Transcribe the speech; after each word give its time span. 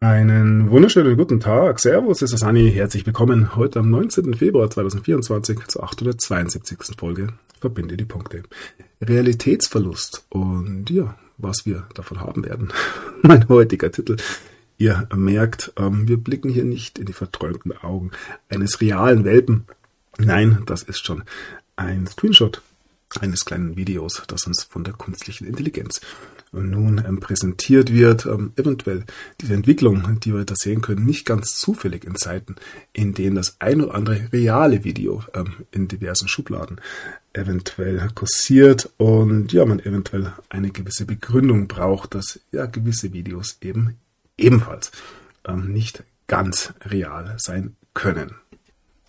Einen 0.00 0.70
wunderschönen 0.70 1.16
guten 1.16 1.40
Tag. 1.40 1.80
Servus, 1.80 2.22
es 2.22 2.32
ist 2.32 2.42
Anni. 2.42 2.70
Herzlich 2.70 3.06
willkommen 3.06 3.56
heute 3.56 3.80
am 3.80 3.90
19. 3.90 4.34
Februar 4.34 4.70
2024 4.70 5.66
zur 5.68 5.84
872. 5.84 6.78
Folge 6.98 7.28
Verbinde 7.60 7.96
die 7.96 8.04
Punkte. 8.04 8.42
Realitätsverlust 9.00 10.26
und 10.28 10.90
ja, 10.90 11.16
was 11.38 11.66
wir 11.66 11.86
davon 11.94 12.20
haben 12.20 12.44
werden. 12.44 12.72
mein 13.22 13.48
heutiger 13.48 13.90
Titel. 13.90 14.16
Ihr 14.78 15.08
merkt, 15.14 15.72
ähm, 15.78 16.06
wir 16.06 16.18
blicken 16.18 16.50
hier 16.50 16.64
nicht 16.64 16.98
in 16.98 17.06
die 17.06 17.12
verträumten 17.12 17.72
Augen 17.72 18.10
eines 18.48 18.80
realen 18.80 19.24
Welpen. 19.24 19.64
Nein, 20.18 20.62
das 20.66 20.82
ist 20.82 21.04
schon 21.04 21.24
ein 21.76 22.06
Screenshot 22.06 22.62
eines 23.20 23.44
kleinen 23.44 23.76
Videos, 23.76 24.22
das 24.26 24.46
uns 24.46 24.64
von 24.64 24.84
der 24.84 24.94
künstlichen 24.94 25.46
Intelligenz 25.46 26.00
nun 26.52 27.02
ähm, 27.06 27.20
präsentiert 27.20 27.92
wird, 27.92 28.26
ähm, 28.26 28.52
eventuell 28.56 29.04
diese 29.40 29.54
Entwicklung, 29.54 30.20
die 30.20 30.32
wir 30.32 30.44
da 30.44 30.54
sehen 30.56 30.80
können, 30.80 31.04
nicht 31.04 31.26
ganz 31.26 31.56
zufällig 31.56 32.04
in 32.04 32.16
Zeiten, 32.16 32.56
in 32.92 33.14
denen 33.14 33.36
das 33.36 33.56
ein 33.58 33.82
oder 33.82 33.94
andere 33.94 34.32
reale 34.32 34.84
Video 34.84 35.22
ähm, 35.34 35.54
in 35.70 35.88
diversen 35.88 36.28
Schubladen 36.28 36.80
eventuell 37.32 38.08
kursiert 38.14 38.90
und 38.96 39.52
ja, 39.52 39.66
man 39.66 39.80
eventuell 39.80 40.32
eine 40.48 40.70
gewisse 40.70 41.04
Begründung 41.04 41.68
braucht, 41.68 42.14
dass 42.14 42.40
ja 42.52 42.66
gewisse 42.66 43.12
Videos 43.12 43.58
eben 43.60 43.96
ebenfalls 44.38 44.90
nicht 45.54 46.02
ganz 46.26 46.72
real 46.86 47.36
sein 47.38 47.76
können. 47.94 48.34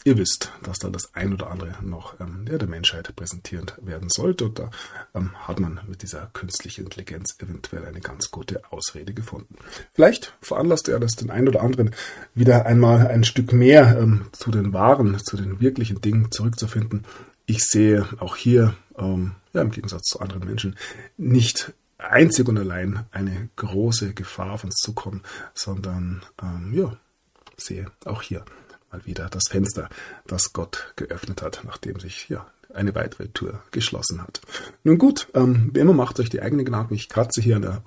Ihr 0.08 0.18
wisst, 0.18 0.54
dass 0.64 0.80
da 0.80 0.90
das 0.90 1.14
ein 1.16 1.34
oder 1.34 1.52
andere 1.52 1.76
noch 1.82 2.18
ähm, 2.22 2.46
der, 2.46 2.58
der 2.60 2.70
Menschheit 2.70 3.14
präsentiert 3.14 3.76
werden 3.82 4.08
sollte. 4.08 4.46
Und 4.46 4.58
da 4.58 4.72
ähm, 5.14 5.32
hat 5.46 5.60
man 5.60 5.82
mit 5.86 6.02
dieser 6.02 6.28
künstlichen 6.32 6.86
Intelligenz 6.86 7.36
eventuell 7.40 7.84
eine 7.86 8.00
ganz 8.00 8.32
gute 8.32 8.62
Ausrede 8.72 9.14
gefunden. 9.14 9.56
Vielleicht 9.94 10.34
veranlasst 10.40 10.88
er 10.88 11.02
das 11.02 11.18
den 11.18 11.30
einen 11.30 11.50
oder 11.50 11.62
anderen 11.62 11.94
wieder 12.34 12.66
einmal 12.66 13.06
ein 13.08 13.26
Stück 13.26 13.52
mehr 13.52 14.00
ähm, 14.00 14.28
zu 14.32 14.50
den 14.50 14.72
wahren, 14.72 15.20
zu 15.20 15.36
den 15.36 15.60
wirklichen 15.60 16.00
Dingen 16.00 16.32
zurückzufinden. 16.32 17.04
Ich 17.46 17.66
sehe 17.66 18.08
auch 18.20 18.38
hier, 18.38 18.76
ähm, 18.98 19.36
ja, 19.52 19.62
im 19.62 19.72
Gegensatz 19.72 20.04
zu 20.04 20.22
anderen 20.22 20.46
Menschen, 20.46 20.78
nicht 21.18 21.74
einzig 21.98 22.48
und 22.48 22.58
allein 22.58 23.04
eine 23.12 23.50
große 23.58 24.14
Gefahr 24.14 24.54
auf 24.54 24.64
uns 24.64 24.76
zukommen, 24.76 25.24
sondern 25.54 26.22
ähm, 26.42 26.74
ja, 26.74 26.96
sehe 27.58 27.92
auch 28.06 28.22
hier 28.22 28.46
mal 28.92 29.06
wieder 29.06 29.30
das 29.30 29.44
Fenster, 29.50 29.90
das 30.26 30.54
Gott 30.54 30.94
geöffnet 30.96 31.42
hat, 31.42 31.62
nachdem 31.66 32.00
sich 32.00 32.30
ja 32.30 32.46
eine 32.74 32.96
weitere 32.96 33.28
Tür 33.30 33.62
geschlossen 33.72 34.22
hat. 34.22 34.42
Nun 34.84 34.98
gut, 34.98 35.28
ähm, 35.34 35.72
wie 35.74 35.80
immer 35.80 35.94
macht 35.94 36.20
euch 36.20 36.30
die 36.30 36.42
eigene 36.42 36.64
Gedanken. 36.64 36.94
Ich 36.94 37.10
kratze 37.10 37.42
hier 37.42 37.56
an 37.56 37.62
der 37.64 37.82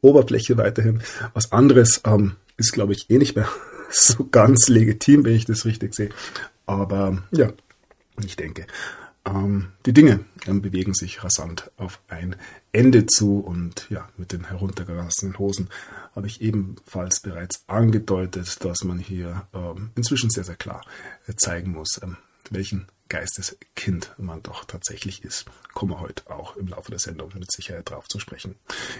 Oberfläche 0.00 0.56
weiterhin. 0.56 1.02
Was 1.34 1.52
anderes 1.52 2.02
ähm, 2.04 2.36
ist, 2.56 2.72
glaube 2.72 2.92
ich, 2.92 3.10
eh 3.10 3.18
nicht 3.18 3.36
mehr 3.36 3.48
so 3.90 4.28
ganz 4.30 4.68
legitim, 4.68 5.24
wenn 5.24 5.34
ich 5.34 5.46
das 5.46 5.64
richtig 5.64 5.94
sehe. 5.94 6.10
Aber 6.66 7.22
ja, 7.30 7.50
ich 8.24 8.36
denke, 8.36 8.66
die 9.86 9.92
Dinge 9.92 10.24
ähm, 10.46 10.62
bewegen 10.62 10.94
sich 10.94 11.22
rasant 11.22 11.70
auf 11.76 12.00
ein 12.08 12.36
Ende 12.72 13.06
zu 13.06 13.40
und 13.40 13.86
ja, 13.90 14.08
mit 14.16 14.32
den 14.32 14.44
heruntergelassenen 14.44 15.38
Hosen 15.38 15.68
habe 16.14 16.26
ich 16.26 16.40
ebenfalls 16.40 17.20
bereits 17.20 17.64
angedeutet, 17.66 18.64
dass 18.64 18.82
man 18.84 18.98
hier 18.98 19.46
ähm, 19.52 19.90
inzwischen 19.94 20.30
sehr, 20.30 20.44
sehr 20.44 20.56
klar 20.56 20.82
zeigen 21.36 21.72
muss, 21.72 22.00
ähm, 22.02 22.16
welchen 22.50 22.86
Geisteskind 23.10 24.14
man 24.16 24.42
doch 24.42 24.64
tatsächlich 24.64 25.24
ist. 25.24 25.44
Kommen 25.74 25.92
wir 25.92 26.00
heute 26.00 26.30
auch 26.30 26.56
im 26.56 26.68
Laufe 26.68 26.90
der 26.90 27.00
Sendung 27.00 27.30
mit 27.34 27.50
Sicherheit 27.52 27.90
drauf 27.90 28.08
zu 28.08 28.18
sprechen. 28.20 28.54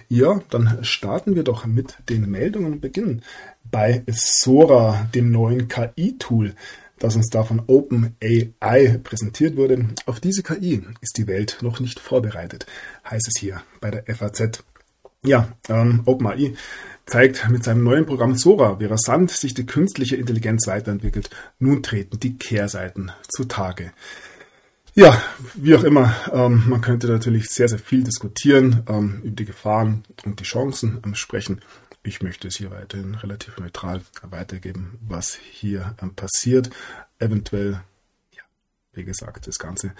Ja, 0.09 0.41
dann 0.51 0.85
starten 0.85 1.37
wir 1.37 1.45
doch 1.45 1.65
mit 1.65 1.97
den 2.09 2.29
Meldungen 2.29 2.73
und 2.75 2.81
beginnen 2.81 3.23
bei 3.71 4.05
Sora, 4.09 5.09
dem 5.15 5.31
neuen 5.31 5.69
KI-Tool, 5.69 6.55
das 7.01 7.17
uns 7.17 7.29
da 7.31 7.43
von 7.43 7.63
OpenAI 7.67 9.01
präsentiert 9.03 9.57
wurde. 9.57 9.89
Auf 10.07 10.21
diese 10.21 10.45
KI 10.45 10.83
ist 11.01 11.19
die 11.19 11.27
Welt 11.27 11.59
noch 11.63 11.81
nicht 11.81 11.99
vorbereitet, 11.99 12.67
heißt 13.11 13.27
es 13.27 13.41
hier 13.41 13.63
bei 13.81 13.91
der 13.91 14.05
FAZ. 14.15 14.63
Ja, 15.23 15.49
ähm, 15.69 16.03
OpenAI 16.07 16.55
zeigt 17.07 17.49
mit 17.51 17.65
seinem 17.65 17.83
neuen 17.83 18.07
Programm 18.07 18.37
Sora, 18.37 18.79
wie 18.79 18.85
rasant 18.85 19.31
sich 19.31 19.53
die 19.53 19.67
künstliche 19.67 20.17
Intelligenz 20.17 20.67
weiterentwickelt. 20.67 21.29
Nun 21.59 21.83
treten 21.83 22.21
die 22.21 22.37
Kehrseiten 22.39 23.11
zutage. 23.29 23.93
Ja, 24.95 25.21
wie 25.55 25.75
auch 25.75 25.85
immer, 25.85 26.15
ähm, 26.33 26.65
man 26.69 26.81
könnte 26.81 27.07
natürlich 27.07 27.49
sehr, 27.49 27.69
sehr 27.69 27.79
viel 27.79 28.03
diskutieren, 28.03 28.83
ähm, 28.89 29.21
über 29.23 29.37
die 29.37 29.45
Gefahren 29.45 30.05
und 30.25 30.41
die 30.41 30.45
Chancen 30.45 31.01
sprechen. 31.15 31.61
Ich 32.03 32.23
möchte 32.23 32.49
es 32.49 32.57
hier 32.57 32.71
weiterhin 32.71 33.15
relativ 33.15 33.59
neutral 33.59 34.03
weitergeben, 34.23 34.99
was 35.07 35.35
hier 35.35 35.97
ähm, 36.01 36.15
passiert. 36.15 36.71
Eventuell, 37.19 37.83
ja, 38.33 38.43
wie 38.93 39.05
gesagt, 39.05 39.47
das 39.47 39.59
Ganze, 39.59 39.93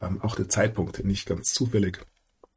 ähm, 0.00 0.20
auch 0.20 0.34
der 0.34 0.48
Zeitpunkt 0.48 1.04
nicht 1.04 1.26
ganz 1.26 1.52
zufällig. 1.52 2.04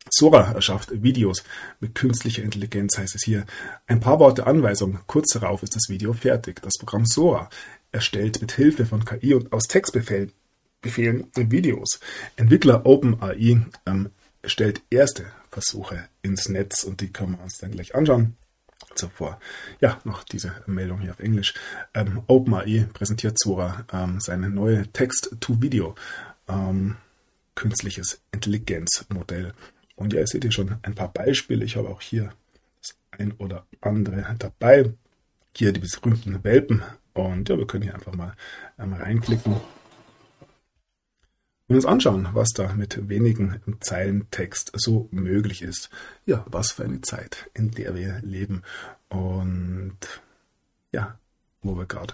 Sora 0.10 0.54
erschafft 0.54 1.04
Videos 1.04 1.44
mit 1.80 1.94
künstlicher 1.94 2.42
Intelligenz, 2.42 2.98
heißt 2.98 3.16
es 3.16 3.24
hier. 3.24 3.46
Ein 3.88 4.00
paar 4.00 4.20
Worte 4.20 4.48
Anweisung. 4.48 5.00
Kurz 5.06 5.34
darauf 5.34 5.64
ist 5.64 5.76
das 5.76 5.90
Video 5.90 6.14
fertig. 6.14 6.62
Das 6.62 6.74
Programm 6.80 7.06
Sora 7.06 7.50
erstellt 7.92 8.42
mit 8.42 8.54
Hilfe 8.54 8.86
von 8.86 9.06
KI 9.06 9.34
und 9.34 9.52
aus 9.52 9.64
Textbefehlen 9.64 10.32
Befehlen 10.82 11.28
Videos. 11.36 12.00
Entwickler 12.36 12.86
OpenAI 12.86 13.66
ähm, 13.86 14.10
stellt 14.46 14.82
erste 14.90 15.26
Versuche 15.50 16.08
ins 16.22 16.50
Netz 16.50 16.84
und 16.84 17.02
die 17.02 17.12
können 17.12 17.34
wir 17.34 17.44
uns 17.44 17.58
dann 17.58 17.72
gleich 17.72 17.96
anschauen. 17.96 18.38
Zuvor, 18.96 19.40
ja, 19.80 20.00
noch 20.06 20.24
diese 20.24 20.54
Meldung 20.66 21.00
hier 21.02 21.12
auf 21.12 21.20
Englisch. 21.20 21.54
Ähm, 21.94 22.24
OpenAI 22.28 22.88
präsentiert 22.94 23.38
Sora 23.40 23.86
ähm, 23.92 24.20
seine 24.20 24.50
neue 24.50 24.88
Text-to-Video 24.88 25.96
ähm, 26.48 26.98
künstliches 27.56 28.22
Intelligenzmodell. 28.32 29.54
Und 29.96 30.14
ja, 30.14 30.20
ihr 30.20 30.28
seht 30.28 30.44
hier 30.44 30.52
schon 30.52 30.76
ein 30.82 30.96
paar 30.96 31.12
Beispiele. 31.12 31.66
Ich 31.66 31.76
habe 31.76 31.90
auch 31.90 32.02
hier 32.02 32.32
das 32.82 32.96
ein 33.12 33.34
oder 33.34 33.66
andere 33.82 34.36
dabei. 34.38 34.94
Hier 35.56 35.74
die 35.74 35.80
berühmten 35.80 36.44
Welpen. 36.44 36.84
Und 37.14 37.50
ja, 37.50 37.58
wir 37.58 37.66
können 37.66 37.84
hier 37.84 37.96
einfach 37.96 38.14
mal 38.14 38.36
ähm, 38.80 38.94
reinklicken 38.94 39.56
und 41.68 41.76
uns 41.76 41.86
anschauen, 41.86 42.30
was 42.34 42.50
da 42.50 42.74
mit 42.74 43.10
wenigen 43.10 43.62
Zeilen 43.82 44.30
Text 44.32 44.72
so 44.74 45.10
möglich 45.12 45.62
ist. 45.62 45.90
Ja, 46.26 46.46
was 46.48 46.72
für 46.72 46.84
eine 46.84 47.02
Zeit, 47.02 47.50
in 47.54 47.72
der 47.72 47.96
wir 47.96 48.20
leben. 48.22 48.64
Und 49.10 49.98
ja, 50.92 51.20
wo 51.62 51.78
wir 51.78 51.86
gerade 51.86 52.14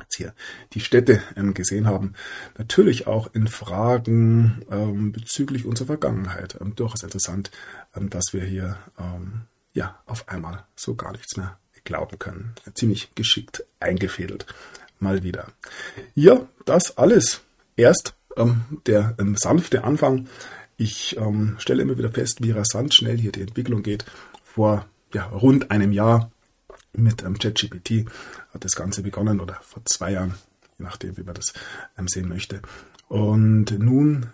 jetzt 0.00 0.16
hier 0.16 0.34
die 0.72 0.80
Städte 0.80 1.22
ähm, 1.36 1.54
gesehen 1.54 1.86
haben, 1.86 2.14
natürlich 2.58 3.06
auch 3.06 3.32
in 3.34 3.46
Fragen 3.46 4.64
ähm, 4.70 5.12
bezüglich 5.12 5.64
unserer 5.64 5.86
Vergangenheit. 5.86 6.58
Ähm, 6.60 6.74
durchaus 6.74 7.02
interessant, 7.02 7.50
ähm, 7.94 8.10
dass 8.10 8.32
wir 8.32 8.42
hier 8.42 8.78
ähm, 8.98 9.42
ja 9.74 10.00
auf 10.06 10.28
einmal 10.28 10.64
so 10.74 10.94
gar 10.94 11.12
nichts 11.12 11.36
mehr 11.36 11.58
glauben 11.84 12.18
können. 12.18 12.54
Ziemlich 12.74 13.14
geschickt 13.14 13.64
eingefädelt. 13.80 14.46
Mal 14.98 15.22
wieder. 15.22 15.48
Ja, 16.14 16.46
das 16.64 16.96
alles. 16.96 17.42
Erst 17.76 18.14
ähm, 18.36 18.62
der 18.86 19.16
sanfte 19.36 19.84
Anfang. 19.84 20.26
Ich 20.76 21.16
stelle 21.58 21.82
immer 21.82 21.96
wieder 21.96 22.10
fest, 22.10 22.38
wie 22.42 22.50
rasant 22.50 22.92
schnell 22.92 23.16
hier 23.16 23.30
die 23.30 23.42
Entwicklung 23.42 23.82
geht. 23.82 24.04
Vor 24.42 24.86
ja, 25.14 25.26
rund 25.26 25.70
einem 25.70 25.92
Jahr 25.92 26.32
mit 26.92 27.22
ähm, 27.22 27.38
ChatGPT 27.38 28.06
hat 28.52 28.64
das 28.64 28.76
Ganze 28.76 29.02
begonnen 29.02 29.40
oder 29.40 29.58
vor 29.62 29.84
zwei 29.84 30.12
Jahren, 30.12 30.34
je 30.78 30.84
nachdem, 30.84 31.16
wie 31.16 31.22
man 31.22 31.34
das 31.34 31.52
ähm, 31.98 32.08
sehen 32.08 32.28
möchte. 32.28 32.60
Und 33.08 33.78
nun 33.78 34.26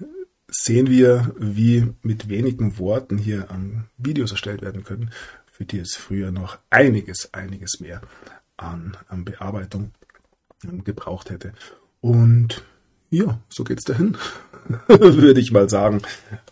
sehen 0.49 0.89
wir, 0.89 1.35
wie 1.39 1.93
mit 2.03 2.29
wenigen 2.29 2.79
Worten 2.79 3.19
hier 3.19 3.49
ähm, 3.51 3.85
Videos 3.97 4.31
erstellt 4.31 4.63
werden 4.63 4.85
können, 4.85 5.11
für 5.51 5.65
die 5.65 5.79
es 5.79 5.95
früher 5.95 6.31
noch 6.31 6.59
einiges, 6.71 7.33
einiges 7.35 7.81
mehr 7.81 8.01
an, 8.57 8.97
an 9.09 9.25
Bearbeitung 9.25 9.93
ähm, 10.65 10.85
gebraucht 10.85 11.31
hätte. 11.31 11.53
Und 12.01 12.65
ja, 13.11 13.39
so 13.49 13.65
geht's 13.65 13.85
dahin, 13.85 14.17
würde 14.87 15.41
ich 15.41 15.53
mal 15.53 15.69
sagen, 15.69 16.03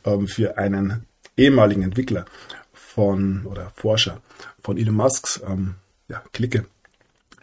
ähm, 0.04 0.26
für 0.28 0.58
einen 0.58 1.06
ehemaligen 1.36 1.82
Entwickler 1.82 2.24
von 2.72 3.44
oder 3.46 3.72
Forscher 3.76 4.20
von 4.62 4.78
Elon 4.78 4.94
Musks 4.94 5.40
ähm, 5.46 5.74
ja, 6.08 6.22
Clique 6.32 6.64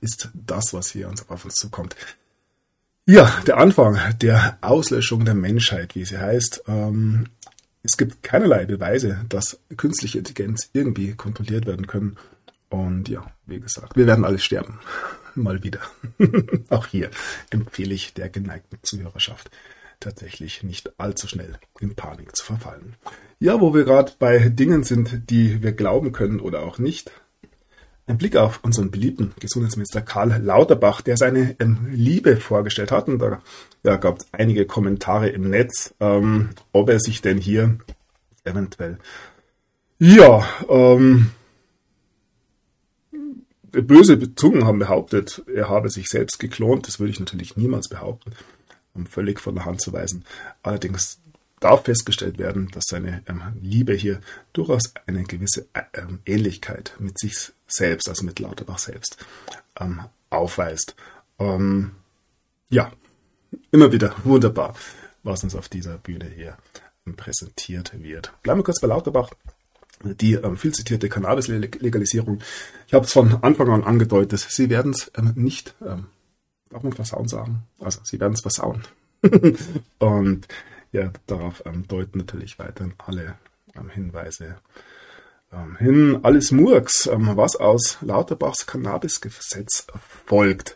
ist 0.02 0.30
das, 0.34 0.74
was 0.74 0.92
hier 0.92 1.12
auf 1.28 1.46
uns 1.46 1.56
zukommt. 1.56 1.96
Ja, 3.06 3.42
der 3.46 3.58
Anfang 3.58 4.00
der 4.22 4.58
Auslöschung 4.62 5.26
der 5.26 5.36
Menschheit, 5.36 5.96
wie 5.96 6.06
sie 6.06 6.18
heißt. 6.18 6.64
Ähm, 6.68 7.28
es 7.84 7.98
gibt 7.98 8.24
keinerlei 8.24 8.66
Beweise, 8.66 9.26
dass 9.28 9.60
künstliche 9.76 10.20
Intelligenz 10.20 10.70
irgendwie 10.72 11.14
kontrolliert 11.14 11.66
werden 11.66 11.86
können. 11.86 12.16
Und 12.70 13.10
ja, 13.10 13.26
wie 13.46 13.60
gesagt, 13.60 13.98
wir 13.98 14.08
werden 14.08 14.24
alle 14.24 14.40
sterben. 14.40 14.80
Mal 15.36 15.64
wieder. 15.64 15.80
Auch 16.70 16.88
hier 16.88 17.10
empfehle 17.50 17.94
ich 17.94 18.14
der 18.14 18.30
geneigten 18.30 18.80
Zuhörerschaft 18.82 19.50
tatsächlich 20.00 20.64
nicht 20.64 21.00
allzu 21.00 21.28
schnell 21.28 21.58
in 21.80 21.96
Panik 21.96 22.36
zu 22.36 22.46
verfallen. 22.46 22.96
Ja, 23.40 23.60
wo 23.62 23.74
wir 23.74 23.84
gerade 23.84 24.12
bei 24.20 24.50
Dingen 24.50 24.84
sind, 24.84 25.30
die 25.30 25.64
wir 25.64 25.72
glauben 25.72 26.12
können 26.12 26.40
oder 26.40 26.64
auch 26.64 26.78
nicht. 26.78 27.12
Ein 28.06 28.18
Blick 28.18 28.36
auf 28.36 28.60
unseren 28.64 28.92
beliebten 28.92 29.34
Gesundheitsminister 29.40 30.02
Karl 30.02 30.42
Lauterbach, 30.42 31.02
der 31.02 31.16
seine 31.16 31.56
ähm, 31.60 31.88
Liebe 31.90 32.36
vorgestellt 32.36 32.92
hat. 32.92 33.08
Und 33.08 33.20
da 33.20 33.42
ja, 33.84 33.96
gab 33.96 34.20
es 34.20 34.28
einige 34.34 34.66
Kommentare 34.66 35.30
im 35.30 35.50
Netz, 35.50 35.94
ähm, 36.02 36.50
ob 36.74 36.90
er 36.90 37.00
sich 37.00 37.22
denn 37.22 37.38
hier 37.38 37.78
eventuell, 38.44 38.98
ja, 40.00 40.46
ähm, 40.68 41.32
böse 43.74 44.36
Zungen 44.36 44.66
haben 44.66 44.80
behauptet, 44.80 45.44
er 45.54 45.70
habe 45.70 45.90
sich 45.90 46.08
selbst 46.08 46.40
geklont. 46.40 46.88
Das 46.88 47.00
würde 47.00 47.12
ich 47.12 47.20
natürlich 47.20 47.58
niemals 47.58 47.90
behaupten 47.90 48.32
um 48.94 49.06
völlig 49.06 49.40
von 49.40 49.56
der 49.56 49.66
Hand 49.66 49.82
zu 49.82 49.94
weisen. 49.94 50.26
Allerdings 50.62 51.20
darf 51.60 51.86
festgestellt 51.86 52.38
werden, 52.38 52.70
dass 52.72 52.86
seine 52.88 53.24
ähm, 53.28 53.42
Liebe 53.62 53.94
hier 53.94 54.20
durchaus 54.52 54.94
eine 55.06 55.24
gewisse 55.24 55.68
äh, 55.74 55.84
ähm, 55.94 56.20
Ähnlichkeit 56.26 56.96
mit 57.00 57.18
sich 57.18 57.52
selbst, 57.68 58.10
also 58.10 58.26
mit 58.26 58.40
Lauterbach 58.40 58.80
selbst, 58.80 59.18
ähm, 59.80 60.02
aufweist. 60.30 60.96
Ähm, 61.40 61.92
ja, 62.70 62.92
immer 63.72 63.92
wieder 63.92 64.16
wunderbar, 64.24 64.76
was 65.24 65.44
uns 65.44 65.56
auf 65.56 65.70
dieser 65.70 65.98
Bühne 65.98 66.30
hier 66.36 66.58
präsentiert 67.16 67.92
wird. 68.02 68.34
Bleiben 68.44 68.60
wir 68.60 68.64
kurz 68.64 68.82
bei 68.82 68.88
Lauterbach. 68.88 69.30
Die 70.04 70.34
ähm, 70.34 70.58
viel 70.58 70.74
zitierte 70.74 71.10
Cannabis-Legalisierung. 71.10 72.42
Ich 72.88 72.94
habe 72.94 73.06
es 73.06 73.14
von 73.14 73.42
Anfang 73.42 73.70
an 73.70 73.84
angedeutet, 73.84 74.40
sie 74.40 74.70
werden 74.70 74.92
es 74.92 75.12
nicht 75.36 75.76
darf 76.74 76.84
man 76.84 76.94
versauen 76.94 77.28
sagen? 77.28 77.64
Also 77.80 78.02
sie 78.04 78.20
werden 78.20 78.34
es 78.34 78.42
versauen. 78.42 78.84
und 80.00 80.48
ja, 80.92 81.12
darauf 81.28 81.64
ähm, 81.66 81.88
deuten 81.88 82.20
natürlich 82.20 82.60
weiterhin 82.60 82.94
alle 82.98 83.36
ähm, 83.76 83.90
Hinweise 83.90 84.58
ähm, 85.52 85.78
hin. 85.78 86.20
Alles 86.24 86.52
Murks, 86.52 87.08
ähm, 87.08 87.32
was 87.36 87.56
aus 87.56 87.98
Lauterbachs 88.02 88.66
Cannabisgesetz 88.66 89.88
folgt. 90.26 90.76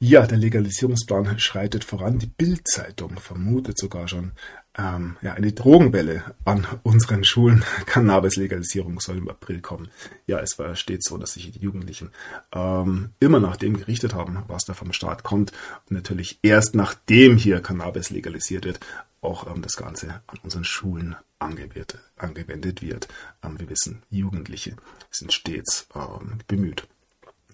Ja, 0.00 0.26
der 0.26 0.38
Legalisierungsplan 0.38 1.40
schreitet 1.40 1.82
voran. 1.82 2.20
Die 2.20 2.26
Bildzeitung 2.26 3.18
vermutet 3.18 3.78
sogar 3.78 4.06
schon 4.06 4.30
ähm, 4.78 5.16
ja, 5.22 5.34
eine 5.34 5.52
Drogenwelle 5.52 6.22
an 6.44 6.66
unseren 6.84 7.24
Schulen. 7.24 7.64
Cannabis-Legalisierung 7.86 9.00
soll 9.00 9.18
im 9.18 9.28
April 9.28 9.60
kommen. 9.60 9.90
Ja, 10.26 10.38
es 10.38 10.58
war 10.58 10.76
stets 10.76 11.08
so, 11.08 11.18
dass 11.18 11.32
sich 11.32 11.50
die 11.50 11.58
Jugendlichen 11.58 12.10
ähm, 12.52 13.10
immer 13.18 13.40
nach 13.40 13.56
dem 13.56 13.76
gerichtet 13.76 14.14
haben, 14.14 14.44
was 14.46 14.64
da 14.64 14.74
vom 14.74 14.92
Staat 14.92 15.24
kommt. 15.24 15.52
Und 15.90 15.96
natürlich 15.96 16.38
erst 16.42 16.74
nachdem 16.74 17.36
hier 17.36 17.60
Cannabis 17.60 18.10
legalisiert 18.10 18.64
wird, 18.64 18.80
auch 19.20 19.52
ähm, 19.52 19.62
das 19.62 19.76
Ganze 19.76 20.22
an 20.28 20.38
unseren 20.44 20.64
Schulen 20.64 21.16
angewendet, 21.40 21.98
angewendet 22.16 22.80
wird. 22.80 23.08
Ähm, 23.42 23.58
wir 23.58 23.68
wissen, 23.68 24.02
Jugendliche 24.10 24.76
sind 25.10 25.32
stets 25.32 25.88
ähm, 25.94 26.38
bemüht, 26.46 26.86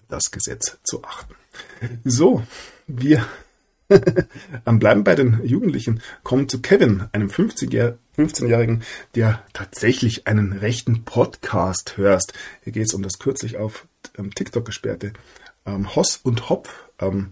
das 0.07 0.29
Gesetz 0.29 0.77
zu 0.83 1.03
achten. 1.03 1.33
So, 2.03 2.43
wir 2.87 3.25
bleiben 4.65 5.03
bei 5.03 5.15
den 5.15 5.41
Jugendlichen, 5.45 6.01
kommen 6.23 6.49
zu 6.49 6.61
Kevin, 6.61 7.07
einem 7.11 7.29
15-Jährigen, 7.29 8.83
der 9.15 9.43
tatsächlich 9.53 10.27
einen 10.27 10.53
rechten 10.53 11.03
Podcast 11.03 11.97
hörst. 11.97 12.33
Hier 12.63 12.73
geht 12.73 12.87
es 12.87 12.93
um 12.93 13.03
das 13.03 13.19
kürzlich 13.19 13.57
auf 13.57 13.87
ähm, 14.17 14.33
TikTok 14.33 14.65
gesperrte 14.65 15.13
ähm, 15.65 15.95
Hoss 15.95 16.17
und 16.17 16.49
Hop. 16.49 16.69
Ähm, 16.99 17.31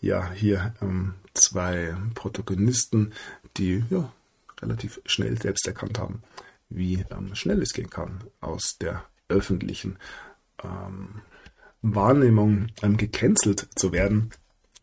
ja, 0.00 0.30
hier 0.32 0.74
ähm, 0.82 1.14
zwei 1.34 1.94
Protagonisten, 2.14 3.12
die 3.56 3.84
ja, 3.90 4.12
relativ 4.60 5.00
schnell 5.06 5.40
selbst 5.40 5.66
erkannt 5.66 5.98
haben, 5.98 6.22
wie 6.68 7.04
ähm, 7.10 7.34
schnell 7.34 7.62
es 7.62 7.72
gehen 7.72 7.90
kann, 7.90 8.24
aus 8.40 8.76
der 8.80 9.04
öffentlichen 9.28 9.98
ähm, 10.62 11.22
Wahrnehmung 11.82 12.68
gecancelt 12.80 13.68
zu 13.74 13.92
werden 13.92 14.30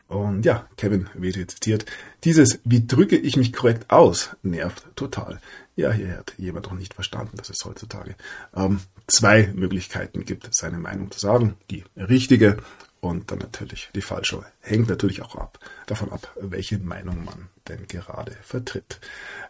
und 0.10 0.44
ja, 0.44 0.68
Kevin 0.76 1.08
hier 1.22 1.48
zitiert. 1.48 1.86
Dieses, 2.24 2.60
wie 2.66 2.86
drücke 2.86 3.16
ich 3.16 3.38
mich 3.38 3.54
korrekt 3.54 3.92
aus, 3.92 4.32
nervt 4.42 4.84
total. 4.96 5.40
Ja, 5.76 5.92
hier 5.92 6.18
hat 6.18 6.34
jemand 6.38 6.66
noch 6.66 6.74
nicht 6.74 6.96
verstanden, 6.96 7.38
dass 7.38 7.52
es 7.52 7.64
heutzutage 7.64 8.16
ähm, 8.56 8.80
zwei 9.08 9.52
Möglichkeiten 9.54 10.26
gibt, 10.26 10.50
seine 10.52 10.80
Meinung 10.80 11.12
zu 11.12 11.20
sagen. 11.20 11.56
Die 11.70 11.84
richtige 11.96 12.58
und 13.02 13.30
dann 13.30 13.38
natürlich 13.38 13.90
die 13.94 14.02
falsche. 14.02 14.44
Hängt 14.62 14.90
natürlich 14.90 15.22
auch 15.22 15.36
ab, 15.36 15.60
davon 15.86 16.12
ab, 16.12 16.36
welche 16.42 16.80
Meinung 16.80 17.24
man 17.24 17.48
denn 17.68 17.86
gerade 17.88 18.36
vertritt. 18.42 19.00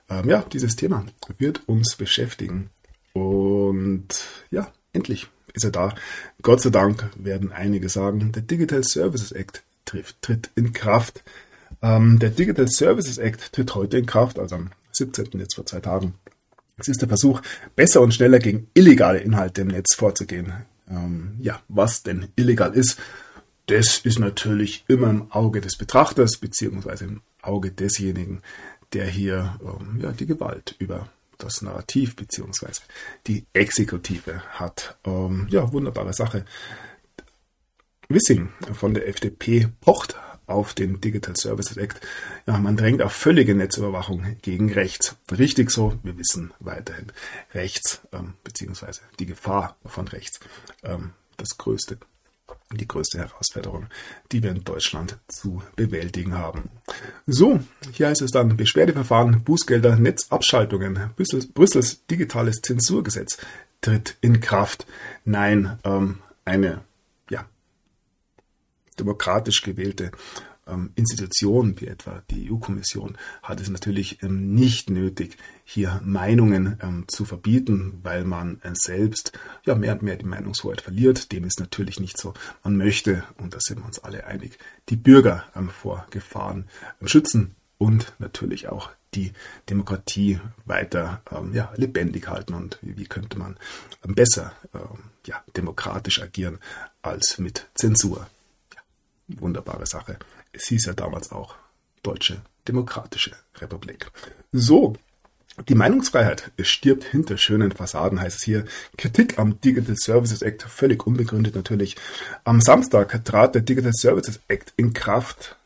Ähm, 0.09 0.29
ja, 0.29 0.41
dieses 0.41 0.75
Thema 0.75 1.05
wird 1.37 1.67
uns 1.69 1.95
beschäftigen. 1.95 2.69
Und 3.13 4.09
ja, 4.51 4.71
endlich 4.91 5.29
ist 5.53 5.63
er 5.63 5.71
da. 5.71 5.95
Gott 6.41 6.61
sei 6.61 6.69
Dank 6.69 7.09
werden 7.15 7.53
einige 7.53 7.87
sagen, 7.87 8.33
der 8.33 8.41
Digital 8.41 8.83
Services 8.83 9.31
Act 9.31 9.63
trifft, 9.89 10.21
tritt 10.21 10.49
in 10.55 10.73
Kraft. 10.73 11.23
Ähm, 11.81 12.19
der 12.19 12.29
Digital 12.29 12.67
Services 12.67 13.17
Act 13.17 13.53
tritt 13.53 13.75
heute 13.75 13.97
in 13.97 14.05
Kraft, 14.05 14.39
also 14.39 14.55
am 14.55 14.71
17. 14.91 15.27
jetzt 15.39 15.55
vor 15.55 15.65
zwei 15.65 15.79
Tagen. 15.79 16.13
Es 16.77 16.87
ist 16.87 17.01
der 17.01 17.07
Versuch, 17.07 17.41
besser 17.75 18.01
und 18.01 18.13
schneller 18.13 18.39
gegen 18.39 18.67
illegale 18.73 19.19
Inhalte 19.19 19.61
im 19.61 19.67
Netz 19.67 19.95
vorzugehen. 19.95 20.53
Ähm, 20.89 21.35
ja, 21.39 21.61
was 21.67 22.03
denn 22.03 22.29
illegal 22.35 22.73
ist, 22.73 22.97
das 23.67 23.99
ist 23.99 24.19
natürlich 24.19 24.83
immer 24.87 25.09
im 25.09 25.31
Auge 25.31 25.61
des 25.61 25.77
Betrachters, 25.77 26.37
beziehungsweise 26.37 27.05
im 27.05 27.21
Auge 27.41 27.71
desjenigen, 27.71 28.41
der 28.93 29.05
hier 29.05 29.59
ähm, 29.61 29.99
ja, 30.01 30.11
die 30.11 30.25
Gewalt 30.25 30.75
über 30.79 31.09
das 31.37 31.61
Narrativ 31.61 32.15
beziehungsweise 32.15 32.81
die 33.27 33.45
Exekutive 33.53 34.41
hat. 34.49 34.97
Ähm, 35.05 35.47
ja, 35.49 35.71
wunderbare 35.71 36.13
Sache. 36.13 36.45
Wissing 38.11 38.49
von 38.73 38.95
der 38.95 39.07
FDP 39.07 39.67
pocht 39.81 40.15
auf 40.47 40.73
den 40.73 40.99
Digital 40.99 41.35
Services 41.35 41.77
Act. 41.77 42.01
Ja, 42.47 42.57
man 42.57 42.75
drängt 42.75 43.03
auf 43.03 43.13
völlige 43.13 43.53
Netzüberwachung 43.53 44.35
gegen 44.41 44.73
rechts. 44.73 45.15
Richtig 45.31 45.69
so, 45.69 45.93
wir 46.01 46.17
wissen 46.17 46.51
weiterhin 46.59 47.11
rechts, 47.53 48.01
ähm, 48.11 48.33
beziehungsweise 48.43 49.01
die 49.19 49.27
Gefahr 49.27 49.77
von 49.85 50.07
rechts, 50.07 50.39
ähm, 50.83 51.11
das 51.37 51.59
größte, 51.59 51.99
die 52.71 52.87
größte 52.87 53.19
Herausforderung, 53.19 53.85
die 54.31 54.41
wir 54.41 54.49
in 54.49 54.63
Deutschland 54.63 55.19
zu 55.27 55.61
bewältigen 55.75 56.33
haben. 56.33 56.71
So, 57.27 57.59
hier 57.91 58.07
heißt 58.07 58.23
es 58.23 58.31
dann 58.31 58.57
Beschwerdeverfahren, 58.57 59.43
Bußgelder, 59.43 59.97
Netzabschaltungen, 59.97 61.11
Brüssels, 61.15 61.45
Brüssels 61.45 62.07
digitales 62.07 62.61
Zensurgesetz 62.63 63.37
tritt 63.81 64.17
in 64.21 64.39
Kraft. 64.41 64.87
Nein, 65.25 65.77
ähm, 65.83 66.17
eine 66.43 66.81
demokratisch 68.99 69.61
gewählte 69.61 70.11
ähm, 70.69 70.91
Institution 70.95 71.79
wie 71.79 71.87
etwa 71.87 72.21
die 72.29 72.51
EU-Kommission 72.51 73.17
hat 73.43 73.59
es 73.59 73.69
natürlich 73.69 74.21
ähm, 74.23 74.53
nicht 74.53 74.89
nötig, 74.89 75.37
hier 75.63 76.01
Meinungen 76.03 76.77
ähm, 76.81 77.05
zu 77.07 77.25
verbieten, 77.25 77.99
weil 78.03 78.23
man 78.23 78.61
äh, 78.61 78.71
selbst 78.73 79.37
ja 79.65 79.75
mehr 79.75 79.93
und 79.93 80.03
mehr 80.03 80.15
die 80.15 80.25
Meinungshoheit 80.25 80.81
verliert. 80.81 81.31
Dem 81.31 81.43
ist 81.43 81.59
natürlich 81.59 81.99
nicht 81.99 82.17
so. 82.17 82.33
Man 82.63 82.77
möchte, 82.77 83.23
und 83.37 83.53
da 83.53 83.59
sind 83.59 83.79
wir 83.79 83.85
uns 83.85 83.99
alle 83.99 84.25
einig, 84.25 84.57
die 84.89 84.95
Bürger 84.95 85.45
vor 85.81 86.05
Gefahren 86.09 86.65
schützen 87.05 87.55
und 87.77 88.13
natürlich 88.19 88.69
auch 88.69 88.89
die 89.13 89.31
Demokratie 89.69 90.39
weiter 90.65 91.21
ja, 91.53 91.71
lebendig 91.75 92.27
halten 92.27 92.53
und 92.53 92.77
wie, 92.81 93.05
könnte 93.05 93.37
man 93.37 93.57
besser 94.03 94.53
ja, 95.25 95.41
demokratisch 95.55 96.21
agieren 96.21 96.59
als 97.01 97.37
mit 97.37 97.67
Zensur 97.73 98.27
wunderbare 99.37 99.85
Sache. 99.85 100.17
Es 100.51 100.67
hieß 100.67 100.85
ja 100.85 100.93
damals 100.93 101.31
auch 101.31 101.55
Deutsche 102.03 102.41
Demokratische 102.67 103.31
Republik. 103.55 104.11
So, 104.51 104.95
die 105.67 105.75
Meinungsfreiheit 105.75 106.51
stirbt 106.61 107.03
hinter 107.03 107.37
schönen 107.37 107.71
Fassaden, 107.71 108.21
heißt 108.21 108.37
es 108.37 108.43
hier. 108.43 108.65
Kritik 108.97 109.37
am 109.37 109.59
Digital 109.59 109.95
Services 109.97 110.41
Act, 110.41 110.63
völlig 110.63 111.05
unbegründet 111.05 111.55
natürlich. 111.55 111.97
Am 112.45 112.61
Samstag 112.61 113.25
trat 113.25 113.55
der 113.55 113.61
Digital 113.61 113.91
Services 113.93 114.39
Act 114.47 114.73
in 114.77 114.93
Kraft. 114.93 115.57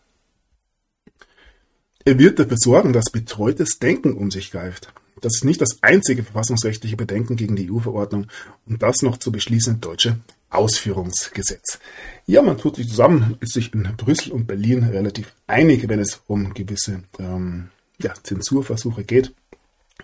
Er 2.06 2.18
wird 2.18 2.40
dafür 2.40 2.58
sorgen, 2.58 2.92
dass 2.92 3.12
betreutes 3.12 3.80
Denken 3.80 4.14
um 4.14 4.32
sich 4.32 4.52
greift. 4.52 4.92
Das 5.22 5.36
ist 5.36 5.46
nicht 5.46 5.62
das 5.62 5.78
einzige 5.82 6.24
verfassungsrechtliche 6.24 6.98
Bedenken 6.98 7.38
gegen 7.38 7.56
die 7.56 7.72
EU-Verordnung 7.72 8.28
und 8.66 8.82
das 8.82 9.04
noch 9.04 9.18
zu 9.18 9.32
beschließende 9.32 9.80
deutsche 9.80 10.20
Ausführungsgesetz. 10.54 11.80
Ja, 12.26 12.42
man 12.42 12.58
tut 12.58 12.78
sich 12.78 12.88
zusammen, 12.88 13.38
ist 13.40 13.54
sich 13.54 13.74
in 13.74 13.84
Brüssel 13.98 14.32
und 14.32 14.48
Berlin 14.48 14.84
relativ 14.84 15.34
einig, 15.48 15.88
wenn 15.90 16.00
es 16.00 16.22
um 16.28 16.54
gewisse 16.54 17.04
ähm, 17.20 17.70
ja, 18.00 18.14
Zensurversuche 18.22 19.04
geht. 19.04 19.34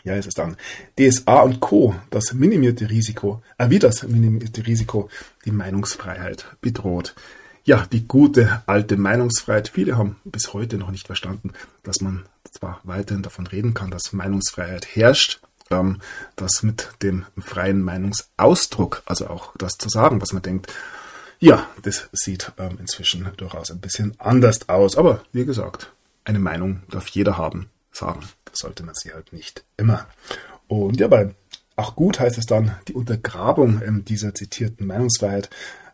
Ja, 0.03 0.15
ist 0.15 0.27
es 0.27 0.33
dann. 0.33 0.55
DSA 0.97 1.41
und 1.41 1.59
Co. 1.59 1.95
Das 2.09 2.33
minimierte 2.33 2.89
Risiko, 2.89 3.41
äh, 3.57 3.69
wie 3.69 3.79
das 3.79 4.03
minimierte 4.03 4.65
Risiko 4.65 5.09
die 5.45 5.51
Meinungsfreiheit 5.51 6.45
bedroht. 6.61 7.15
Ja, 7.63 7.85
die 7.91 8.07
gute 8.07 8.63
alte 8.65 8.97
Meinungsfreiheit. 8.97 9.69
Viele 9.69 9.97
haben 9.97 10.15
bis 10.23 10.53
heute 10.53 10.77
noch 10.77 10.91
nicht 10.91 11.07
verstanden, 11.07 11.51
dass 11.83 12.01
man 12.01 12.23
zwar 12.51 12.79
weiterhin 12.83 13.23
davon 13.23 13.47
reden 13.47 13.73
kann, 13.73 13.91
dass 13.91 14.13
Meinungsfreiheit 14.13 14.95
herrscht, 14.95 15.41
ähm, 15.71 16.01
dass 16.35 16.63
mit 16.63 16.89
dem 17.01 17.25
freien 17.37 17.81
Meinungsausdruck, 17.81 19.03
also 19.05 19.27
auch 19.27 19.53
das 19.57 19.73
zu 19.77 19.89
sagen, 19.89 20.21
was 20.21 20.33
man 20.33 20.41
denkt, 20.41 20.71
ja, 21.39 21.67
das 21.83 22.09
sieht 22.11 22.51
ähm, 22.57 22.77
inzwischen 22.79 23.29
durchaus 23.37 23.71
ein 23.71 23.79
bisschen 23.79 24.13
anders 24.19 24.67
aus. 24.67 24.97
Aber 24.97 25.23
wie 25.31 25.45
gesagt, 25.45 25.91
eine 26.25 26.39
Meinung 26.39 26.83
darf 26.89 27.07
jeder 27.07 27.37
haben, 27.37 27.69
sagen. 27.91 28.21
Sollte 28.51 28.83
man 28.83 28.95
sie 28.95 29.13
halt 29.13 29.31
nicht 29.31 29.63
immer. 29.77 30.07
Und 30.67 30.99
ja, 30.99 31.07
bei 31.07 31.33
auch 31.75 31.95
gut 31.95 32.19
heißt 32.19 32.37
es 32.37 32.45
dann 32.45 32.75
die 32.87 32.93
Untergrabung 32.93 33.81
ähm, 33.85 34.03
dieser 34.03 34.35
zitierten 34.35 34.85
Meinungsfreiheit. 34.85 35.49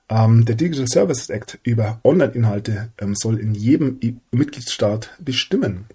Ähm, 0.09 0.45
der 0.45 0.55
Digital 0.55 0.87
Services 0.87 1.29
Act 1.29 1.59
über 1.63 1.99
Online-Inhalte 2.03 2.91
ähm, 2.97 3.13
soll 3.15 3.39
in 3.39 3.53
jedem 3.53 3.99
Mitgliedstaat 4.31 5.11
bestimmen. 5.19 5.85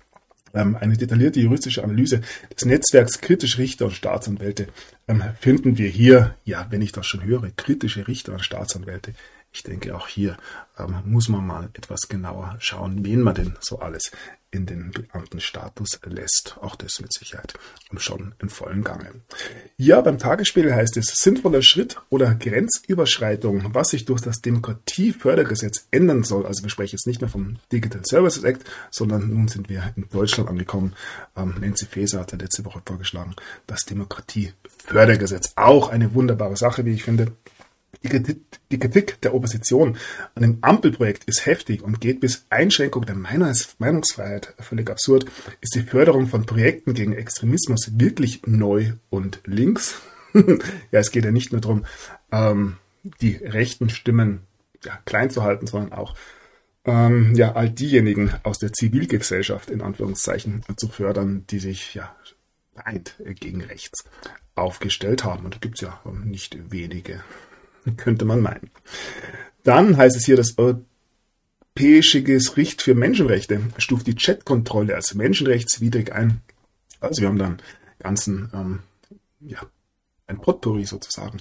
Ähm, 0.54 0.76
eine 0.76 0.97
detaillierte 0.97 1.40
juristische 1.40 1.85
Analyse 1.85 2.21
des 2.54 2.64
Netzwerks 2.64 3.21
kritische 3.21 3.59
Richter 3.59 3.87
und 3.87 3.92
Staatsanwälte 3.92 4.69
ähm, 5.09 5.23
finden 5.40 5.78
wir 5.78 5.88
hier, 5.88 6.35
ja, 6.45 6.66
wenn 6.71 6.83
ich 6.83 6.92
das 6.92 7.07
schon 7.07 7.25
höre, 7.25 7.50
kritische 7.57 8.09
Richter 8.09 8.33
und 8.33 8.45
Staatsanwälte 8.45 9.14
ich 9.52 9.62
denke, 9.64 9.97
auch 9.97 10.07
hier 10.07 10.37
ähm, 10.78 11.02
muss 11.04 11.28
man 11.28 11.47
mal 11.47 11.71
etwas 11.75 12.09
genauer 12.09 12.57
schauen, 12.61 13.04
wen 13.04 13.21
man 13.21 13.35
denn 13.35 13.57
so 13.61 13.80
alles 13.80 14.12
in 14.50 14.66
den 14.66 14.90
Beamtenstatus 14.90 16.00
lässt. 16.04 16.57
Auch 16.61 16.76
das 16.76 17.00
mit 17.00 17.12
Sicherheit 17.12 17.54
schon 17.97 18.35
im 18.40 18.49
vollen 18.49 18.83
Gange. 18.83 19.11
Ja, 19.76 20.00
beim 20.00 20.19
Tagesspiegel 20.19 20.75
heißt 20.75 20.97
es 20.97 21.07
sinnvoller 21.14 21.62
Schritt 21.62 21.97
oder 22.09 22.35
Grenzüberschreitung, 22.35 23.75
was 23.75 23.90
sich 23.90 24.04
durch 24.04 24.21
das 24.21 24.40
Demokratiefördergesetz 24.40 25.87
ändern 25.90 26.25
soll. 26.25 26.47
Also 26.47 26.62
wir 26.62 26.71
sprechen 26.71 26.97
jetzt 26.97 27.07
nicht 27.07 27.21
mehr 27.21 27.30
vom 27.30 27.59
Digital 27.73 28.02
Services 28.04 28.45
Act, 28.45 28.64
sondern 28.90 29.28
nun 29.28 29.49
sind 29.49 29.69
wir 29.69 29.92
in 29.97 30.09
Deutschland 30.11 30.49
angekommen. 30.49 30.95
Ähm, 31.37 31.54
Nancy 31.61 31.87
Faeser 31.87 32.21
hatte 32.21 32.37
letzte 32.37 32.64
Woche 32.64 32.83
vorgeschlagen, 32.85 33.35
das 33.66 33.85
Demokratiefördergesetz. 33.85 35.52
Auch 35.57 35.90
eine 35.90 36.14
wunderbare 36.14 36.57
Sache, 36.57 36.85
wie 36.85 36.92
ich 36.92 37.04
finde. 37.04 37.33
Die 38.02 38.78
Kritik 38.78 39.20
der 39.20 39.35
Opposition 39.35 39.99
an 40.35 40.42
dem 40.42 40.59
Ampelprojekt 40.62 41.25
ist 41.25 41.44
heftig 41.44 41.82
und 41.82 42.00
geht 42.00 42.20
bis 42.20 42.47
Einschränkung 42.49 43.04
der 43.04 43.16
Meinungsfreiheit 43.16 44.54
völlig 44.59 44.88
absurd. 44.88 45.26
Ist 45.61 45.75
die 45.75 45.82
Förderung 45.82 46.26
von 46.26 46.47
Projekten 46.47 46.94
gegen 46.94 47.12
Extremismus 47.12 47.99
wirklich 47.99 48.42
neu 48.47 48.92
und 49.11 49.40
links? 49.44 50.00
ja, 50.35 51.00
es 51.00 51.11
geht 51.11 51.25
ja 51.25 51.32
nicht 51.32 51.52
nur 51.52 51.61
darum, 51.61 51.85
ähm, 52.32 52.76
die 53.20 53.37
rechten 53.37 53.90
Stimmen 53.90 54.42
ja, 54.85 54.99
klein 55.04 55.30
zu 55.30 55.42
halten, 55.42 55.66
sondern 55.66 55.92
auch 55.92 56.14
ähm, 56.85 57.35
ja, 57.35 57.52
all 57.52 57.68
diejenigen 57.68 58.32
aus 58.42 58.59
der 58.59 58.73
Zivilgesellschaft 58.73 59.68
in 59.68 59.82
Anführungszeichen 59.82 60.64
zu 60.76 60.88
fördern, 60.88 61.44
die 61.50 61.59
sich 61.59 61.94
ja 61.94 62.14
vereint 62.75 63.16
gegen 63.38 63.62
rechts 63.62 64.04
aufgestellt 64.54 65.25
haben. 65.25 65.44
Und 65.44 65.54
da 65.54 65.59
gibt 65.59 65.76
es 65.76 65.82
ja 65.82 66.00
nicht 66.25 66.70
wenige 66.70 67.23
könnte 67.96 68.25
man 68.25 68.40
meinen. 68.40 68.70
Dann 69.62 69.96
heißt 69.96 70.16
es 70.16 70.25
hier, 70.25 70.37
das 70.37 70.54
Europäische 70.58 72.22
Gericht 72.22 72.82
für 72.82 72.94
Menschenrechte 72.94 73.60
stuft 73.78 74.06
die 74.06 74.14
Chatkontrolle 74.14 74.94
als 74.94 75.14
menschenrechtswidrig 75.14 76.12
ein. 76.12 76.40
Also 77.00 77.22
wir 77.22 77.28
haben 77.28 77.38
dann 77.38 77.62
ganzen, 77.99 78.50
ähm, 78.54 78.80
ja, 79.40 79.60
ein 80.26 80.40
Potpourri 80.40 80.84
sozusagen 80.84 81.40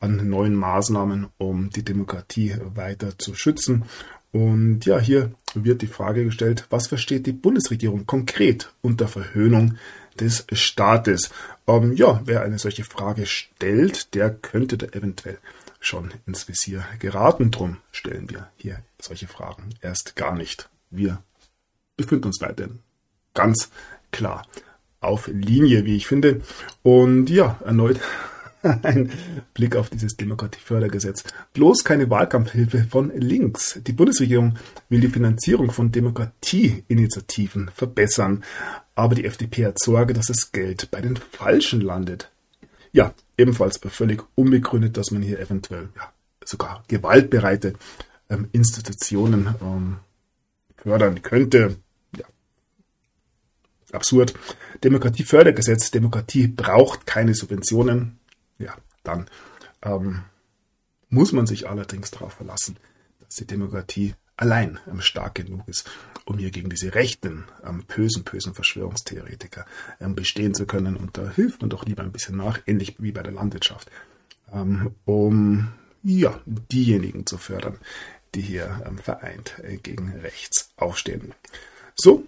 an 0.00 0.28
neuen 0.28 0.54
Maßnahmen, 0.54 1.28
um 1.38 1.70
die 1.70 1.84
Demokratie 1.84 2.56
weiter 2.74 3.18
zu 3.18 3.34
schützen. 3.34 3.84
Und 4.32 4.84
ja, 4.86 4.98
hier 4.98 5.32
wird 5.54 5.82
die 5.82 5.86
Frage 5.86 6.24
gestellt, 6.24 6.66
was 6.70 6.86
versteht 6.86 7.26
die 7.26 7.32
Bundesregierung 7.32 8.06
konkret 8.06 8.72
unter 8.80 9.06
Verhöhnung 9.06 9.76
des 10.18 10.46
Staates? 10.52 11.30
Ähm, 11.66 11.94
ja, 11.94 12.22
wer 12.24 12.42
eine 12.42 12.58
solche 12.58 12.84
Frage 12.84 13.26
stellt, 13.26 14.14
der 14.14 14.30
könnte 14.30 14.78
da 14.78 14.86
eventuell 14.86 15.38
schon 15.82 16.12
ins 16.26 16.48
Visier 16.48 16.84
geraten. 16.98 17.50
Drum 17.50 17.78
stellen 17.90 18.30
wir 18.30 18.48
hier 18.56 18.82
solche 19.00 19.28
Fragen 19.28 19.74
erst 19.82 20.16
gar 20.16 20.34
nicht. 20.34 20.70
Wir 20.90 21.22
befinden 21.96 22.26
uns 22.26 22.40
weiterhin 22.40 22.78
ganz 23.34 23.70
klar 24.10 24.46
auf 25.00 25.26
Linie, 25.26 25.84
wie 25.84 25.96
ich 25.96 26.06
finde. 26.06 26.40
Und 26.82 27.28
ja, 27.28 27.58
erneut 27.64 28.00
ein 28.82 29.10
Blick 29.54 29.76
auf 29.76 29.90
dieses 29.90 30.16
Demokratiefördergesetz. 30.16 31.24
Bloß 31.52 31.84
keine 31.84 32.08
Wahlkampfhilfe 32.08 32.86
von 32.88 33.10
links. 33.14 33.80
Die 33.84 33.92
Bundesregierung 33.92 34.58
will 34.88 35.00
die 35.00 35.08
Finanzierung 35.08 35.72
von 35.72 35.90
Demokratieinitiativen 35.90 37.70
verbessern, 37.74 38.44
aber 38.94 39.14
die 39.14 39.24
FDP 39.24 39.66
hat 39.66 39.78
Sorge, 39.78 40.14
dass 40.14 40.26
das 40.26 40.52
Geld 40.52 40.90
bei 40.90 41.00
den 41.00 41.16
Falschen 41.16 41.80
landet. 41.80 42.31
Ja, 42.92 43.14
ebenfalls 43.38 43.78
völlig 43.78 44.22
unbegründet, 44.34 44.96
dass 44.96 45.10
man 45.10 45.22
hier 45.22 45.40
eventuell 45.40 45.88
ja, 45.96 46.12
sogar 46.44 46.84
gewaltbereite 46.88 47.74
ähm, 48.28 48.48
Institutionen 48.52 49.54
ähm, 49.62 49.96
fördern 50.76 51.22
könnte. 51.22 51.76
Ja. 52.16 52.26
Absurd. 53.92 54.34
Demokratiefördergesetz. 54.84 55.90
Demokratie 55.90 56.48
braucht 56.48 57.06
keine 57.06 57.34
Subventionen. 57.34 58.18
Ja, 58.58 58.76
dann 59.02 59.26
ähm, 59.82 60.24
muss 61.08 61.32
man 61.32 61.46
sich 61.46 61.68
allerdings 61.68 62.10
darauf 62.10 62.34
verlassen, 62.34 62.76
dass 63.20 63.36
die 63.36 63.46
Demokratie 63.46 64.14
allein 64.42 64.78
ähm, 64.90 65.00
stark 65.00 65.36
genug 65.36 65.62
ist, 65.68 65.88
um 66.24 66.36
hier 66.36 66.50
gegen 66.50 66.68
diese 66.68 66.94
rechten, 66.94 67.44
ähm, 67.64 67.84
bösen, 67.86 68.24
bösen 68.24 68.54
Verschwörungstheoretiker 68.54 69.64
ähm, 70.00 70.14
bestehen 70.14 70.54
zu 70.54 70.66
können. 70.66 70.96
Und 70.96 71.16
da 71.16 71.30
hilft 71.30 71.60
man 71.60 71.70
doch 71.70 71.86
lieber 71.86 72.02
ein 72.02 72.12
bisschen 72.12 72.36
nach, 72.36 72.58
ähnlich 72.66 72.96
wie 72.98 73.12
bei 73.12 73.22
der 73.22 73.32
Landwirtschaft, 73.32 73.90
um 75.06 75.72
ja, 76.02 76.38
diejenigen 76.44 77.24
zu 77.24 77.38
fördern, 77.38 77.78
die 78.34 78.42
hier 78.42 78.82
vereint 79.02 79.54
äh, 79.62 79.78
gegen 79.78 80.12
rechts 80.20 80.70
aufstehen. 80.76 81.32
So, 81.94 82.26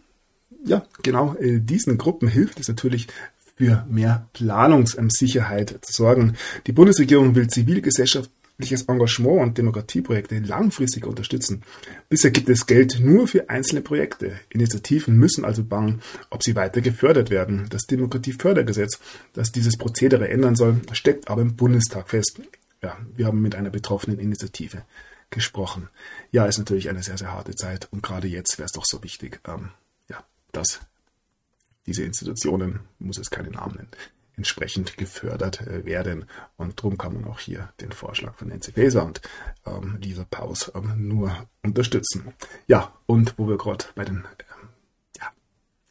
ja, 0.64 0.86
genau 1.02 1.34
äh, 1.34 1.60
diesen 1.60 1.98
Gruppen 1.98 2.28
hilft 2.28 2.60
es 2.60 2.68
natürlich, 2.68 3.08
für 3.56 3.86
mehr 3.88 4.28
Planungssicherheit 4.32 5.78
zu 5.82 5.92
sorgen. 5.92 6.36
Die 6.66 6.72
Bundesregierung 6.72 7.34
will 7.34 7.48
Zivilgesellschaft 7.48 8.30
öffentliches 8.54 8.82
Engagement 8.88 9.40
und 9.40 9.58
Demokratieprojekte 9.58 10.38
langfristig 10.38 11.06
unterstützen. 11.06 11.62
Bisher 12.08 12.30
gibt 12.30 12.48
es 12.48 12.66
Geld 12.66 13.00
nur 13.00 13.26
für 13.26 13.50
einzelne 13.50 13.80
Projekte. 13.80 14.38
Initiativen 14.50 15.16
müssen 15.16 15.44
also 15.44 15.64
bangen, 15.64 16.02
ob 16.30 16.44
sie 16.44 16.54
weiter 16.54 16.80
gefördert 16.80 17.30
werden. 17.30 17.66
Das 17.70 17.86
Demokratiefördergesetz, 17.86 19.00
das 19.32 19.50
dieses 19.50 19.76
Prozedere 19.76 20.28
ändern 20.28 20.54
soll, 20.54 20.80
steckt 20.92 21.28
aber 21.28 21.42
im 21.42 21.56
Bundestag 21.56 22.08
fest. 22.08 22.40
Ja, 22.80 22.96
wir 23.16 23.26
haben 23.26 23.42
mit 23.42 23.56
einer 23.56 23.70
betroffenen 23.70 24.20
Initiative 24.20 24.82
gesprochen. 25.30 25.88
Ja, 26.30 26.46
ist 26.46 26.58
natürlich 26.58 26.88
eine 26.88 27.02
sehr, 27.02 27.18
sehr 27.18 27.32
harte 27.32 27.56
Zeit 27.56 27.88
und 27.90 28.04
gerade 28.04 28.28
jetzt 28.28 28.58
wäre 28.58 28.66
es 28.66 28.72
doch 28.72 28.84
so 28.84 29.02
wichtig, 29.02 29.40
ähm, 29.48 29.70
ja, 30.08 30.22
dass 30.52 30.78
diese 31.86 32.04
Institutionen, 32.04 32.80
muss 33.00 33.18
es 33.18 33.30
keine 33.30 33.50
Namen 33.50 33.74
nennen, 33.74 33.90
entsprechend 34.36 34.96
gefördert 34.96 35.66
äh, 35.66 35.84
werden. 35.84 36.26
Und 36.56 36.78
darum 36.78 36.98
kann 36.98 37.14
man 37.14 37.24
auch 37.24 37.38
hier 37.38 37.70
den 37.80 37.92
Vorschlag 37.92 38.34
von 38.34 38.48
Nancy 38.48 38.72
Faeser 38.72 39.04
und 39.04 39.20
ähm, 39.66 39.98
Lisa 40.00 40.24
Paus 40.30 40.72
ähm, 40.74 41.08
nur 41.08 41.46
unterstützen. 41.62 42.32
Ja, 42.66 42.92
und 43.06 43.38
wo 43.38 43.48
wir 43.48 43.56
gerade 43.56 43.84
bei 43.94 44.04
den 44.04 44.18
ähm, 44.18 44.68
ja, 45.18 45.26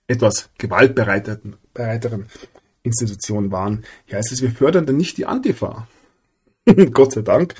etwas 0.07 0.49
gewaltbereiteren 0.57 2.27
Institutionen 2.83 3.51
waren, 3.51 3.83
hier 4.05 4.17
heißt 4.17 4.31
es, 4.31 4.41
wir 4.41 4.51
fördern 4.51 4.85
dann 4.85 4.97
nicht 4.97 5.17
die 5.17 5.25
Antifa. 5.25 5.87
Gott 6.91 7.13
sei 7.13 7.21
Dank. 7.21 7.55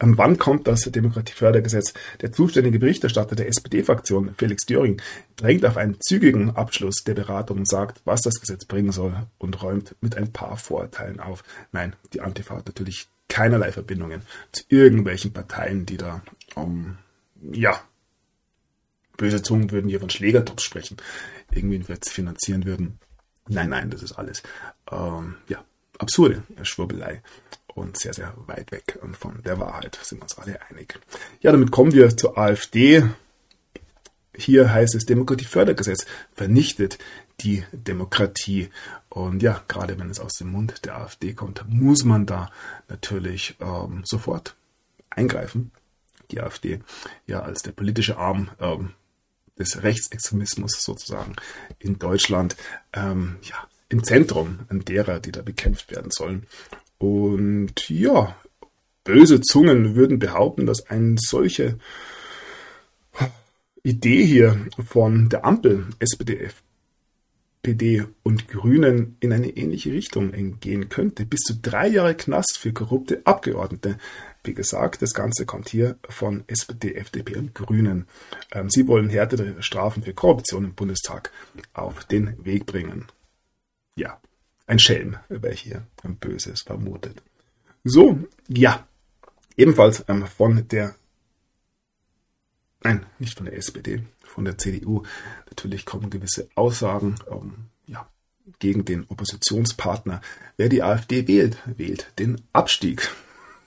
Ähm, 0.00 0.16
wann 0.16 0.38
kommt 0.38 0.68
das 0.68 0.82
Demokratiefördergesetz? 0.82 1.94
Der 2.20 2.32
zuständige 2.32 2.78
Berichterstatter 2.78 3.34
der 3.34 3.48
SPD-Fraktion, 3.48 4.34
Felix 4.36 4.64
Döring, 4.66 5.00
drängt 5.36 5.64
auf 5.66 5.76
einen 5.76 6.00
zügigen 6.00 6.54
Abschluss 6.54 7.02
der 7.04 7.14
Beratung 7.14 7.58
und 7.58 7.68
sagt, 7.68 8.00
was 8.04 8.22
das 8.22 8.40
Gesetz 8.40 8.64
bringen 8.66 8.92
soll 8.92 9.26
und 9.38 9.62
räumt 9.62 9.96
mit 10.00 10.16
ein 10.16 10.32
paar 10.32 10.56
Vorurteilen 10.56 11.20
auf. 11.20 11.42
Nein, 11.72 11.96
die 12.12 12.20
Antifa 12.20 12.56
hat 12.56 12.66
natürlich 12.66 13.08
keinerlei 13.28 13.72
Verbindungen 13.72 14.22
zu 14.52 14.62
irgendwelchen 14.68 15.32
Parteien, 15.32 15.86
die 15.86 15.96
da, 15.96 16.22
um, 16.54 16.98
ja, 17.52 17.80
böse 19.16 19.42
Zungen 19.42 19.70
würden 19.70 19.88
hier 19.88 20.00
von 20.00 20.10
Schlägertops 20.10 20.62
sprechen, 20.62 20.96
irgendwie 21.50 21.82
finanzieren 22.02 22.64
würden. 22.64 22.98
Nein, 23.48 23.70
nein, 23.70 23.90
das 23.90 24.02
ist 24.02 24.12
alles, 24.12 24.42
ähm, 24.90 25.36
ja, 25.48 25.64
absurde 25.98 26.42
Schwurbelei 26.62 27.22
und 27.74 27.98
sehr, 27.98 28.14
sehr 28.14 28.34
weit 28.46 28.72
weg 28.72 28.98
von 29.18 29.42
der 29.42 29.58
Wahrheit, 29.58 29.98
sind 30.02 30.18
wir 30.18 30.24
uns 30.24 30.38
alle 30.38 30.60
einig. 30.70 30.98
Ja, 31.40 31.52
damit 31.52 31.70
kommen 31.70 31.92
wir 31.92 32.16
zur 32.16 32.38
AfD. 32.38 33.04
Hier 34.36 34.72
heißt 34.72 34.94
es, 34.94 35.06
Demokratiefördergesetz 35.06 36.06
vernichtet 36.32 36.98
die 37.40 37.64
Demokratie. 37.72 38.70
Und 39.08 39.42
ja, 39.42 39.62
gerade 39.68 39.98
wenn 39.98 40.10
es 40.10 40.20
aus 40.20 40.34
dem 40.34 40.50
Mund 40.50 40.84
der 40.84 40.96
AfD 40.98 41.34
kommt, 41.34 41.64
muss 41.68 42.04
man 42.04 42.26
da 42.26 42.50
natürlich 42.88 43.56
ähm, 43.60 44.02
sofort 44.04 44.56
eingreifen. 45.10 45.72
Die 46.30 46.40
AfD 46.40 46.80
ja 47.26 47.42
als 47.42 47.62
der 47.62 47.72
politische 47.72 48.16
Arm 48.16 48.50
ähm, 48.60 48.92
des 49.58 49.82
Rechtsextremismus 49.82 50.82
sozusagen 50.82 51.36
in 51.78 51.98
Deutschland 51.98 52.56
ähm, 52.92 53.36
ja, 53.42 53.56
im 53.88 54.02
Zentrum 54.02 54.60
derer, 54.70 55.20
die 55.20 55.32
da 55.32 55.42
bekämpft 55.42 55.90
werden 55.90 56.10
sollen. 56.10 56.46
Und 57.04 57.90
ja, 57.90 58.34
böse 59.04 59.42
Zungen 59.42 59.94
würden 59.94 60.18
behaupten, 60.18 60.64
dass 60.64 60.86
eine 60.86 61.16
solche 61.18 61.78
Idee 63.82 64.24
hier 64.24 64.66
von 64.86 65.28
der 65.28 65.44
Ampel, 65.44 65.88
SPD, 65.98 66.48
SPD 67.62 68.06
und 68.22 68.48
Grünen 68.48 69.18
in 69.20 69.34
eine 69.34 69.50
ähnliche 69.50 69.92
Richtung 69.92 70.32
gehen 70.60 70.88
könnte. 70.88 71.26
Bis 71.26 71.40
zu 71.40 71.56
drei 71.60 71.88
Jahre 71.88 72.14
Knast 72.14 72.56
für 72.56 72.72
korrupte 72.72 73.20
Abgeordnete. 73.26 73.98
Wie 74.42 74.54
gesagt, 74.54 75.02
das 75.02 75.12
Ganze 75.12 75.44
kommt 75.44 75.68
hier 75.68 75.98
von 76.08 76.44
SPD, 76.46 76.94
FDP 76.94 77.36
und 77.36 77.54
Grünen. 77.54 78.06
Ähm, 78.50 78.70
sie 78.70 78.88
wollen 78.88 79.10
härtere 79.10 79.62
Strafen 79.62 80.02
für 80.02 80.14
Korruption 80.14 80.64
im 80.64 80.74
Bundestag 80.74 81.30
auf 81.74 82.06
den 82.06 82.42
Weg 82.46 82.64
bringen. 82.64 83.08
Ja, 83.94 84.18
ein 84.66 84.78
Schelm, 84.78 85.16
wer 85.28 85.52
hier 85.52 85.86
ein 86.02 86.16
Böses 86.16 86.62
vermutet. 86.62 87.22
So, 87.84 88.18
ja, 88.48 88.86
ebenfalls 89.56 90.04
ähm, 90.08 90.26
von 90.26 90.66
der 90.68 90.94
nein, 92.84 93.06
nicht 93.18 93.36
von 93.36 93.46
der 93.46 93.56
SPD, 93.56 94.02
von 94.22 94.44
der 94.44 94.58
CDU. 94.58 95.02
Natürlich 95.46 95.84
kommen 95.84 96.10
gewisse 96.10 96.48
Aussagen 96.54 97.16
ähm, 97.30 97.66
ja, 97.86 98.08
gegen 98.58 98.84
den 98.84 99.04
Oppositionspartner. 99.08 100.20
Wer 100.56 100.68
die 100.68 100.82
AfD 100.82 101.26
wählt, 101.26 101.58
wählt 101.66 102.12
den 102.18 102.40
Abstieg. 102.52 103.10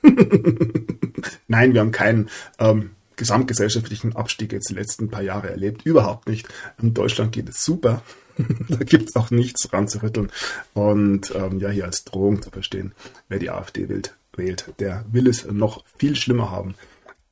Nein, 1.48 1.74
wir 1.74 1.82
haben 1.82 1.92
keinen 1.92 2.30
ähm, 2.60 2.92
gesamtgesellschaftlichen 3.16 4.16
Abstieg 4.16 4.54
jetzt 4.54 4.70
die 4.70 4.76
letzten 4.76 5.10
paar 5.10 5.24
Jahre 5.24 5.50
erlebt. 5.50 5.86
Überhaupt 5.86 6.30
nicht. 6.30 6.48
In 6.82 6.94
Deutschland 6.94 7.32
geht 7.32 7.50
es 7.50 7.64
super. 7.64 8.04
da 8.70 8.78
gibt 8.78 9.10
es 9.10 9.16
auch 9.16 9.32
nichts 9.32 9.72
ranzurütteln. 9.72 10.32
Und 10.74 11.34
ähm, 11.36 11.60
ja, 11.60 11.70
hier 11.70 11.86
als 11.86 12.04
Drohung 12.04 12.42
zu 12.42 12.50
verstehen, 12.50 12.94
wer 13.30 13.40
die 13.40 13.50
AfD 13.50 13.90
wählt, 13.90 14.16
wählt, 14.36 14.74
der 14.80 15.06
will 15.12 15.28
es 15.28 15.46
noch 15.46 15.84
viel 15.98 16.16
schlimmer 16.16 16.52
haben 16.52 16.76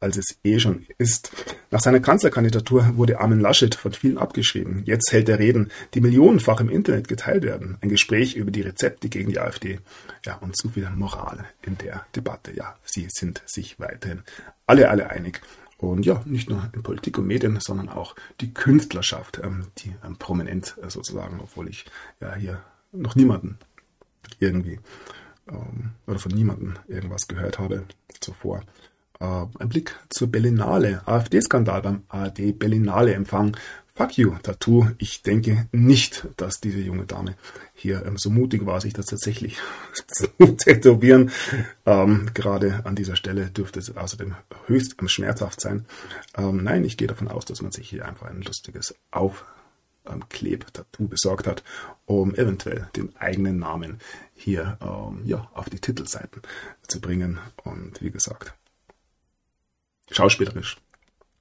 als 0.05 0.17
es 0.17 0.37
eh 0.43 0.59
schon 0.59 0.85
ist. 0.97 1.31
Nach 1.71 1.79
seiner 1.79 1.99
Kanzlerkandidatur 1.99 2.95
wurde 2.95 3.19
Armin 3.19 3.39
Laschet 3.39 3.73
von 3.73 3.91
vielen 3.91 4.17
abgeschrieben. 4.17 4.83
Jetzt 4.85 5.11
hält 5.11 5.27
er 5.29 5.39
Reden, 5.39 5.71
die 5.93 6.01
millionenfach 6.01 6.59
im 6.59 6.69
Internet 6.69 7.07
geteilt 7.07 7.43
werden. 7.43 7.77
Ein 7.81 7.89
Gespräch 7.89 8.35
über 8.35 8.51
die 8.51 8.61
Rezepte 8.61 9.09
gegen 9.09 9.31
die 9.31 9.39
AfD. 9.39 9.79
Ja, 10.25 10.35
und 10.35 10.55
zu 10.55 10.69
viel 10.69 10.89
Moral 10.91 11.45
in 11.63 11.77
der 11.79 12.05
Debatte. 12.15 12.55
Ja, 12.55 12.75
sie 12.85 13.07
sind 13.09 13.41
sich 13.45 13.79
weiterhin 13.79 14.21
alle, 14.67 14.89
alle 14.89 15.09
einig. 15.09 15.41
Und 15.77 16.05
ja, 16.05 16.21
nicht 16.25 16.49
nur 16.49 16.69
in 16.73 16.83
Politik 16.83 17.17
und 17.17 17.27
Medien, 17.27 17.59
sondern 17.59 17.89
auch 17.89 18.15
die 18.39 18.53
Künstlerschaft, 18.53 19.41
ähm, 19.43 19.67
die 19.79 19.93
ähm, 20.05 20.15
prominent 20.17 20.77
äh, 20.81 20.89
sozusagen, 20.89 21.39
obwohl 21.41 21.69
ich 21.69 21.85
ja 22.21 22.33
hier 22.35 22.61
noch 22.91 23.15
niemanden 23.15 23.57
irgendwie 24.39 24.79
ähm, 25.49 25.91
oder 26.07 26.19
von 26.19 26.31
niemanden 26.31 26.75
irgendwas 26.87 27.27
gehört 27.27 27.59
habe 27.59 27.83
zuvor. 28.21 28.61
Äh, 29.19 29.45
ein 29.59 29.69
Blick 29.69 29.97
zur 30.09 30.31
Berlinale. 30.31 31.01
AfD-Skandal 31.05 31.81
beim 31.81 32.03
ARD 32.07 32.57
Berlinale-Empfang. 32.57 33.57
Fuck 33.97 34.17
you, 34.17 34.35
Tattoo. 34.43 34.89
Ich 34.97 35.21
denke 35.21 35.69
nicht, 35.71 36.27
dass 36.35 36.59
diese 36.59 36.81
junge 36.81 37.05
Dame 37.05 37.35
hier 37.73 38.05
ähm, 38.05 38.17
so 38.17 38.29
mutig 38.29 38.65
war, 38.65 38.81
sich 38.81 38.91
das 38.91 39.05
tatsächlich 39.05 39.57
zu 40.07 40.27
tätowieren. 40.57 41.31
Ähm, 41.85 42.29
gerade 42.33 42.81
an 42.85 42.97
dieser 42.97 43.15
Stelle 43.15 43.49
dürfte 43.51 43.79
es 43.79 43.95
außerdem 43.95 44.35
höchst 44.65 44.97
schmerzhaft 45.09 45.61
sein. 45.61 45.85
Ähm, 46.37 46.61
nein, 46.61 46.83
ich 46.83 46.97
gehe 46.97 47.07
davon 47.07 47.29
aus, 47.29 47.45
dass 47.45 47.61
man 47.61 47.71
sich 47.71 47.89
hier 47.89 48.05
einfach 48.05 48.27
ein 48.27 48.41
lustiges 48.41 48.95
Auf 49.11 49.45
ähm, 50.05 50.25
besorgt 51.07 51.47
hat, 51.47 51.63
um 52.05 52.35
eventuell 52.35 52.89
den 52.97 53.15
eigenen 53.15 53.59
Namen 53.59 53.99
hier 54.33 54.77
ähm, 54.81 55.21
ja, 55.23 55.49
auf 55.53 55.69
die 55.69 55.79
Titelseiten 55.79 56.41
zu 56.85 56.99
bringen. 56.99 57.39
Und 57.63 58.01
wie 58.01 58.11
gesagt, 58.11 58.53
schauspielerisch 60.11 60.75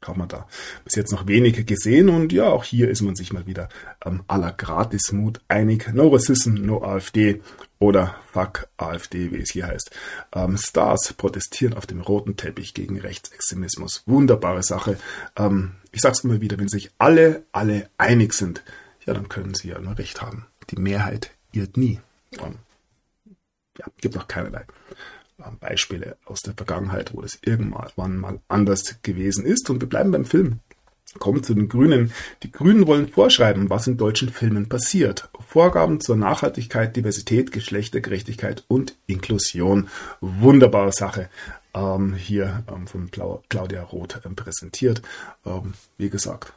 hat 0.09 0.17
man 0.17 0.29
da 0.29 0.47
bis 0.85 0.95
jetzt 0.95 1.13
noch 1.13 1.27
wenig 1.27 1.67
gesehen 1.67 2.09
und 2.09 2.33
ja, 2.33 2.47
auch 2.47 2.65
hier 2.65 2.89
ist 2.89 3.03
man 3.03 3.15
sich 3.15 3.33
mal 3.33 3.47
wieder 3.47 3.69
ähm, 4.05 4.23
aller 4.29 4.53
Gratismut 4.53 5.41
einig. 5.49 5.93
No 5.93 6.09
Racism, 6.09 6.55
no 6.55 6.83
AfD 6.83 7.41
oder 7.79 8.17
Fuck 8.33 8.69
AfD, 8.77 9.33
wie 9.33 9.41
es 9.41 9.51
hier 9.51 9.67
heißt. 9.67 9.91
Ähm, 10.35 10.57
Stars 10.57 11.13
protestieren 11.13 11.75
auf 11.75 11.87
dem 11.87 12.01
roten 12.01 12.37
Teppich 12.37 12.75
gegen 12.75 12.99
Rechtsextremismus. 12.99 14.03
Wunderbare 14.07 14.63
Sache. 14.63 14.99
Ähm, 15.37 15.73
ich 15.93 16.01
sag's 16.01 16.25
immer 16.25 16.41
wieder, 16.41 16.59
wenn 16.59 16.69
sich 16.69 16.91
alle, 16.99 17.45
alle 17.53 17.89
einig 17.99 18.35
sind, 18.35 18.63
ja, 19.07 19.15
dann 19.15 19.29
können 19.29 19.55
sie 19.55 19.69
ja 19.69 19.79
nur 19.79 19.99
recht 19.99 20.23
haben. 20.23 20.47
Die 20.71 20.81
Mehrheit 20.81 21.31
irrt 21.53 21.77
nie. 21.77 22.01
Ähm, 22.39 22.57
ja, 23.79 23.87
gibt 24.01 24.17
auch 24.17 24.29
keinerlei 24.29 24.65
Beispiele 25.61 26.17
aus 26.25 26.41
der 26.41 26.55
Vergangenheit, 26.55 27.15
wo 27.15 27.23
das 27.23 27.39
irgendwann 27.43 28.17
mal 28.17 28.41
anders 28.49 28.97
gewesen 29.03 29.45
ist. 29.45 29.69
Und 29.71 29.81
wir 29.81 29.89
bleiben 29.89 30.11
beim 30.11 30.25
Film. 30.25 30.61
Kommen 31.19 31.45
zu 31.45 31.55
den 31.55 31.69
Grünen. 31.69 32.13
Die 32.43 32.51
Grünen 32.51 32.87
wollen 32.87 33.09
vorschreiben, 33.09 33.71
was 33.71 33.87
in 33.87 33.97
deutschen 33.97 34.31
Filmen 34.31 34.69
passiert. 34.69 35.29
Vorgaben 35.47 36.01
zur 36.01 36.17
Nachhaltigkeit, 36.17 36.97
Diversität, 36.97 37.53
Geschlechtergerechtigkeit 37.53 38.65
und 38.67 38.97
Inklusion. 39.07 39.89
Wunderbare 40.21 40.93
Sache. 40.93 41.29
Ähm, 41.73 42.15
hier 42.15 42.65
ähm, 42.73 42.87
von 42.87 43.11
Claudia 43.11 43.83
Roth 43.83 44.21
ähm, 44.25 44.35
präsentiert. 44.35 45.03
Ähm, 45.47 45.75
wie 45.99 46.11
gesagt, 46.11 46.53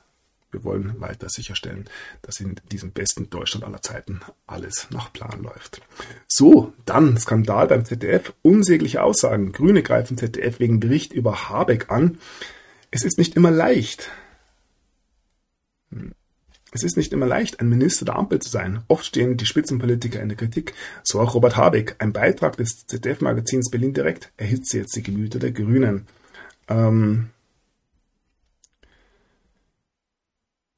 wir 0.51 0.63
wollen 0.63 0.99
weiter 1.01 1.29
sicherstellen, 1.29 1.85
dass 2.21 2.39
in 2.39 2.55
diesem 2.71 2.91
besten 2.91 3.29
Deutschland 3.29 3.65
aller 3.65 3.81
Zeiten 3.81 4.21
alles 4.45 4.87
nach 4.91 5.11
Plan 5.11 5.43
läuft. 5.43 5.81
So, 6.27 6.73
dann 6.85 7.17
Skandal 7.17 7.67
beim 7.67 7.85
ZDF. 7.85 8.33
Unsägliche 8.41 9.03
Aussagen. 9.03 9.51
Grüne 9.51 9.83
greifen 9.83 10.17
ZDF 10.17 10.59
wegen 10.59 10.79
Bericht 10.79 11.11
über 11.11 11.49
Habeck 11.49 11.91
an. 11.91 12.17
Es 12.91 13.03
ist 13.03 13.17
nicht 13.17 13.35
immer 13.35 13.51
leicht. 13.51 14.09
Es 16.71 16.83
ist 16.83 16.97
nicht 16.97 17.13
immer 17.13 17.25
leicht, 17.25 17.59
ein 17.59 17.69
Minister 17.69 18.05
der 18.05 18.17
Ampel 18.17 18.39
zu 18.39 18.49
sein. 18.49 18.83
Oft 18.87 19.05
stehen 19.05 19.37
die 19.37 19.45
Spitzenpolitiker 19.45 20.21
in 20.21 20.29
der 20.29 20.37
Kritik. 20.37 20.73
So 21.03 21.19
auch 21.19 21.33
Robert 21.33 21.57
Habeck. 21.57 21.95
Ein 21.99 22.13
Beitrag 22.13 22.57
des 22.57 22.85
ZDF-Magazins 22.85 23.69
Berlin 23.69 23.93
Direkt 23.93 24.31
erhitzt 24.37 24.73
jetzt 24.73 24.95
die 24.95 25.03
Gemüter 25.03 25.39
der 25.39 25.51
Grünen. 25.51 26.07
Ähm, 26.67 27.29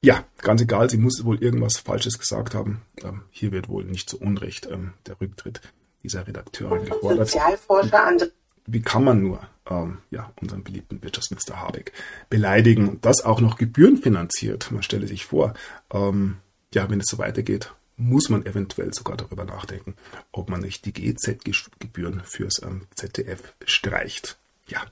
Ja, 0.01 0.23
ganz 0.37 0.61
egal, 0.61 0.89
sie 0.89 0.97
muss 0.97 1.25
wohl 1.25 1.43
irgendwas 1.43 1.77
Falsches 1.77 2.17
gesagt 2.17 2.55
haben. 2.55 2.81
Ähm, 3.03 3.23
hier 3.31 3.51
wird 3.51 3.67
wohl 3.67 3.83
nicht 3.83 4.09
zu 4.09 4.19
Unrecht 4.19 4.67
ähm, 4.71 4.93
der 5.05 5.19
Rücktritt 5.19 5.61
dieser 6.03 6.25
Redakteurin 6.25 6.85
gefordert. 6.85 7.27
Sozialforscher 7.29 8.29
Wie 8.65 8.81
kann 8.81 9.03
man 9.03 9.21
nur 9.21 9.41
ähm, 9.69 9.97
ja, 10.09 10.31
unseren 10.41 10.63
beliebten 10.63 11.03
Wirtschaftsminister 11.03 11.59
Habeck 11.59 11.91
beleidigen 12.29 12.87
und 12.87 13.05
das 13.05 13.25
auch 13.25 13.41
noch 13.41 13.57
gebührenfinanziert? 13.57 14.71
Man 14.71 14.83
stelle 14.83 15.07
sich 15.07 15.25
vor, 15.25 15.53
ähm, 15.91 16.37
ja, 16.73 16.89
wenn 16.89 17.01
es 17.01 17.07
so 17.07 17.17
weitergeht, 17.17 17.73
muss 17.97 18.29
man 18.29 18.45
eventuell 18.45 18.93
sogar 18.93 19.17
darüber 19.17 19.43
nachdenken, 19.43 19.95
ob 20.31 20.49
man 20.49 20.61
nicht 20.61 20.85
die 20.85 20.93
GEZ-Gebühren 20.93 22.21
fürs 22.23 22.61
ähm, 22.63 22.87
ZDF 22.95 23.53
streicht. 23.65 24.37
Ja, 24.67 24.85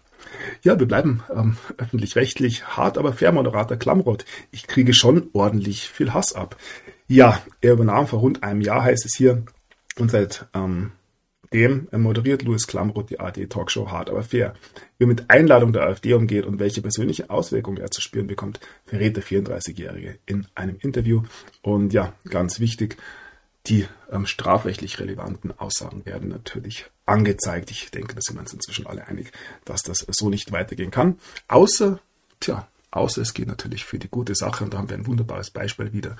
ja, 0.63 0.79
wir 0.79 0.87
bleiben 0.87 1.23
ähm, 1.33 1.57
öffentlich-rechtlich. 1.77 2.65
Hart, 2.77 2.97
aber 2.97 3.13
fair, 3.13 3.31
Moderator 3.31 3.77
Klamroth. 3.77 4.25
Ich 4.51 4.67
kriege 4.67 4.93
schon 4.93 5.29
ordentlich 5.33 5.89
viel 5.89 6.13
Hass 6.13 6.33
ab. 6.33 6.57
Ja, 7.07 7.41
er 7.61 7.73
übernahm 7.73 8.07
vor 8.07 8.19
rund 8.19 8.43
einem 8.43 8.61
Jahr, 8.61 8.83
heißt 8.83 9.05
es 9.05 9.15
hier. 9.15 9.43
Und 9.97 10.11
seit 10.11 10.47
ähm, 10.53 10.91
dem 11.53 11.87
moderiert 11.91 12.43
Louis 12.43 12.67
Klamroth 12.67 13.09
die 13.09 13.19
ARD-Talkshow 13.19 13.89
Hart, 13.89 14.09
aber 14.09 14.23
fair. 14.23 14.53
Wie 14.97 15.05
er 15.05 15.07
mit 15.07 15.29
Einladung 15.29 15.73
der 15.73 15.83
AfD 15.83 16.13
umgeht 16.13 16.45
und 16.45 16.59
welche 16.59 16.81
persönliche 16.81 17.29
Auswirkungen 17.29 17.77
er 17.77 17.91
zu 17.91 18.01
spüren 18.01 18.27
bekommt, 18.27 18.59
verrät 18.85 19.15
der 19.15 19.23
34-Jährige 19.23 20.19
in 20.25 20.47
einem 20.55 20.77
Interview. 20.81 21.23
Und 21.61 21.93
ja, 21.93 22.13
ganz 22.29 22.59
wichtig, 22.59 22.97
die 23.67 23.87
ähm, 24.11 24.25
strafrechtlich 24.25 24.99
relevanten 24.99 25.57
Aussagen 25.57 26.05
werden 26.05 26.29
natürlich 26.29 26.85
angezeigt. 27.05 27.71
Ich 27.71 27.91
denke, 27.91 28.15
da 28.15 28.21
sind 28.21 28.35
wir 28.35 28.41
uns 28.41 28.53
inzwischen 28.53 28.87
alle 28.87 29.07
einig, 29.07 29.31
dass 29.65 29.83
das 29.83 30.05
so 30.09 30.29
nicht 30.29 30.51
weitergehen 30.51 30.91
kann. 30.91 31.17
Außer, 31.47 31.99
tja, 32.39 32.67
außer 32.91 33.21
es 33.21 33.33
geht 33.33 33.47
natürlich 33.47 33.85
für 33.85 33.99
die 33.99 34.09
gute 34.09 34.35
Sache 34.35 34.63
und 34.63 34.73
da 34.73 34.77
haben 34.77 34.89
wir 34.89 34.97
ein 34.97 35.07
wunderbares 35.07 35.51
Beispiel 35.51 35.93
wieder. 35.93 36.15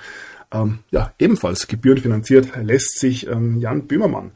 Ähm, 0.51 0.79
ja, 0.91 1.13
ebenfalls 1.19 1.67
gebührenfinanziert 1.67 2.55
lässt 2.61 2.99
sich 2.99 3.27
ähm, 3.27 3.59
Jan 3.59 3.87
Böhmermann 3.87 4.31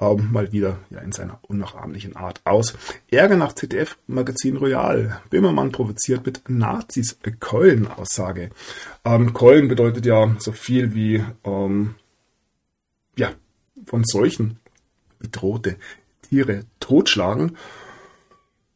ähm, 0.00 0.28
mal 0.32 0.52
wieder 0.52 0.78
ja, 0.90 1.00
in 1.00 1.12
seiner 1.12 1.38
unnachahmlichen 1.42 2.16
Art 2.16 2.40
aus. 2.44 2.74
Ärger 3.10 3.36
nach 3.36 3.52
ZDF-Magazin 3.52 4.56
Royal. 4.56 5.20
Böhmermann 5.30 5.72
provoziert 5.72 6.24
mit 6.26 6.48
Nazis 6.48 7.18
Keulen-Aussage. 7.40 8.50
Ähm, 9.04 9.32
Keulen 9.32 9.68
bedeutet 9.68 10.06
ja 10.06 10.36
so 10.38 10.52
viel 10.52 10.94
wie 10.94 11.24
ähm, 11.44 11.94
ja, 13.18 13.34
von 13.86 14.04
solchen 14.04 14.58
bedrohte 15.18 15.76
Tiere 16.22 16.64
totschlagen. 16.80 17.56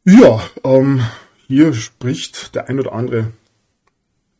Ja, 0.05 0.41
ähm, 0.63 1.01
hier 1.47 1.73
spricht 1.73 2.55
der 2.55 2.67
ein 2.69 2.79
oder 2.79 2.93
andere, 2.93 3.31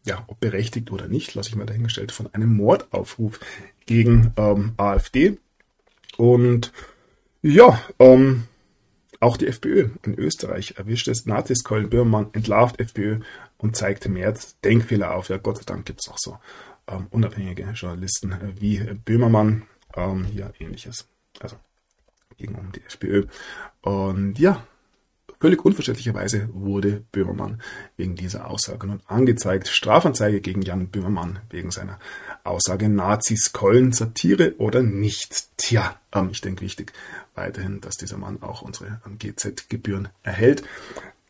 ja, 0.06 0.24
ob 0.28 0.40
berechtigt 0.42 0.92
oder 0.92 1.08
nicht, 1.08 1.34
lasse 1.34 1.50
ich 1.50 1.56
mal 1.56 1.66
dahingestellt, 1.66 2.12
von 2.12 2.34
einem 2.34 2.54
Mordaufruf 2.54 3.40
gegen 3.86 4.34
ähm, 4.36 4.74
AfD. 4.78 5.38
Und 6.18 6.74
ja, 7.42 7.82
ähm, 8.00 8.44
auch 9.22 9.38
die 9.38 9.48
FPÖ 9.48 9.90
in 10.04 10.16
Österreich 10.20 10.76
erwischt 10.78 11.08
es. 11.08 11.26
Nazis 11.26 11.64
Köln 11.64 11.90
Böhmermann 11.90 12.30
entlarvt 12.34 12.82
FPÖ 12.82 13.20
und 13.58 13.78
zeigte 13.78 14.10
März 14.10 14.58
Denkfehler 14.66 15.16
auf. 15.16 15.30
Ja, 15.30 15.38
Gott 15.38 15.58
sei 15.58 15.64
Dank 15.66 15.86
gibt 15.86 16.02
es 16.02 16.12
auch 16.12 16.18
so 16.20 16.38
ähm, 16.90 17.08
unabhängige 17.10 17.64
Journalisten 17.74 18.36
wie 18.60 18.80
Böhmermann. 19.06 19.64
Ähm, 19.96 20.26
hier 20.26 20.54
ähnliches. 20.60 21.08
Also 21.40 21.58
ging 22.38 22.56
um 22.56 22.72
die 22.72 22.82
FPÖ. 22.82 23.26
Und 23.82 24.40
ja, 24.40 24.66
Völlig 25.44 25.66
unverständlicherweise 25.66 26.48
wurde 26.54 27.04
Böhmermann 27.12 27.62
wegen 27.98 28.16
dieser 28.16 28.50
Aussage 28.50 28.88
nun 28.88 29.02
angezeigt. 29.08 29.68
Strafanzeige 29.68 30.40
gegen 30.40 30.62
Jan 30.62 30.88
Böhmermann 30.88 31.40
wegen 31.50 31.70
seiner 31.70 32.00
Aussage 32.46 32.88
Nazis 32.88 33.52
keulen 33.52 33.92
Satire 33.92 34.56
oder 34.58 34.82
nicht. 34.82 35.50
Tja, 35.58 36.00
ähm, 36.14 36.30
ich 36.32 36.40
denke 36.40 36.62
wichtig 36.62 36.94
weiterhin, 37.36 37.82
dass 37.82 37.98
dieser 37.98 38.16
Mann 38.16 38.42
auch 38.42 38.62
unsere 38.62 39.02
ähm, 39.06 39.18
GZ-Gebühren 39.20 40.08
erhält. 40.24 40.64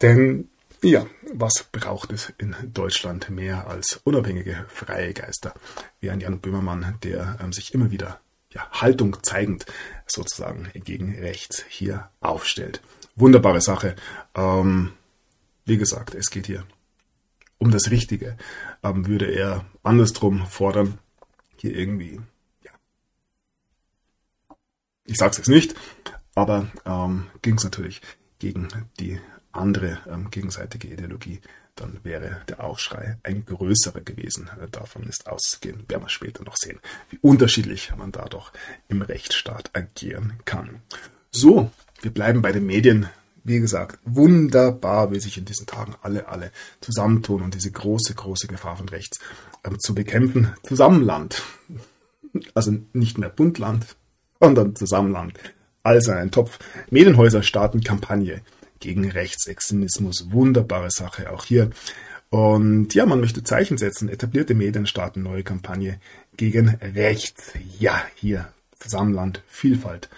Denn 0.03 0.47
ja, 0.83 1.07
was 1.33 1.65
braucht 1.71 2.11
es 2.11 2.31
in 2.37 2.55
Deutschland 2.71 3.31
mehr 3.31 3.67
als 3.67 3.99
unabhängige 4.03 4.65
freie 4.67 5.15
Geister 5.15 5.55
wie 6.01 6.11
ein 6.11 6.19
Jan 6.19 6.39
Böhmermann, 6.39 6.99
der 7.01 7.39
ähm, 7.41 7.51
sich 7.51 7.73
immer 7.73 7.89
wieder 7.89 8.19
ja, 8.53 8.69
Haltung 8.71 9.17
zeigend 9.23 9.65
sozusagen 10.07 10.69
gegen 10.83 11.15
rechts 11.19 11.65
hier 11.69 12.09
aufstellt 12.19 12.81
wunderbare 13.15 13.61
Sache. 13.61 13.95
Ähm, 14.35 14.93
wie 15.65 15.77
gesagt, 15.77 16.15
es 16.15 16.29
geht 16.29 16.47
hier 16.47 16.65
um 17.57 17.71
das 17.71 17.91
Richtige. 17.91 18.37
Ähm, 18.83 19.07
würde 19.07 19.25
er 19.25 19.65
andersrum 19.83 20.45
fordern, 20.47 20.99
hier 21.57 21.75
irgendwie, 21.75 22.19
ja. 22.63 22.71
Ich 25.05 25.17
sag's 25.17 25.37
jetzt 25.37 25.49
nicht, 25.49 25.75
aber 26.35 26.67
ähm, 26.85 27.27
ging 27.41 27.55
es 27.55 27.63
natürlich 27.63 28.01
gegen 28.39 28.67
die 28.99 29.19
andere 29.51 29.99
ähm, 30.09 30.29
gegenseitige 30.31 30.87
Ideologie, 30.87 31.39
dann 31.75 31.99
wäre 32.03 32.41
der 32.47 32.63
Aufschrei 32.63 33.17
ein 33.23 33.45
größerer 33.45 34.01
gewesen. 34.01 34.49
Äh, 34.61 34.69
davon 34.69 35.03
ist 35.03 35.27
auszugehen, 35.27 35.85
werden 35.87 36.03
wir 36.03 36.09
später 36.09 36.43
noch 36.43 36.55
sehen, 36.55 36.79
wie 37.09 37.17
unterschiedlich 37.21 37.91
man 37.97 38.11
da 38.11 38.25
doch 38.25 38.51
im 38.87 39.01
Rechtsstaat 39.01 39.71
agieren 39.73 40.33
kann. 40.45 40.81
So, 41.31 41.71
wir 42.01 42.11
bleiben 42.11 42.41
bei 42.41 42.51
den 42.51 42.65
Medien. 42.65 43.09
Wie 43.45 43.59
gesagt, 43.59 43.99
wunderbar, 44.05 45.11
wie 45.11 45.19
sich 45.19 45.37
in 45.37 45.43
diesen 45.43 45.65
Tagen 45.65 45.95
alle, 46.01 46.29
alle 46.29 46.51
zusammentun 46.79 47.41
und 47.41 47.55
diese 47.55 47.71
große, 47.71 48.13
große 48.13 48.47
Gefahr 48.47 48.77
von 48.77 48.87
rechts 48.87 49.19
ähm, 49.65 49.77
zu 49.79 49.93
bekämpfen. 49.93 50.53
Zusammenland. 50.63 51.43
Also 52.53 52.73
nicht 52.93 53.17
mehr 53.17 53.29
Bundland, 53.29 53.85
sondern 54.39 54.75
Zusammenland. 54.75 55.37
Also 55.83 56.11
ein 56.11 56.31
Topf. 56.31 56.59
Medienhäuser 56.89 57.43
starten 57.43 57.83
Kampagne 57.83 58.41
gegen 58.83 59.09
Rechtsextremismus. 59.09 60.31
Wunderbare 60.31 60.91
Sache 60.91 61.31
auch 61.31 61.45
hier. 61.45 61.69
Und 62.29 62.93
ja, 62.93 63.05
man 63.05 63.21
möchte 63.21 63.43
Zeichen 63.43 63.77
setzen. 63.77 64.09
Etablierte 64.09 64.53
Medien 64.53 64.85
starten 64.87 65.23
neue 65.23 65.43
Kampagne 65.43 65.99
gegen 66.35 66.69
rechts. 66.81 67.53
Ja, 67.79 68.03
hier 68.15 68.49
Zusammenland, 68.77 69.41
Vielfalt 69.47 70.09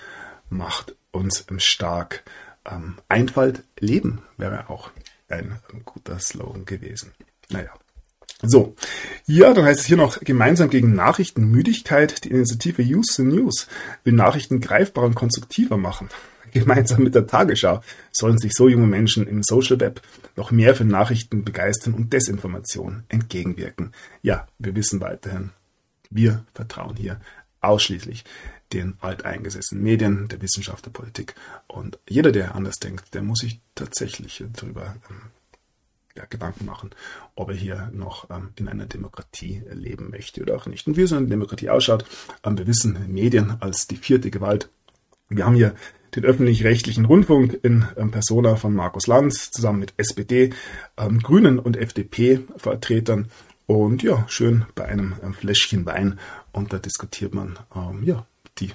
macht 0.50 0.96
uns 1.12 1.46
stark. 1.58 2.24
Ähm, 2.66 2.96
Einfalt 3.08 3.64
Leben 3.80 4.24
wäre 4.38 4.70
auch 4.70 4.90
ein 5.28 5.60
guter 5.86 6.20
Slogan 6.20 6.66
gewesen. 6.66 7.12
Naja. 7.50 7.70
So, 8.42 8.76
ja, 9.28 9.54
dann 9.54 9.66
heißt 9.66 9.82
es 9.82 9.86
hier 9.86 9.98
noch 9.98 10.20
gemeinsam 10.22 10.70
gegen 10.70 10.96
Nachrichtenmüdigkeit. 10.96 12.24
Die 12.24 12.32
Initiative 12.32 12.82
Use 12.82 13.14
the 13.14 13.24
News 13.24 13.68
will 14.04 14.14
Nachrichten 14.14 14.60
greifbarer 14.60 15.06
und 15.06 15.16
konstruktiver 15.16 15.78
machen. 15.78 16.10
Gemeinsam 16.56 17.04
mit 17.04 17.16
der 17.16 17.28
Tagesschau 17.28 17.82
sollen 18.14 18.38
sich 18.38 18.54
so 18.54 18.70
junge 18.70 18.88
Menschen 18.88 19.28
im 19.28 19.44
Social 19.44 19.78
Web 19.82 20.02
noch 20.38 20.52
mehr 20.52 20.74
für 20.74 20.86
Nachrichten 20.86 21.44
begeistern 21.44 21.94
und 21.94 22.14
Desinformation 22.14 23.04
entgegenwirken. 23.10 23.92
Ja, 24.22 24.48
wir 24.58 24.74
wissen 24.74 25.02
weiterhin, 25.02 25.50
wir 26.10 26.46
vertrauen 26.54 26.96
hier 26.96 27.20
ausschließlich 27.60 28.24
den 28.72 28.96
alteingesessenen 29.02 29.84
Medien, 29.84 30.30
der 30.30 30.42
Wissenschaft, 30.42 30.86
der 30.86 30.92
Politik. 30.92 31.36
Und 31.68 32.00
jeder, 32.08 32.32
der 32.32 32.56
anders 32.56 32.78
denkt, 32.78 33.14
der 33.14 33.22
muss 33.22 33.40
sich 33.40 33.60
tatsächlich 33.76 34.42
darüber 34.54 34.96
ähm, 35.10 35.32
ja, 36.16 36.24
Gedanken 36.30 36.66
machen, 36.66 36.92
ob 37.36 37.50
er 37.50 37.56
hier 37.56 37.92
noch 37.94 38.30
ähm, 38.30 38.52
in 38.56 38.70
einer 38.70 38.86
Demokratie 38.86 39.62
leben 39.74 40.10
möchte 40.10 40.42
oder 40.42 40.56
auch 40.56 40.68
nicht. 40.68 40.88
Und 40.88 40.96
wie 40.96 41.06
so 41.06 41.18
eine 41.18 41.28
Demokratie 41.28 41.70
ausschaut, 41.70 42.06
ähm, 42.46 42.58
wir 42.58 42.66
wissen 42.66 43.12
Medien 43.12 43.58
als 43.60 43.88
die 43.88 43.98
vierte 43.98 44.32
Gewalt. 44.32 44.70
Wir 45.28 45.46
haben 45.46 45.56
hier 45.56 45.76
den 46.16 46.26
öffentlich-rechtlichen 46.26 47.06
Rundfunk 47.06 47.60
in 47.64 47.86
ähm, 47.98 48.12
Persona 48.12 48.56
von 48.56 48.74
Markus 48.74 49.08
Lanz 49.08 49.52
zusammen 49.52 49.80
mit 49.80 49.94
SPD, 49.98 50.52
ähm, 50.98 51.20
Grünen 51.20 51.60
und 51.60 51.78
FDP-Vertretern. 51.78 53.28
Und 53.68 54.04
ja, 54.04 54.26
schön 54.28 54.66
bei 54.76 54.86
einem 54.86 55.16
ähm, 55.24 55.34
Fläschchen 55.34 55.86
Wein. 55.86 56.20
Und 56.52 56.72
da 56.72 56.78
diskutiert 56.78 57.34
man 57.34 57.60
ja 58.04 58.26
die 58.60 58.72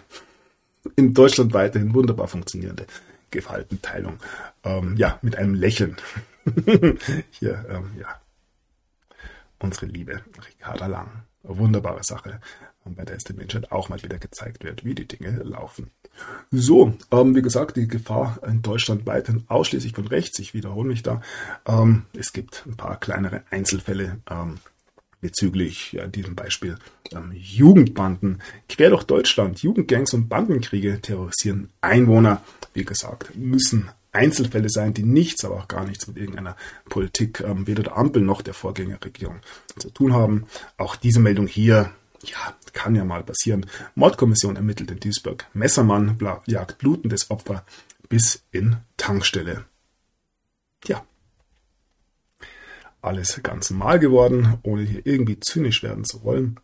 in 0.97 1.15
Deutschland 1.15 1.53
weiterhin 1.53 1.95
wunderbar 1.95 2.29
funktionierende 2.29 2.87
Gewaltenteilung. 3.31 4.19
Ähm, 4.65 4.97
ja, 4.97 5.19
mit 5.23 5.37
einem 5.37 5.55
Lächeln. 5.55 5.97
Hier, 7.31 7.65
ähm, 7.69 7.93
ja. 7.99 8.21
Unsere 9.59 9.87
liebe 9.87 10.23
Ricarda 10.49 10.87
Lang. 10.87 11.25
Wunderbare 11.43 12.03
Sache, 12.03 12.41
bei 12.85 13.05
der 13.05 13.17
es 13.17 13.25
den 13.25 13.37
Menschen 13.37 13.65
auch 13.71 13.89
mal 13.89 14.03
wieder 14.03 14.19
gezeigt 14.19 14.65
wird, 14.65 14.85
wie 14.85 14.95
die 14.95 15.07
Dinge 15.07 15.43
laufen. 15.43 15.91
So, 16.51 16.95
ähm, 17.11 17.35
wie 17.35 17.43
gesagt, 17.43 17.77
die 17.77 17.89
Gefahr 17.89 18.41
in 18.47 18.63
Deutschland 18.63 19.07
weiterhin 19.07 19.45
ausschließlich 19.49 19.93
von 19.93 20.07
rechts. 20.07 20.39
Ich 20.39 20.55
wiederhole 20.55 20.89
mich 20.89 21.03
da. 21.03 21.23
Ähm, 21.67 22.05
es 22.13 22.33
gibt 22.33 22.65
ein 22.67 22.77
paar 22.77 22.99
kleinere 22.99 23.43
Einzelfälle, 23.51 24.19
ähm, 24.31 24.59
bezüglich 25.21 25.93
ja, 25.93 26.07
diesem 26.07 26.35
Beispiel 26.35 26.79
ähm, 27.13 27.33
Jugendbanden. 27.35 28.43
Quer 28.69 28.91
durch 28.91 29.05
Deutschland, 29.05 29.63
Jugendgangs 29.63 30.15
und 30.15 30.29
Bandenkriege 30.29 31.01
terrorisieren 31.01 31.71
Einwohner. 31.81 32.43
Wie 32.73 32.85
gesagt, 32.85 33.37
müssen 33.37 33.91
Einzelfälle 34.13 34.69
sein, 34.69 34.95
die 34.95 35.05
nichts, 35.05 35.45
aber 35.45 35.57
auch 35.57 35.69
gar 35.69 35.87
nichts 35.87 36.07
mit 36.09 36.17
irgendeiner 36.17 36.57
Politik, 36.89 37.41
ähm, 37.41 37.67
weder 37.67 37.83
der 37.83 37.97
Ampel 37.97 38.23
noch 38.23 38.43
der 38.43 38.55
Vorgängerregierung 38.55 39.41
zu 39.77 39.91
tun 39.91 40.15
haben. 40.15 40.47
Auch 40.79 40.97
diese 40.97 41.21
Meldung 41.21 41.47
hier, 41.47 41.93
ja, 42.25 42.55
kann 42.73 42.95
ja 42.95 43.05
mal 43.05 43.23
passieren. 43.23 43.67
Mordkommission 43.95 44.57
ermittelt 44.57 44.91
in 44.91 45.01
Duisburg. 45.01 45.47
Messermann 45.55 46.19
jagt 46.47 46.79
blutendes 46.79 47.31
Opfer 47.31 47.65
bis 48.09 48.43
in 48.51 48.77
Tankstelle. 48.97 49.65
Ja, 50.87 51.05
alles 53.03 53.41
ganz 53.43 53.71
normal 53.71 53.99
geworden, 53.99 54.59
ohne 54.63 54.83
hier 54.83 55.07
irgendwie 55.07 55.41
zynisch 55.41 55.83
werden 55.83 56.05
zu 56.05 56.23
wollen. 56.23 56.61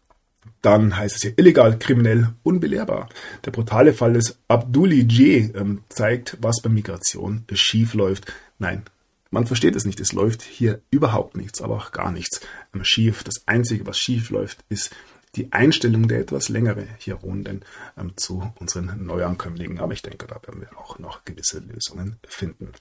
Dann 0.62 0.96
heißt 0.96 1.16
es 1.16 1.22
hier 1.22 1.38
illegal, 1.38 1.78
kriminell, 1.78 2.34
unbelehrbar. 2.42 3.08
Der 3.44 3.50
brutale 3.50 3.92
Fall 3.92 4.14
des 4.14 4.38
Abduli 4.48 5.02
J 5.02 5.54
ähm, 5.54 5.82
zeigt, 5.88 6.36
was 6.40 6.60
bei 6.62 6.68
Migration 6.68 7.44
schief 7.52 7.94
läuft. 7.94 8.32
Nein, 8.58 8.82
man 9.30 9.46
versteht 9.46 9.76
es 9.76 9.84
nicht. 9.84 10.00
Es 10.00 10.12
läuft 10.12 10.42
hier 10.42 10.80
überhaupt 10.90 11.36
nichts, 11.36 11.60
aber 11.60 11.76
auch 11.76 11.92
gar 11.92 12.12
nichts 12.12 12.40
ähm, 12.74 12.84
schief. 12.84 13.22
Das 13.22 13.46
Einzige, 13.46 13.86
was 13.86 13.98
schief 13.98 14.30
läuft, 14.30 14.64
ist 14.68 14.94
die 15.36 15.52
Einstellung 15.52 16.08
der 16.08 16.20
etwas 16.20 16.48
längere 16.48 16.86
hier 16.98 17.14
Runden 17.14 17.62
ähm, 17.98 18.12
zu 18.16 18.50
unseren 18.58 19.04
Neuankömmlingen. 19.04 19.78
Aber 19.78 19.92
ich 19.92 20.02
denke, 20.02 20.26
da 20.26 20.36
werden 20.46 20.60
wir 20.60 20.78
auch 20.78 20.98
noch 20.98 21.24
gewisse 21.24 21.60
Lösungen 21.60 22.16
finden. 22.26 22.72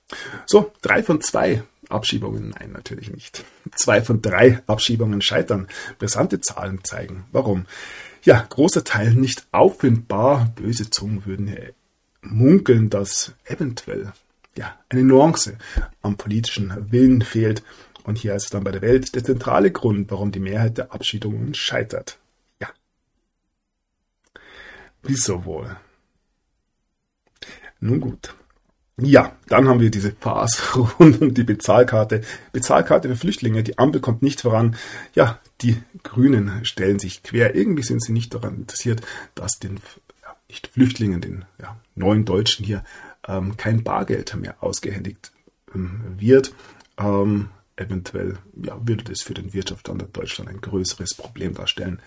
So, 0.46 0.72
drei 0.82 1.04
von 1.04 1.22
zwei 1.22 1.64
Abschiebungen, 1.90 2.50
nein, 2.58 2.72
natürlich 2.72 3.12
nicht. 3.12 3.44
Zwei 3.76 4.02
von 4.02 4.22
drei 4.22 4.62
Abschiebungen 4.68 5.22
scheitern. 5.22 5.68
Brisante 6.00 6.42
Zahlen 6.42 6.84
zeigen. 6.84 7.26
Warum? 7.32 7.66
Ja, 8.24 8.46
großer 8.50 8.84
Teil 8.84 9.14
nicht 9.14 9.46
auffindbar. 9.52 10.52
Böse 10.56 10.90
Zungen 10.90 11.26
würden 11.26 11.56
munkeln, 12.22 12.90
dass 12.90 13.34
eventuell 13.46 14.14
ja, 14.58 14.78
eine 14.90 15.04
Nuance 15.04 15.58
am 16.02 16.18
politischen 16.18 16.92
Willen 16.92 17.22
fehlt. 17.22 17.62
Und 18.04 18.18
hier 18.18 18.36
ist 18.36 18.46
es 18.46 18.50
dann 18.50 18.64
bei 18.64 18.72
der 18.72 18.82
Welt 18.82 19.16
der 19.16 19.24
zentrale 19.24 19.72
Grund, 19.72 20.10
warum 20.12 20.32
die 20.32 20.40
Mehrheit 20.40 20.78
der 20.78 20.94
Abschiebungen 20.94 21.54
scheitert. 21.54 22.18
Wieso 25.08 25.46
wohl? 25.46 25.76
Nun 27.80 28.00
gut. 28.00 28.34
Ja, 28.98 29.36
dann 29.50 29.68
haben 29.68 29.82
wir 29.82 29.92
diese 29.92 30.12
Farce 30.14 30.76
rund 31.00 31.22
um 31.22 31.34
die 31.34 31.44
Bezahlkarte. 31.44 32.22
Bezahlkarte 32.54 33.10
für 33.10 33.16
Flüchtlinge. 33.16 33.62
Die 33.62 33.78
Ampel 33.78 34.00
kommt 34.00 34.22
nicht 34.22 34.42
voran. 34.42 34.78
Ja, 35.14 35.40
die 35.62 35.78
Grünen 36.04 36.64
stellen 36.64 37.00
sich 37.00 37.22
quer. 37.22 37.56
Irgendwie 37.56 37.84
sind 37.84 38.02
sie 38.02 38.14
nicht 38.14 38.34
daran 38.34 38.56
interessiert, 38.56 39.02
dass 39.36 39.60
den 39.60 39.82
ja, 40.24 40.36
nicht 40.48 40.68
Flüchtlingen, 40.68 41.20
den 41.20 41.46
ja, 41.62 41.78
neuen 41.96 42.24
Deutschen 42.24 42.66
hier 42.66 42.84
ähm, 43.28 43.58
kein 43.58 43.84
Bargeld 43.84 44.34
mehr 44.36 44.64
ausgehändigt 44.64 45.34
ähm, 45.74 46.16
wird. 46.18 46.54
Ähm, 46.98 47.50
eventuell 47.76 48.38
ja, 48.64 48.80
würde 48.88 49.04
das 49.04 49.22
für 49.22 49.34
den 49.34 49.54
Wirtschaftsstandort 49.54 50.16
Deutschland 50.16 50.50
ein 50.50 50.62
größeres 50.62 51.16
Problem 51.16 51.54
darstellen, 51.54 52.02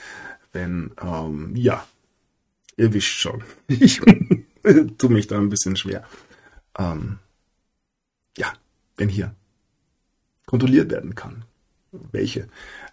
wenn, 0.53 0.93
ähm, 1.03 1.55
ja, 1.55 1.87
ihr 2.79 2.95
wisst 2.95 3.09
schon, 3.09 3.45
ich 3.69 4.01
tue 4.97 5.11
mich 5.11 5.27
da 5.27 5.37
ein 5.37 5.51
bisschen 5.51 5.77
schwer 5.77 6.07
ähm, 6.79 7.19
ja, 8.37 8.53
wenn 8.97 9.09
hier 9.09 9.35
kontrolliert 10.47 10.91
werden 10.91 11.15
kann, 11.15 11.45
welche 11.93 12.49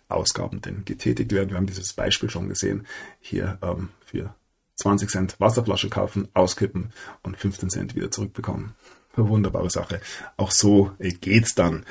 Ausgaben 0.10 0.62
denn 0.62 0.84
getätigt 0.84 1.32
werden. 1.32 1.52
Wir 1.52 1.58
haben 1.58 1.68
dieses 1.68 1.94
Beispiel 1.94 2.30
schon 2.30 2.50
gesehen. 2.50 2.86
Hier 3.22 3.58
ähm, 3.62 3.90
für 4.06 4.36
20 4.76 5.10
Cent 5.10 5.40
Wasserflasche 5.40 5.90
kaufen, 5.90 6.28
auskippen 6.34 6.92
und 7.24 7.38
15 7.38 7.70
Cent 7.70 7.96
wieder 7.96 8.12
zurückbekommen. 8.12 8.74
Eine 9.16 9.30
wunderbare 9.30 9.70
Sache. 9.70 10.02
Auch 10.36 10.52
so 10.52 10.92
äh, 11.00 11.12
geht's 11.12 11.56
dann. 11.56 11.86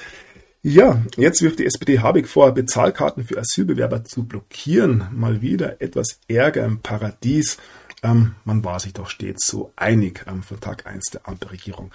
Ja, 0.62 1.02
jetzt 1.16 1.42
wirft 1.42 1.59
die 1.59 1.66
SPD 1.66 2.00
Habeck 2.00 2.26
vor, 2.26 2.52
Bezahlkarten 2.52 3.24
für 3.24 3.38
Asylbewerber 3.38 4.04
zu 4.04 4.24
blockieren. 4.24 5.09
Mal 5.12 5.42
wieder 5.42 5.80
etwas 5.83 6.20
Ärger 6.26 6.64
im 6.64 6.80
Paradies. 6.80 7.59
Ähm, 8.05 8.35
man 8.45 8.62
war 8.62 8.79
sich 8.79 8.93
doch 8.93 9.09
stets 9.09 9.47
so 9.47 9.73
einig 9.77 10.27
ähm, 10.29 10.43
von 10.43 10.61
Tag 10.61 10.87
1 10.87 11.07
der 11.12 11.27
Ampelregierung. 11.27 11.90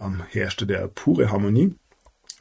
Ähm, 0.00 0.22
herrschte 0.28 0.66
der 0.66 0.88
pure 0.88 1.30
Harmonie. 1.30 1.76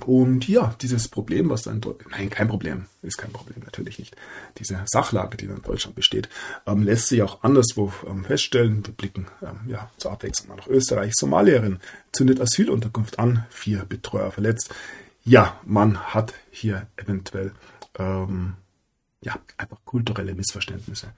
Und 0.05 0.47
ja, 0.47 0.75
dieses 0.81 1.07
Problem, 1.07 1.51
was 1.51 1.61
dann 1.61 1.79
nein, 2.09 2.31
kein 2.31 2.47
Problem, 2.47 2.87
ist 3.03 3.19
kein 3.19 3.31
Problem, 3.31 3.61
natürlich 3.63 3.99
nicht. 3.99 4.15
Diese 4.57 4.81
Sachlage, 4.85 5.37
die 5.37 5.45
in 5.45 5.61
Deutschland 5.61 5.95
besteht, 5.95 6.27
ähm, 6.65 6.81
lässt 6.81 7.09
sich 7.09 7.21
auch 7.21 7.43
anderswo 7.43 7.93
ähm, 8.07 8.25
feststellen. 8.25 8.83
Wir 8.83 8.93
blicken 8.93 9.27
ähm, 9.43 9.69
ja 9.69 9.91
zur 9.97 10.11
Abwechslung 10.11 10.49
mal 10.49 10.55
nach 10.55 10.67
Österreich. 10.67 11.13
Somalierin 11.13 11.79
zündet 12.11 12.41
Asylunterkunft 12.41 13.19
an, 13.19 13.45
vier 13.51 13.85
Betreuer 13.85 14.31
verletzt. 14.31 14.73
Ja, 15.23 15.59
man 15.63 15.99
hat 16.15 16.33
hier 16.49 16.87
eventuell 16.97 17.53
ja 17.99 19.37
einfach 19.57 19.77
kulturelle 19.83 20.33
Missverständnisse 20.33 21.13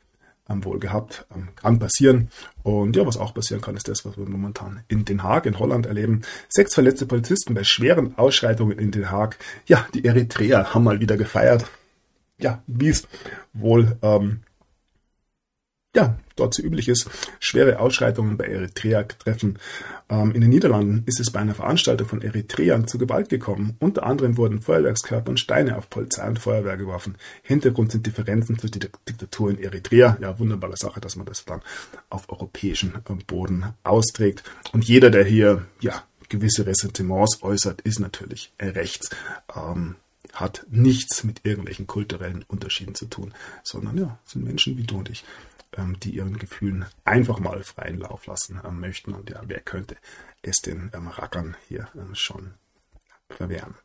ähm, 0.50 0.64
wohl 0.66 0.80
gehabt. 0.80 1.26
Kann 1.56 1.80
passieren. 1.80 2.30
Und 2.64 2.96
ja, 2.96 3.06
was 3.06 3.18
auch 3.18 3.34
passieren 3.34 3.62
kann, 3.62 3.76
ist 3.76 3.88
das, 3.88 4.06
was 4.06 4.18
wir 4.18 4.26
momentan 4.26 4.84
in 4.88 5.06
Den 5.06 5.24
Haag, 5.24 5.46
in 5.46 5.60
Holland 5.60 5.86
erleben. 5.86 6.22
Sechs 6.50 6.74
verletzte 6.74 7.06
Polizisten 7.06 7.54
bei 7.54 7.64
schweren 7.64 8.18
Ausschreitungen 8.18 8.78
in 8.78 8.92
Den 8.92 9.12
Haag. 9.12 9.38
Ja, 9.66 9.88
die 9.94 10.06
Eritreer 10.06 10.74
haben 10.74 10.84
mal 10.84 11.00
wieder 11.00 11.18
gefeiert. 11.18 11.66
Ja, 12.40 12.62
wie 12.68 12.90
es 12.90 13.08
wohl 13.54 13.98
ähm, 14.02 14.42
ja, 15.96 16.18
dort 16.36 16.56
so 16.56 16.64
üblich 16.64 16.90
ist, 16.90 17.10
schwere 17.40 17.80
Ausschreitungen 17.80 18.38
bei 18.38 18.46
Eritrea 18.46 19.04
treffen. 19.04 19.60
Ähm, 20.10 20.32
in 20.32 20.42
den 20.42 20.50
Niederlanden 20.50 21.04
ist 21.06 21.20
es 21.20 21.32
bei 21.32 21.40
einer 21.40 21.54
Veranstaltung 21.54 22.08
von 22.08 22.22
Eritreern 22.22 22.88
zu 22.88 22.98
Gewalt 22.98 23.30
gekommen. 23.30 23.76
Unter 23.80 24.04
anderem 24.04 24.38
wurden 24.38 24.62
Feuerwerkskörper 24.62 25.30
und 25.30 25.40
Steine 25.40 25.78
auf 25.78 25.90
Polizei 25.90 26.28
und 26.28 26.40
Feuerwehr 26.40 26.78
geworfen. 26.78 27.16
Hintergrund 27.44 27.92
sind 27.92 28.06
Differenzen 28.08 28.58
zur 28.58 28.72
Diktatur 28.72 29.52
in 29.52 29.60
Eritrea. 29.60 30.18
Ja, 30.20 30.40
wunderbare 30.40 30.78
Sache, 30.78 31.00
dass 31.00 31.16
man 31.16 31.28
das 31.28 31.46
dann 31.46 31.62
auf 32.10 32.30
europäischem 32.30 32.94
ähm, 33.08 33.20
Boden 33.28 33.66
austrägt. 33.84 34.44
Und 34.72 34.86
jeder, 34.86 35.12
der 35.12 35.24
hier, 35.24 35.66
ja, 35.80 36.04
gewisse 36.30 36.66
Ressentiments 36.66 37.44
äußert, 37.44 37.82
ist 37.82 38.00
natürlich 38.00 38.52
rechts. 38.60 39.12
Ähm, 39.56 39.96
hat 40.34 40.66
nichts 40.72 41.24
mit 41.24 41.42
irgendwelchen 41.44 41.86
kulturellen 41.86 42.44
Unterschieden 42.48 42.96
zu 42.96 43.06
tun, 43.06 43.34
sondern 43.62 43.98
ja, 43.98 44.20
sind 44.26 44.44
Menschen 44.44 44.78
wie 44.78 44.84
du 44.84 44.98
und 44.98 45.10
ich 45.10 45.24
ähm, 45.78 46.00
die 46.00 46.16
ihren 46.16 46.38
Gefühlen 46.38 46.86
einfach 47.06 47.40
mal 47.40 47.64
freien 47.64 48.00
Lauf 48.00 48.26
lassen 48.26 48.60
ähm, 48.66 48.80
möchten. 48.80 49.14
Und 49.14 49.30
ja, 49.30 49.42
wer 49.46 49.60
könnte 49.60 49.96
es 50.42 50.58
den 50.58 50.92
ähm, 50.94 51.08
Rackern 51.08 51.56
hier 51.68 51.88
ähm, 51.96 52.14
schon 52.14 52.54
verwehren? 53.30 53.76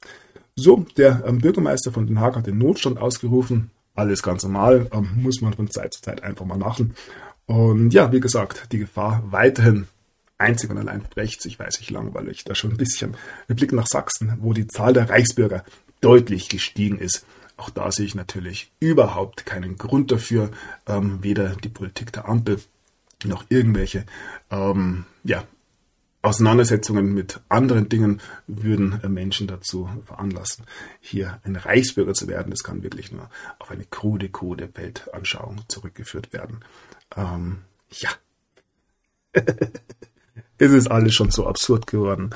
So, 0.57 0.87
der 0.97 1.25
ähm, 1.27 1.39
Bürgermeister 1.39 1.93
von 1.93 2.07
Den 2.07 2.21
Haag 2.21 2.37
hat 2.37 2.47
den 2.47 2.59
Notstand 2.59 2.99
ausgerufen. 2.99 3.71
Alles 3.95 4.23
ganz 4.23 4.43
normal, 4.43 4.89
ähm, 4.93 5.11
muss 5.17 5.41
man 5.41 5.55
von 5.55 5.71
Zeit 5.71 5.95
zu 5.95 6.03
Zeit 6.03 6.23
einfach 6.23 6.45
mal 6.45 6.59
machen. 6.59 6.95
Und 7.47 7.95
ja, 7.95 8.13
wie 8.13 8.21
gesagt, 8.21 8.73
die 8.73 8.79
Gefahr 8.79 9.23
weiterhin 9.31 9.89
einzig 10.37 10.71
und 10.71 10.79
allein 10.79 11.03
rechts. 11.17 11.45
Ich 11.47 11.59
weiß, 11.59 11.81
ich 11.81 11.91
langweile 11.91 12.31
ich 12.31 12.45
da 12.45 12.55
schon 12.55 12.73
ein 12.73 12.77
bisschen. 12.77 13.17
Wir 13.47 13.57
blicken 13.57 13.77
nach 13.77 13.87
Sachsen, 13.87 14.39
wo 14.41 14.53
die 14.53 14.69
Zahl 14.69 14.93
der 14.93 15.11
Reichsbürger 15.11 15.65
deutlich 16.01 16.49
gestiegen 16.49 16.99
ist. 16.99 17.27
Auch 17.59 17.71
da 17.71 17.91
sehe 17.91 18.07
ich 18.07 18.15
natürlich 18.15 18.73
überhaupt 18.79 19.45
keinen 19.45 19.77
Grund 19.77 20.13
dafür, 20.13 20.53
ähm, 20.87 21.23
weder 21.23 21.57
die 21.57 21.69
Politik 21.69 22.13
der 22.13 22.29
Ampel 22.29 22.61
noch 23.25 23.45
irgendwelche 23.49 24.07
ähm, 24.51 25.07
ja, 25.25 25.43
Auseinandersetzungen 26.23 27.13
mit 27.13 27.41
anderen 27.49 27.89
Dingen 27.89 28.23
würden 28.47 29.01
äh, 29.03 29.09
Menschen 29.09 29.49
dazu 29.49 29.91
veranlassen, 30.05 30.67
hier 31.01 31.41
ein 31.43 31.57
Reichsbürger 31.57 32.15
zu 32.15 32.29
werden. 32.29 32.51
Das 32.51 32.63
kann 32.63 32.85
wirklich 32.85 33.11
nur 33.11 33.29
auf 33.59 33.73
eine 33.73 33.85
krude, 33.85 34.29
krude 34.29 34.71
Weltanschauung 34.75 35.63
zurückgeführt 35.67 36.33
werden. 36.33 36.61
Ähm, 37.17 37.63
ja. 37.91 38.11
es 40.59 40.73
ist 40.73 40.89
alles 40.93 41.13
schon 41.13 41.33
so 41.33 41.49
absurd 41.49 41.89
geworden. 41.89 42.31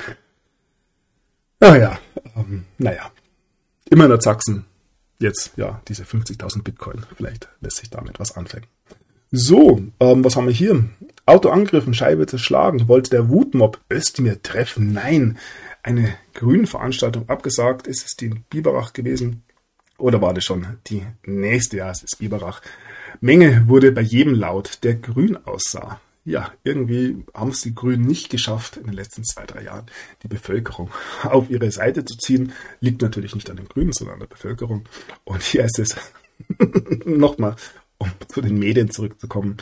Naja, 1.61 2.00
ähm, 2.35 2.64
naja. 2.78 3.12
Immer 3.88 4.12
in 4.12 4.20
Sachsen 4.20 4.64
jetzt 5.22 5.52
ja 5.56 5.80
diese 5.88 6.04
50.000 6.04 6.62
Bitcoin. 6.62 7.04
Vielleicht 7.16 7.48
lässt 7.61 7.78
sich 7.78 7.90
damit 7.90 8.20
was 8.20 8.37
anfangen. 8.37 8.66
So, 9.30 9.82
ähm, 9.98 10.24
was 10.24 10.37
haben 10.37 10.46
wir 10.46 10.52
hier? 10.52 10.85
Auto 11.24 11.48
angegriffen, 11.48 11.94
Scheibe 11.94 12.26
zerschlagen. 12.26 12.88
Wollte 12.88 13.11
der 13.11 13.30
Wutmob 13.30 13.80
Özdemir 13.90 14.42
treffen? 14.42 14.92
Nein. 14.92 15.38
Eine 15.82 16.14
Grünveranstaltung 16.35 17.28
abgesagt. 17.28 17.87
Ist 17.87 18.04
es 18.04 18.16
die 18.16 18.26
in 18.26 18.44
Biberach 18.50 18.92
gewesen? 18.92 19.42
Oder 19.96 20.20
war 20.20 20.35
das 20.35 20.44
schon 20.44 20.66
die 20.88 21.06
nächste? 21.24 21.78
Ja, 21.78 21.90
es 21.90 22.02
ist 22.02 22.18
Biberach. 22.18 22.61
Menge 23.20 23.68
wurde 23.68 23.92
bei 23.92 24.00
jedem 24.02 24.35
laut, 24.35 24.80
der 24.82 24.96
grün 24.96 25.38
aussah 25.46 26.00
ja, 26.24 26.52
irgendwie 26.62 27.24
haben 27.35 27.50
es 27.50 27.62
die 27.62 27.74
Grünen 27.74 28.04
nicht 28.04 28.30
geschafft, 28.30 28.76
in 28.76 28.85
den 28.85 28.92
letzten 28.92 29.24
zwei, 29.24 29.44
drei 29.44 29.64
Jahren 29.64 29.87
die 30.22 30.28
Bevölkerung 30.28 30.90
auf 31.24 31.50
ihre 31.50 31.70
Seite 31.70 32.04
zu 32.04 32.16
ziehen. 32.16 32.52
Liegt 32.80 33.02
natürlich 33.02 33.35
nicht 33.35 33.50
an 33.50 33.56
den 33.56 33.68
Grünen, 33.68 33.92
sondern 33.92 34.14
an 34.14 34.20
der 34.20 34.26
Bevölkerung. 34.28 34.85
Und 35.24 35.42
hier 35.42 35.64
ist 35.64 35.78
es 35.78 35.96
nochmal, 37.04 37.56
um 37.98 38.11
zu 38.28 38.40
den 38.40 38.58
Medien 38.58 38.90
zurückzukommen. 38.90 39.56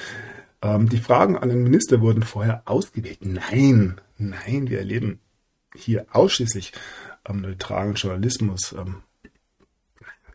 Ähm, 0.63 0.89
die 0.89 0.99
Fragen 0.99 1.37
an 1.39 1.49
den 1.49 1.63
Minister 1.63 2.01
wurden 2.01 2.23
vorher 2.23 2.63
ausgewählt. 2.67 3.25
Nein, 3.25 4.01
nein, 4.19 4.69
wir 4.69 4.79
erleben 4.79 5.21
hier 5.75 6.07
ausschließlich 6.13 6.73
ähm, 7.27 7.41
neutralen 7.41 7.95
Journalismus. 7.95 8.73
Ähm, 8.73 9.03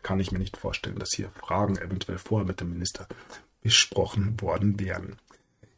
kann 0.02 0.20
ich 0.20 0.30
mir 0.30 0.38
nicht 0.38 0.56
vorstellen, 0.56 0.98
dass 0.98 1.10
hier 1.14 1.30
Fragen 1.30 1.76
eventuell 1.78 2.18
vorher 2.18 2.46
mit 2.46 2.60
dem 2.60 2.70
Minister 2.70 3.08
besprochen 3.62 4.40
worden 4.40 4.78
wären. 4.78 5.16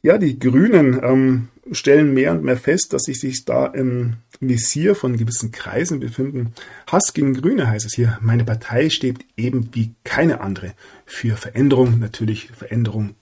Ja, 0.09 0.16
die 0.16 0.38
Grünen 0.38 0.99
ähm, 1.05 1.49
stellen 1.71 2.14
mehr 2.14 2.33
und 2.33 2.42
mehr 2.42 2.57
fest, 2.57 2.94
dass 2.94 3.03
sie 3.03 3.12
sich 3.12 3.44
da 3.44 3.66
im 3.66 4.14
Visier 4.40 4.94
von 4.94 5.18
gewissen 5.18 5.53
Kreisen 5.53 6.01
befinden. 6.01 6.55
Hass 6.87 7.12
gegen 7.12 7.35
Grüne 7.35 7.68
heißt 7.68 7.85
es 7.85 7.92
hier. 7.92 8.18
Meine 8.23 8.42
Partei 8.42 8.88
steht 8.88 9.27
eben 9.37 9.68
wie 9.75 9.94
keine 10.05 10.40
andere 10.40 10.73
für 11.05 11.37
Veränderung. 11.37 11.99
Natürlich 11.99 12.51
Veränderung 12.53 13.16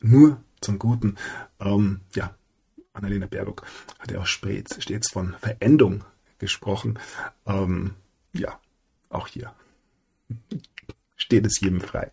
nur 0.00 0.38
zum 0.60 0.78
Guten. 0.78 1.14
Ähm, 1.58 2.00
ja, 2.14 2.34
Annalena 2.92 3.24
Baerbock 3.24 3.62
hat 3.98 4.10
ja 4.10 4.20
auch 4.20 4.26
stets, 4.26 4.76
von 5.10 5.36
Veränderung 5.40 6.04
gesprochen. 6.36 6.98
Ähm, 7.46 7.94
ja, 8.34 8.60
auch 9.08 9.28
hier 9.28 9.54
steht 11.16 11.46
es 11.46 11.60
jedem 11.60 11.80
frei, 11.80 12.10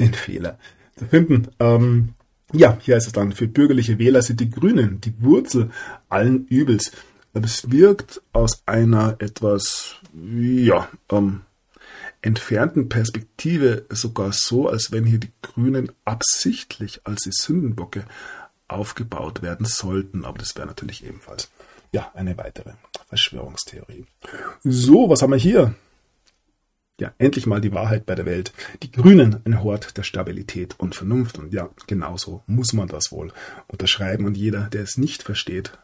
den 0.00 0.14
Fehler 0.14 0.58
zu 0.96 1.04
finden. 1.04 1.48
Ähm, 1.60 2.14
ja, 2.52 2.78
hier 2.80 2.96
heißt 2.96 3.06
es 3.06 3.12
dann, 3.12 3.32
für 3.32 3.46
bürgerliche 3.46 3.98
Wähler 3.98 4.22
sind 4.22 4.40
die 4.40 4.50
Grünen 4.50 5.00
die 5.00 5.14
Wurzel 5.22 5.70
allen 6.08 6.46
Übels. 6.46 6.92
Es 7.34 7.70
wirkt 7.70 8.22
aus 8.32 8.62
einer 8.66 9.16
etwas, 9.20 9.96
ja, 10.12 10.88
ähm, 11.10 11.42
entfernten 12.20 12.88
Perspektive 12.88 13.86
sogar 13.90 14.32
so, 14.32 14.68
als 14.68 14.90
wenn 14.90 15.04
hier 15.04 15.18
die 15.18 15.32
Grünen 15.42 15.92
absichtlich 16.04 17.00
als 17.04 17.22
die 17.22 17.32
Sündenbocke 17.32 18.04
aufgebaut 18.66 19.42
werden 19.42 19.66
sollten. 19.66 20.24
Aber 20.24 20.38
das 20.38 20.56
wäre 20.56 20.66
natürlich 20.66 21.04
ebenfalls, 21.04 21.50
ja, 21.92 22.10
eine 22.14 22.36
weitere 22.36 22.72
Verschwörungstheorie. 23.08 24.04
So, 24.64 25.08
was 25.08 25.22
haben 25.22 25.30
wir 25.30 25.38
hier? 25.38 25.74
Ja, 27.00 27.12
endlich 27.18 27.46
mal 27.46 27.60
die 27.60 27.72
Wahrheit 27.72 28.06
bei 28.06 28.14
der 28.14 28.26
Welt. 28.26 28.52
Die 28.82 28.90
Grünen 28.90 29.40
ein 29.44 29.62
Hort 29.62 29.96
der 29.96 30.02
Stabilität 30.02 30.74
und 30.78 30.94
Vernunft. 30.94 31.38
Und 31.38 31.52
ja, 31.52 31.70
genauso 31.86 32.42
muss 32.46 32.72
man 32.72 32.88
das 32.88 33.12
wohl 33.12 33.32
unterschreiben. 33.68 34.26
Und 34.26 34.36
jeder, 34.36 34.68
der 34.68 34.82
es 34.82 34.98
nicht 34.98 35.22
versteht, 35.22 35.78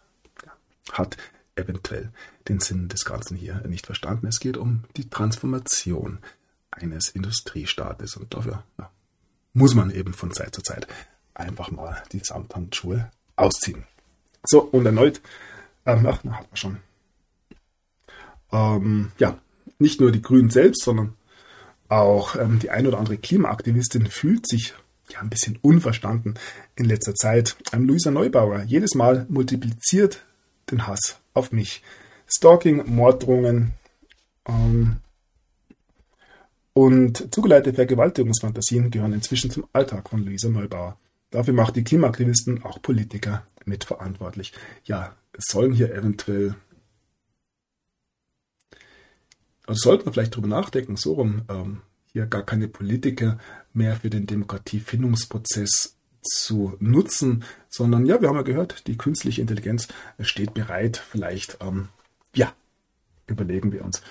hat 0.92 1.16
eventuell 1.57 2.11
den 2.48 2.61
Sinn 2.61 2.88
des 2.88 3.05
Ganzen 3.05 3.37
hier 3.37 3.62
nicht 3.68 3.87
verstanden. 3.87 4.27
Es 4.27 4.40
geht 4.40 4.57
um 4.57 4.85
die 4.96 5.09
Transformation 5.09 6.18
eines 6.70 7.09
Industriestaates 7.09 8.16
und 8.16 8.35
dafür 8.35 8.64
ja, 8.79 8.90
muss 9.53 9.74
man 9.74 9.90
eben 9.90 10.12
von 10.12 10.33
Zeit 10.33 10.55
zu 10.55 10.62
Zeit 10.62 10.88
einfach 11.33 11.70
mal 11.70 12.03
die 12.12 12.20
Samthandschuhe 12.20 13.11
ausziehen. 13.37 13.85
So, 14.44 14.62
und 14.62 14.85
erneut, 14.85 15.20
ähm, 15.87 16.07
ach, 16.07 16.20
na, 16.24 16.38
hat 16.38 16.48
man 16.48 16.57
schon. 16.57 16.77
Ähm, 18.53 19.12
ja, 19.18 19.38
nicht 19.85 20.01
nur 20.01 20.11
die 20.11 20.23
Grünen 20.23 20.49
selbst, 20.49 20.83
sondern 20.83 21.14
auch 21.88 22.37
ähm, 22.37 22.59
die 22.59 22.70
ein 22.70 22.87
oder 22.87 22.99
andere 22.99 23.18
Klimaaktivistin 23.18 24.07
fühlt 24.07 24.49
sich 24.49 24.73
ja 25.12 25.20
ein 25.20 25.29
bisschen 25.29 25.59
unverstanden 25.61 26.35
in 26.75 26.87
letzter 26.87 27.14
Zeit. 27.14 27.57
Ähm, 27.73 27.87
Luisa 27.87 28.11
Neubauer 28.11 28.62
jedes 28.62 28.94
Mal 28.94 29.27
multipliziert 29.29 30.25
den 30.70 30.87
Hass 30.87 31.18
auf 31.35 31.53
mich. 31.53 31.83
Stalking, 32.27 32.83
Morddrohungen 32.87 33.73
ähm, 34.49 34.97
und 36.73 37.33
zugeleitete 37.33 37.77
Vergewaltigungsfantasien 37.77 38.90
gehören 38.90 39.12
inzwischen 39.12 39.51
zum 39.51 39.66
Alltag 39.75 40.09
von 40.09 40.25
Luisa 40.25 40.49
Neubauer. 40.49 40.97
Dafür 41.31 41.53
macht 41.53 41.77
die 41.77 41.85
Klimaaktivisten 41.85 42.64
auch 42.64 42.81
Politiker 42.81 43.47
mitverantwortlich. 43.66 44.55
Ja, 44.85 45.14
es 45.35 45.44
sollen 45.51 45.73
hier 45.73 45.92
eventuell 45.92 46.55
also 49.66 49.81
sollten 49.81 50.07
wir 50.07 50.12
vielleicht 50.12 50.37
drüber 50.37 50.48
nachdenken, 50.48 50.96
so 50.96 51.14
rum, 51.14 51.42
ähm, 51.48 51.83
hier 52.12 52.27
gar 52.27 52.42
keine 52.42 52.68
Politiker 52.68 53.38
mehr 53.72 53.96
für 53.96 54.11
den 54.11 54.27
Demokratiefindungsprozess 54.27 55.96
zu 56.22 56.77
nutzen, 56.81 57.44
sondern 57.68 58.07
ja, 58.07 58.20
wir 58.20 58.29
haben 58.29 58.37
ja 58.37 58.42
gehört, 58.42 58.87
die 58.87 58.96
künstliche 58.96 59.40
Intelligenz 59.40 59.88
steht 60.20 60.55
bereit. 60.55 60.96
Vielleicht, 60.96 61.59
ähm, 61.61 61.88
ja, 62.35 62.53
überlegen 63.27 63.72
wir 63.72 63.85
uns, 63.85 64.03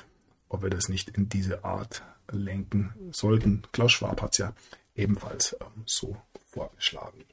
ob 0.50 0.64
wir 0.64 0.70
das 0.70 0.90
nicht 0.90 1.10
in 1.10 1.30
diese 1.30 1.64
Art 1.64 2.04
lenken 2.32 2.94
sollten. 3.12 3.64
Klaus 3.72 3.94
Schwab 3.94 4.22
hat 4.22 4.32
es 4.34 4.38
ja 4.40 4.54
ebenfalls 4.96 5.56
ähm, 5.60 5.84
so 5.86 6.18
vorgeschlagen. 6.52 7.24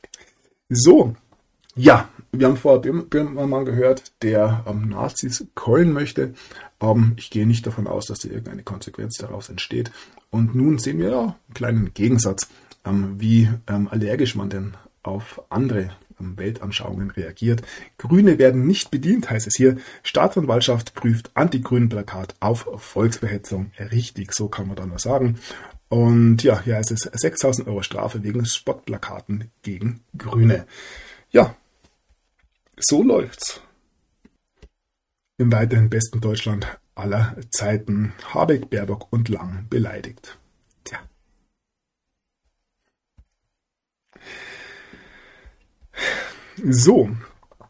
So, 0.69 1.17
ja, 1.77 2.09
wir 2.33 2.47
haben 2.47 2.57
vorher 2.57 2.81
Böhmermann 2.81 3.65
gehört, 3.65 4.13
der 4.23 4.65
ähm, 4.67 4.89
Nazis 4.89 5.47
keulen 5.55 5.93
möchte. 5.93 6.35
Ähm, 6.81 7.15
ich 7.17 7.31
gehe 7.31 7.47
nicht 7.47 7.67
davon 7.67 7.87
aus, 7.87 8.07
dass 8.07 8.21
da 8.21 8.29
irgendeine 8.29 8.63
Konsequenz 8.63 9.17
daraus 9.19 9.49
entsteht. 9.49 9.91
Und 10.31 10.55
nun 10.55 10.79
sehen 10.79 10.99
wir 10.99 11.11
ja 11.11 11.21
einen 11.21 11.55
kleinen 11.55 11.95
Gegensatz, 11.95 12.49
ähm, 12.85 13.17
wie 13.19 13.49
ähm, 13.69 13.89
allergisch 13.89 14.35
man 14.35 14.51
denn 14.51 14.75
auf 15.03 15.43
andere 15.49 15.91
ähm, 16.21 16.37
Weltanschauungen 16.37 17.11
reagiert. 17.11 17.63
Grüne 17.99 18.39
werden 18.39 18.67
nicht 18.67 18.91
bedient, 18.91 19.31
heißt 19.31 19.47
es 19.47 19.57
hier. 19.57 19.79
Staatsanwaltschaft 20.03 20.95
prüft 20.95 21.31
Anti-Grünen 21.35 21.89
Plakat 21.89 22.35
auf 22.41 22.69
Volksverhetzung. 22.77 23.71
Richtig, 23.79 24.33
so 24.33 24.49
kann 24.49 24.67
man 24.67 24.77
dann 24.77 24.91
nur 24.91 24.99
sagen. 24.99 25.39
Und 25.89 26.43
ja, 26.45 26.61
hier 26.63 26.77
heißt 26.77 26.93
es 26.93 27.01
6000 27.13 27.67
Euro 27.67 27.83
Strafe 27.83 28.23
wegen 28.23 28.45
Spottplakaten 28.45 29.51
gegen 29.63 30.01
Grüne. 30.17 30.67
Ja, 31.33 31.57
so 32.83 33.03
läuft's. 33.03 33.61
Im 35.39 35.53
weiterhin 35.53 35.91
besten 35.91 36.21
Deutschland 36.21 36.67
aller 36.95 37.37
Zeiten 37.51 38.13
Habeck, 38.35 38.69
Baerbock 38.71 39.11
und 39.11 39.29
Lang 39.29 39.67
beleidigt. 39.71 40.39
Tja. 40.85 40.99
So, 46.63 47.11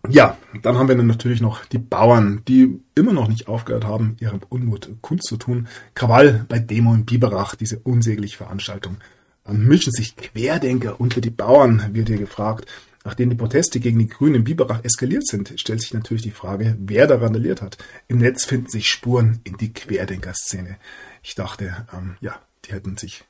ja, 0.08 0.38
dann 0.62 0.78
haben 0.78 0.88
wir 0.88 0.96
dann 0.96 1.06
natürlich 1.06 1.40
noch 1.40 1.64
die 1.66 1.78
Bauern, 1.78 2.42
die 2.48 2.80
immer 2.94 3.12
noch 3.12 3.28
nicht 3.28 3.48
aufgehört 3.48 3.84
haben, 3.84 4.16
ihren 4.18 4.42
Unmut 4.42 4.90
kundzutun. 5.02 5.68
Krawall 5.94 6.46
bei 6.48 6.58
Demo 6.58 6.94
in 6.94 7.04
Biberach, 7.04 7.54
diese 7.54 7.78
unsägliche 7.80 8.38
Veranstaltung. 8.38 8.96
Dann 9.44 9.64
mischen 9.66 9.92
sich 9.92 10.16
Querdenker 10.16 11.00
unter 11.00 11.20
die 11.20 11.30
Bauern, 11.30 11.90
wird 11.92 12.08
hier 12.08 12.18
gefragt. 12.18 12.66
Nachdem 13.04 13.30
die 13.30 13.36
Proteste 13.36 13.80
gegen 13.80 13.98
die 13.98 14.08
Grünen 14.08 14.36
in 14.36 14.44
Biberach 14.44 14.84
eskaliert 14.84 15.26
sind, 15.26 15.54
stellt 15.56 15.80
sich 15.80 15.94
natürlich 15.94 16.22
die 16.22 16.30
Frage, 16.30 16.76
wer 16.78 17.06
da 17.06 17.16
randaliert 17.16 17.62
hat. 17.62 17.78
Im 18.08 18.18
Netz 18.18 18.44
finden 18.44 18.68
sich 18.68 18.88
Spuren 18.88 19.40
in 19.44 19.56
die 19.56 19.72
Querdenker-Szene. 19.72 20.76
Ich 21.22 21.34
dachte, 21.34 21.86
ähm, 21.94 22.16
ja, 22.20 22.40
die 22.64 22.72
hätten 22.72 22.98
sich 22.98 23.24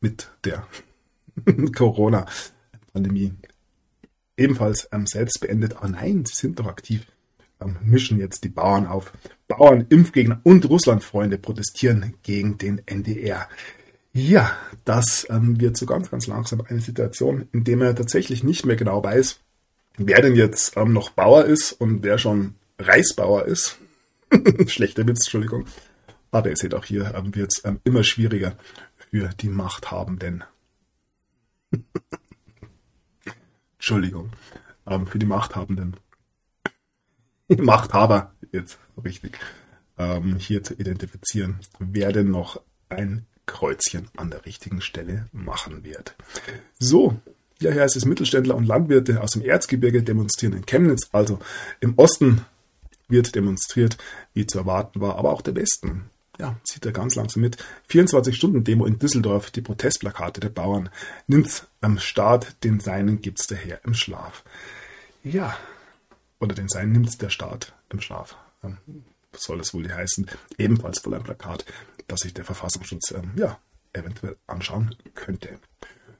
mit 0.00 0.30
der 0.44 0.66
Corona-Pandemie 1.74 3.32
ebenfalls 4.36 4.88
ähm, 4.92 5.06
selbst 5.06 5.40
beendet. 5.40 5.76
Aber 5.76 5.88
nein, 5.88 6.24
sie 6.26 6.34
sind 6.34 6.58
doch 6.58 6.66
aktiv. 6.66 7.06
Ähm, 7.60 7.76
mischen 7.82 8.18
jetzt 8.18 8.44
die 8.44 8.50
Bauern 8.50 8.86
auf. 8.86 9.12
Bauern, 9.48 9.86
Impfgegner 9.88 10.40
und 10.42 10.68
Russlandfreunde 10.68 11.38
protestieren 11.38 12.14
gegen 12.22 12.58
den 12.58 12.82
NDR. 12.86 13.48
Ja, 14.16 14.56
das 14.86 15.26
ähm, 15.28 15.60
wird 15.60 15.76
so 15.76 15.84
ganz, 15.84 16.10
ganz 16.10 16.26
langsam 16.26 16.62
eine 16.62 16.80
Situation, 16.80 17.50
in 17.52 17.64
der 17.64 17.76
man 17.76 17.94
tatsächlich 17.94 18.42
nicht 18.42 18.64
mehr 18.64 18.76
genau 18.76 19.04
weiß, 19.04 19.40
wer 19.98 20.22
denn 20.22 20.34
jetzt 20.34 20.74
ähm, 20.78 20.94
noch 20.94 21.10
Bauer 21.10 21.44
ist 21.44 21.72
und 21.72 22.02
wer 22.02 22.16
schon 22.16 22.54
Reisbauer 22.78 23.44
ist. 23.44 23.76
Schlechter 24.68 25.06
Witz, 25.06 25.26
Entschuldigung. 25.26 25.66
Aber 26.30 26.48
ihr 26.48 26.56
seht 26.56 26.74
auch 26.74 26.86
hier 26.86 27.14
ähm, 27.14 27.34
wird 27.34 27.52
es 27.54 27.62
ähm, 27.66 27.78
immer 27.84 28.04
schwieriger 28.04 28.56
für 28.96 29.28
die 29.38 29.50
Machthabenden. 29.50 30.44
Entschuldigung. 33.76 34.30
Ähm, 34.86 35.06
für 35.06 35.18
die 35.18 35.26
Machthabenden. 35.26 35.94
Machthaber, 37.48 38.32
jetzt 38.50 38.78
richtig, 39.04 39.38
ähm, 39.98 40.36
hier 40.36 40.62
zu 40.62 40.72
identifizieren, 40.72 41.60
wer 41.78 42.12
denn 42.12 42.30
noch 42.30 42.62
ein 42.88 43.26
Kreuzchen 43.46 44.08
an 44.16 44.30
der 44.30 44.44
richtigen 44.44 44.80
Stelle 44.80 45.26
machen 45.32 45.84
wird. 45.84 46.14
So, 46.78 47.20
ja, 47.60 47.72
hier 47.72 47.82
heißt 47.82 47.96
es 47.96 48.04
Mittelständler 48.04 48.54
und 48.54 48.66
Landwirte 48.66 49.22
aus 49.22 49.30
dem 49.32 49.42
Erzgebirge 49.42 50.02
demonstrieren 50.02 50.56
in 50.56 50.66
Chemnitz, 50.66 51.08
also 51.12 51.38
im 51.80 51.94
Osten 51.96 52.44
wird 53.08 53.34
demonstriert, 53.34 53.96
wie 54.34 54.46
zu 54.46 54.58
erwarten 54.58 55.00
war, 55.00 55.16
aber 55.16 55.32
auch 55.32 55.42
der 55.42 55.54
Westen. 55.54 56.10
Ja, 56.38 56.56
zieht 56.64 56.84
er 56.84 56.92
ganz 56.92 57.14
langsam 57.14 57.40
mit. 57.40 57.56
24-Stunden-Demo 57.88 58.84
in 58.84 58.98
Düsseldorf, 58.98 59.50
die 59.50 59.62
Protestplakate 59.62 60.40
der 60.40 60.50
Bauern. 60.50 60.90
Nimmt 61.26 61.66
am 61.80 61.98
Staat, 61.98 62.62
den 62.62 62.78
Seinen 62.78 63.22
gibt's 63.22 63.46
daher 63.46 63.80
im 63.84 63.94
Schlaf. 63.94 64.44
Ja, 65.24 65.56
oder 66.38 66.54
den 66.54 66.68
Seinen 66.68 66.92
nimmt 66.92 67.22
der 67.22 67.30
Staat 67.30 67.72
im 67.88 68.02
Schlaf. 68.02 68.36
Ähm, 68.62 68.76
soll 69.34 69.58
das 69.58 69.72
wohl 69.72 69.90
heißen? 69.90 70.26
Ebenfalls 70.58 70.98
voll 70.98 71.14
ein 71.14 71.22
Plakat 71.22 71.64
das 72.06 72.20
sich 72.20 72.34
der 72.34 72.44
Verfassungsschutz 72.44 73.12
ähm, 73.12 73.32
ja, 73.36 73.58
eventuell 73.92 74.36
anschauen 74.46 74.94
könnte. 75.14 75.58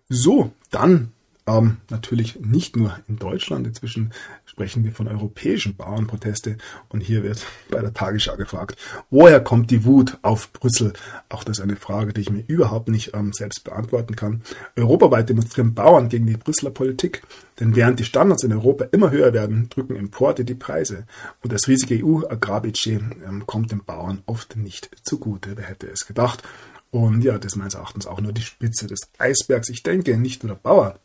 So, 0.09 0.53
dann 0.71 1.13
ähm, 1.47 1.79
natürlich 1.91 2.41
nicht 2.41 2.77
nur 2.77 2.99
in 3.09 3.17
Deutschland. 3.17 3.67
Inzwischen 3.67 4.13
sprechen 4.45 4.85
wir 4.85 4.93
von 4.93 5.07
europäischen 5.07 5.77
Bauernproteste. 5.77 6.57
Und 6.89 7.03
hier 7.03 7.23
wird 7.23 7.47
bei 7.71 7.81
der 7.81 7.95
Tagesschau 7.95 8.37
gefragt, 8.37 8.77
woher 9.11 9.41
kommt 9.41 9.71
die 9.71 9.85
Wut 9.85 10.19
auf 10.23 10.53
Brüssel? 10.53 10.93
Auch 11.29 11.45
das 11.45 11.59
ist 11.59 11.63
eine 11.63 11.77
Frage, 11.77 12.13
die 12.13 12.23
ich 12.23 12.31
mir 12.31 12.43
überhaupt 12.47 12.89
nicht 12.89 13.15
ähm, 13.15 13.33
selbst 13.33 13.65
beantworten 13.65 14.17
kann. 14.17 14.43
Europaweit 14.77 15.29
demonstrieren 15.29 15.75
Bauern 15.75 16.09
gegen 16.09 16.27
die 16.27 16.37
Brüsseler 16.37 16.71
Politik. 16.71 17.23
Denn 17.61 17.77
während 17.77 18.01
die 18.01 18.05
Standards 18.05 18.43
in 18.43 18.53
Europa 18.53 18.87
immer 18.93 19.11
höher 19.11 19.33
werden, 19.33 19.69
drücken 19.71 19.97
Importe 19.97 20.45
die 20.45 20.55
Preise. 20.55 21.07
Und 21.43 21.53
das 21.53 21.69
riesige 21.69 22.05
EU-Agrarbudget 22.05 23.01
ähm, 23.27 23.47
kommt 23.47 23.71
den 23.71 23.85
Bauern 23.85 24.23
oft 24.27 24.57
nicht 24.57 24.91
zugute. 25.05 25.57
Wer 25.57 25.67
hätte 25.67 25.87
es 25.87 26.07
gedacht? 26.07 26.43
Und 26.91 27.23
ja, 27.23 27.39
das 27.39 27.53
ist 27.53 27.57
meines 27.57 27.75
Erachtens 27.75 28.07
auch 28.07 28.21
nur 28.21 28.33
die 28.33 28.43
Spitze 28.43 28.87
des 28.87 29.01
Eisbergs. 29.19 29.69
Ich 29.69 29.83
denke, 29.83 30.17
nicht 30.17 30.43
nur 30.43 30.55
der 30.55 30.61
Bauer 30.61 30.99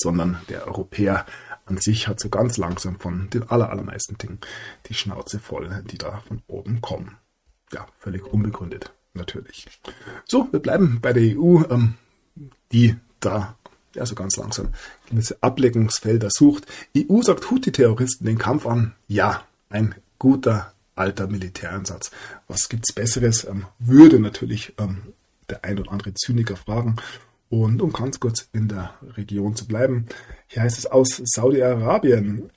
sondern 0.00 0.38
der 0.48 0.66
Europäer 0.66 1.26
an 1.66 1.78
sich 1.78 2.08
hat 2.08 2.20
so 2.20 2.28
ganz 2.28 2.56
langsam 2.56 2.98
von 2.98 3.30
den 3.30 3.48
allermeisten 3.48 4.18
Dingen 4.18 4.38
die 4.88 4.94
Schnauze 4.94 5.38
voll, 5.38 5.82
die 5.90 5.98
da 5.98 6.22
von 6.26 6.42
oben 6.48 6.80
kommen. 6.80 7.16
Ja, 7.72 7.86
völlig 7.98 8.24
unbegründet, 8.24 8.92
natürlich. 9.14 9.66
So, 10.26 10.48
wir 10.50 10.60
bleiben 10.60 10.98
bei 11.00 11.12
der 11.12 11.38
EU, 11.38 11.62
ähm, 11.70 11.94
die 12.72 12.96
da 13.20 13.56
ja 13.94 14.06
so 14.06 14.14
ganz 14.14 14.36
langsam 14.36 14.70
gewisse 15.08 15.36
Ableckungsfelder 15.42 16.30
sucht. 16.30 16.66
EU 16.96 17.22
sagt 17.22 17.50
Houthi-Terroristen 17.50 18.26
den 18.26 18.38
Kampf 18.38 18.66
an. 18.66 18.94
Ja, 19.06 19.44
ein 19.68 19.94
guter 20.18 20.72
alter 20.94 21.26
Militäreinsatz. 21.26 22.10
Was 22.48 22.68
gibt's 22.68 22.92
Besseres? 22.92 23.44
Ähm, 23.44 23.66
würde 23.78 24.18
natürlich 24.18 24.74
ähm, 24.78 25.12
der 25.48 25.64
ein 25.64 25.78
oder 25.78 25.92
andere 25.92 26.14
Zyniker 26.14 26.56
fragen. 26.56 26.96
Und 27.50 27.82
um 27.82 27.92
ganz 27.92 28.20
kurz 28.20 28.48
in 28.52 28.68
der 28.68 28.94
Region 29.16 29.56
zu 29.56 29.66
bleiben, 29.66 30.06
hier 30.46 30.62
heißt 30.62 30.78
es 30.78 30.86
aus 30.86 31.20
Saudi-Arabien, 31.22 32.48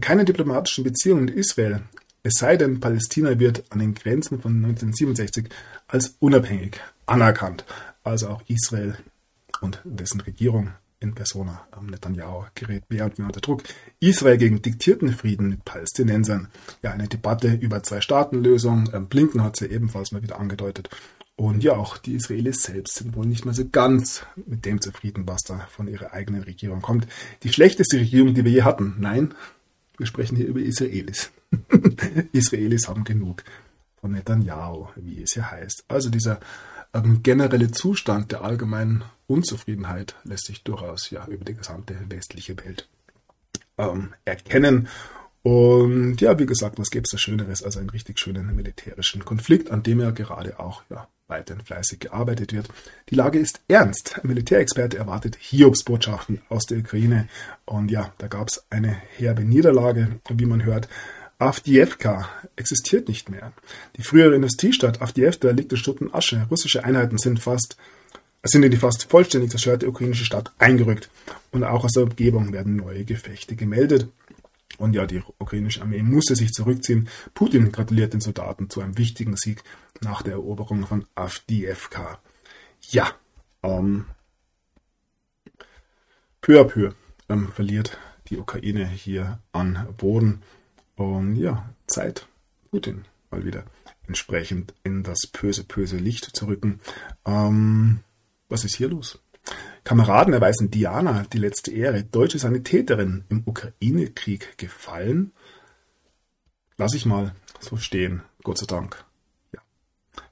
keine 0.00 0.24
diplomatischen 0.24 0.84
Beziehungen 0.84 1.24
mit 1.24 1.34
Israel, 1.34 1.82
es 2.22 2.34
sei 2.38 2.56
denn, 2.56 2.80
Palästina 2.80 3.38
wird 3.38 3.64
an 3.70 3.78
den 3.78 3.94
Grenzen 3.94 4.40
von 4.40 4.56
1967 4.56 5.48
als 5.86 6.16
unabhängig 6.18 6.80
anerkannt. 7.06 7.64
Also 8.02 8.28
auch 8.28 8.42
Israel 8.48 8.96
und 9.60 9.80
dessen 9.84 10.20
Regierung 10.20 10.70
in 11.06 11.14
Persona. 11.14 11.66
Ähm, 11.76 11.86
Netanyahu 11.86 12.44
gerät 12.54 12.84
mehr 12.90 13.04
und 13.04 13.18
mehr 13.18 13.28
unter 13.28 13.40
Druck. 13.40 13.62
Israel 14.00 14.36
gegen 14.36 14.62
diktierten 14.62 15.12
Frieden 15.12 15.48
mit 15.48 15.64
Palästinensern. 15.64 16.48
Ja, 16.82 16.92
eine 16.92 17.08
Debatte 17.08 17.52
über 17.52 17.82
Zwei-Staaten-Lösung. 17.82 18.90
Ähm, 18.92 19.06
Blinken 19.06 19.42
hat 19.42 19.56
sie 19.56 19.66
ja 19.66 19.72
ebenfalls 19.72 20.12
mal 20.12 20.22
wieder 20.22 20.38
angedeutet. 20.38 20.90
Und 21.36 21.62
ja, 21.62 21.74
auch 21.74 21.98
die 21.98 22.14
Israelis 22.14 22.62
selbst 22.62 22.96
sind 22.96 23.14
wohl 23.14 23.26
nicht 23.26 23.44
mehr 23.44 23.52
so 23.52 23.68
ganz 23.68 24.24
mit 24.46 24.64
dem 24.64 24.80
zufrieden, 24.80 25.24
was 25.26 25.42
da 25.42 25.66
von 25.70 25.86
ihrer 25.86 26.12
eigenen 26.12 26.42
Regierung 26.42 26.80
kommt. 26.80 27.06
Die 27.42 27.52
schlechteste 27.52 27.98
Regierung, 27.98 28.32
die 28.34 28.44
wir 28.44 28.52
je 28.52 28.62
hatten. 28.62 28.96
Nein, 28.98 29.34
wir 29.98 30.06
sprechen 30.06 30.36
hier 30.36 30.46
über 30.46 30.60
Israelis. 30.60 31.30
Israelis 32.32 32.88
haben 32.88 33.04
genug 33.04 33.44
von 34.00 34.12
Netanyahu, 34.12 34.88
wie 34.96 35.22
es 35.22 35.34
hier 35.34 35.50
heißt. 35.50 35.84
Also 35.88 36.08
dieser 36.08 36.40
ähm, 36.94 37.22
generelle 37.22 37.70
Zustand 37.70 38.32
der 38.32 38.42
allgemeinen 38.42 39.04
Unzufriedenheit 39.26 40.14
lässt 40.24 40.46
sich 40.46 40.62
durchaus 40.62 41.10
ja 41.10 41.26
über 41.26 41.44
die 41.44 41.54
gesamte 41.54 41.96
westliche 42.08 42.56
Welt 42.58 42.88
ähm, 43.78 44.14
erkennen. 44.24 44.88
Und 45.42 46.20
ja, 46.20 46.38
wie 46.40 46.46
gesagt, 46.46 46.78
was 46.78 46.90
gäbe 46.90 47.04
es 47.04 47.10
da 47.10 47.18
Schöneres 47.18 47.62
als 47.62 47.76
einen 47.76 47.90
richtig 47.90 48.18
schönen 48.18 48.54
militärischen 48.56 49.24
Konflikt, 49.24 49.70
an 49.70 49.84
dem 49.84 50.00
ja 50.00 50.10
gerade 50.10 50.58
auch 50.58 50.82
ja, 50.90 51.06
weiterhin 51.28 51.64
fleißig 51.64 52.00
gearbeitet 52.00 52.52
wird. 52.52 52.68
Die 53.10 53.14
Lage 53.14 53.38
ist 53.38 53.60
ernst. 53.68 54.18
Ein 54.18 54.26
Militärexperte 54.28 54.98
erwartet 54.98 55.36
Hiobsbotschaften 55.36 56.42
aus 56.48 56.66
der 56.66 56.78
Ukraine. 56.78 57.28
Und 57.64 57.92
ja, 57.92 58.12
da 58.18 58.26
gab 58.26 58.48
es 58.48 58.64
eine 58.70 58.96
herbe 59.16 59.44
Niederlage, 59.44 60.18
wie 60.28 60.46
man 60.46 60.64
hört. 60.64 60.88
Avdiivka 61.38 62.28
existiert 62.56 63.08
nicht 63.08 63.28
mehr. 63.28 63.52
Die 63.96 64.02
frühere 64.02 64.34
Industriestadt 64.34 65.00
Avdiivka 65.00 65.50
liegt 65.50 65.70
in 65.70 65.78
Schutt 65.78 66.00
und 66.00 66.12
Asche. 66.14 66.46
Russische 66.50 66.82
Einheiten 66.82 67.18
sind 67.18 67.40
fast 67.40 67.76
sind 68.50 68.64
in 68.64 68.70
die 68.70 68.76
fast 68.76 69.10
vollständig 69.10 69.50
zerstörte 69.50 69.88
ukrainische 69.88 70.24
Stadt 70.24 70.52
eingerückt 70.58 71.10
und 71.52 71.64
auch 71.64 71.84
aus 71.84 71.92
der 71.92 72.04
Umgebung 72.04 72.52
werden 72.52 72.76
neue 72.76 73.04
Gefechte 73.04 73.56
gemeldet. 73.56 74.08
Und 74.78 74.94
ja, 74.94 75.06
die 75.06 75.22
ukrainische 75.38 75.80
Armee 75.80 76.02
musste 76.02 76.36
sich 76.36 76.52
zurückziehen. 76.52 77.08
Putin 77.32 77.72
gratuliert 77.72 78.12
den 78.12 78.20
Soldaten 78.20 78.68
zu 78.68 78.82
einem 78.82 78.98
wichtigen 78.98 79.36
Sieg 79.36 79.62
nach 80.02 80.22
der 80.22 80.34
Eroberung 80.34 80.86
von 80.86 81.06
Avdiivka. 81.14 82.18
Ja, 82.82 83.10
ähm, 83.62 84.04
peu 86.42 86.60
à 86.60 86.64
peu 86.64 86.92
ähm, 87.28 87.50
verliert 87.52 87.98
die 88.28 88.36
Ukraine 88.36 88.86
hier 88.86 89.38
an 89.52 89.86
Boden. 89.96 90.42
Und 90.96 91.36
ja, 91.36 91.70
Zeit, 91.86 92.26
Putin 92.70 93.06
mal 93.30 93.44
wieder 93.44 93.64
entsprechend 94.06 94.74
in 94.84 95.02
das 95.02 95.26
böse, 95.26 95.64
böse 95.64 95.96
Licht 95.96 96.36
zu 96.36 96.46
rücken. 96.46 96.80
Ähm, 97.24 98.00
was 98.48 98.64
ist 98.64 98.76
hier 98.76 98.88
los? 98.88 99.18
Kameraden 99.84 100.34
erweisen 100.34 100.70
Diana 100.70 101.24
die 101.32 101.38
letzte 101.38 101.70
Ehre. 101.70 102.02
Deutsche 102.02 102.38
Sanitäterin 102.38 103.24
im 103.28 103.42
Ukraine-Krieg 103.46 104.58
gefallen. 104.58 105.32
Lass 106.76 106.94
ich 106.94 107.06
mal 107.06 107.34
so 107.60 107.76
stehen, 107.76 108.22
Gott 108.42 108.58
sei 108.58 108.66
Dank. 108.66 109.04
Ja, 109.52 109.60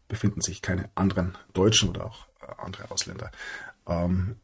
befinden 0.08 0.40
sich 0.40 0.60
keine 0.60 0.90
anderen 0.94 1.38
Deutschen 1.52 1.88
oder 1.88 2.06
auch 2.06 2.26
äh, 2.40 2.46
andere 2.58 2.90
Ausländer 2.90 3.30
ähm, 3.86 4.36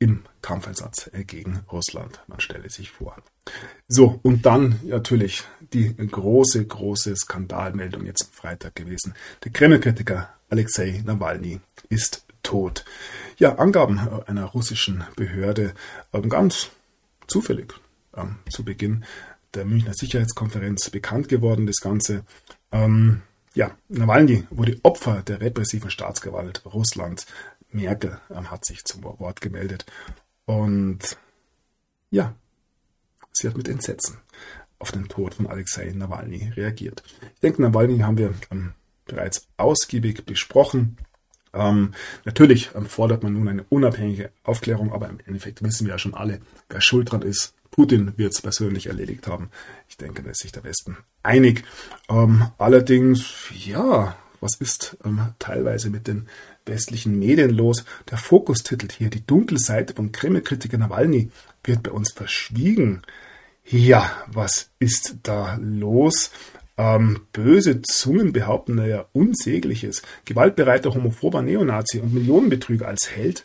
im 0.00 0.24
Kampfeinsatz 0.42 1.10
gegen 1.26 1.60
Russland. 1.72 2.20
Man 2.26 2.40
stelle 2.40 2.70
sich 2.70 2.90
vor. 2.90 3.16
So, 3.88 4.20
und 4.22 4.46
dann 4.46 4.80
natürlich 4.84 5.44
die 5.72 5.96
große, 5.96 6.64
große 6.66 7.16
Skandalmeldung 7.16 8.04
jetzt 8.06 8.24
am 8.24 8.32
Freitag 8.32 8.76
gewesen. 8.76 9.14
Der 9.44 9.52
Kreml-Kritiker 9.52 10.28
Alexei 10.50 11.02
Nawalny 11.04 11.60
ist 11.88 12.24
tot. 12.42 12.84
Ja, 13.38 13.56
Angaben 13.56 13.98
einer 14.26 14.46
russischen 14.46 15.04
Behörde 15.16 15.74
ähm, 16.12 16.28
ganz 16.28 16.70
zufällig 17.26 17.74
ähm, 18.16 18.36
zu 18.50 18.64
Beginn 18.64 19.04
der 19.54 19.64
Münchner 19.64 19.94
Sicherheitskonferenz 19.94 20.90
bekannt 20.90 21.28
geworden, 21.28 21.66
das 21.66 21.76
Ganze. 21.76 22.24
Ähm, 22.72 23.22
ja, 23.54 23.76
Nawalny 23.88 24.44
wurde 24.50 24.78
Opfer 24.82 25.22
der 25.22 25.40
repressiven 25.40 25.90
Staatsgewalt 25.90 26.64
Russlands. 26.66 27.26
Merkel 27.70 28.18
hat 28.30 28.64
sich 28.64 28.84
zum 28.84 29.02
Wort 29.02 29.40
gemeldet. 29.40 29.84
Und 30.46 31.18
ja, 32.10 32.34
sie 33.32 33.48
hat 33.48 33.56
mit 33.56 33.68
Entsetzen 33.68 34.18
auf 34.78 34.92
den 34.92 35.08
Tod 35.08 35.34
von 35.34 35.46
Alexei 35.46 35.92
Nawalny 35.94 36.52
reagiert. 36.56 37.02
Ich 37.34 37.40
denke, 37.40 37.62
Nawalny 37.62 37.98
haben 37.98 38.16
wir 38.16 38.32
bereits 39.04 39.48
ausgiebig 39.56 40.24
besprochen. 40.24 40.98
Ähm, 41.54 41.92
natürlich 42.24 42.70
ähm, 42.74 42.86
fordert 42.86 43.22
man 43.22 43.32
nun 43.32 43.48
eine 43.48 43.64
unabhängige 43.68 44.30
Aufklärung, 44.44 44.92
aber 44.92 45.08
im 45.08 45.18
Endeffekt 45.26 45.62
wissen 45.62 45.86
wir 45.86 45.94
ja 45.94 45.98
schon 45.98 46.14
alle, 46.14 46.40
wer 46.68 46.80
schuld 46.80 47.10
dran 47.10 47.22
ist. 47.22 47.54
Putin 47.70 48.12
wird 48.16 48.32
es 48.32 48.42
persönlich 48.42 48.86
erledigt 48.86 49.26
haben. 49.26 49.50
Ich 49.88 49.96
denke, 49.96 50.22
da 50.22 50.30
ist 50.30 50.40
sich 50.40 50.52
der 50.52 50.64
Westen 50.64 50.96
einig. 51.22 51.64
Ähm, 52.08 52.50
allerdings, 52.58 53.34
ja, 53.64 54.16
was 54.40 54.56
ist 54.56 54.96
ähm, 55.04 55.20
teilweise 55.38 55.90
mit 55.90 56.06
den 56.06 56.28
westlichen 56.66 57.18
Medien 57.18 57.50
los? 57.50 57.84
Der 58.10 58.18
Fokus 58.18 58.62
titelt 58.62 58.92
hier, 58.92 59.10
die 59.10 59.26
dunkle 59.26 59.58
Seite 59.58 59.94
von 59.94 60.12
Kreml-Kritiker 60.12 60.78
Nawalny 60.78 61.30
wird 61.64 61.82
bei 61.82 61.90
uns 61.90 62.12
verschwiegen. 62.12 63.02
Ja, 63.64 64.10
was 64.26 64.70
ist 64.78 65.16
da 65.22 65.58
los? 65.60 66.30
Ähm, 66.78 67.26
böse 67.32 67.82
Zungen 67.82 68.32
behaupten 68.32 68.76
naja 68.76 69.06
Unsägliches. 69.12 70.02
Gewaltbereiter 70.24 70.94
homophober 70.94 71.42
Neonazi 71.42 71.98
und 71.98 72.14
Millionenbetrüger 72.14 72.86
als 72.86 73.10
Held 73.10 73.44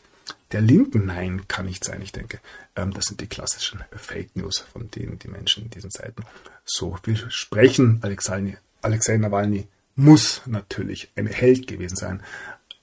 der 0.52 0.62
Linken. 0.62 1.08
Nein, 1.08 1.48
kann 1.48 1.66
nicht 1.66 1.84
sein. 1.84 2.02
Ich 2.04 2.12
denke, 2.12 2.40
ähm, 2.76 2.94
das 2.94 3.06
sind 3.06 3.22
die 3.22 3.28
klassischen 3.28 3.84
Fake 3.92 4.36
News, 4.36 4.60
von 4.60 4.90
denen 4.92 5.18
die 5.18 5.30
Menschen 5.30 5.64
in 5.64 5.72
diesen 5.72 5.90
Zeiten 5.90 6.24
so 6.64 6.96
viel 7.04 7.18
sprechen. 7.30 8.00
Alexei, 8.04 8.58
Alexei 8.84 9.18
Nawalny 9.18 9.68
muss 9.96 10.44
natürlich 10.46 11.12
ein 11.16 11.26
Held 11.26 11.66
gewesen 11.66 11.96
sein. 11.96 12.22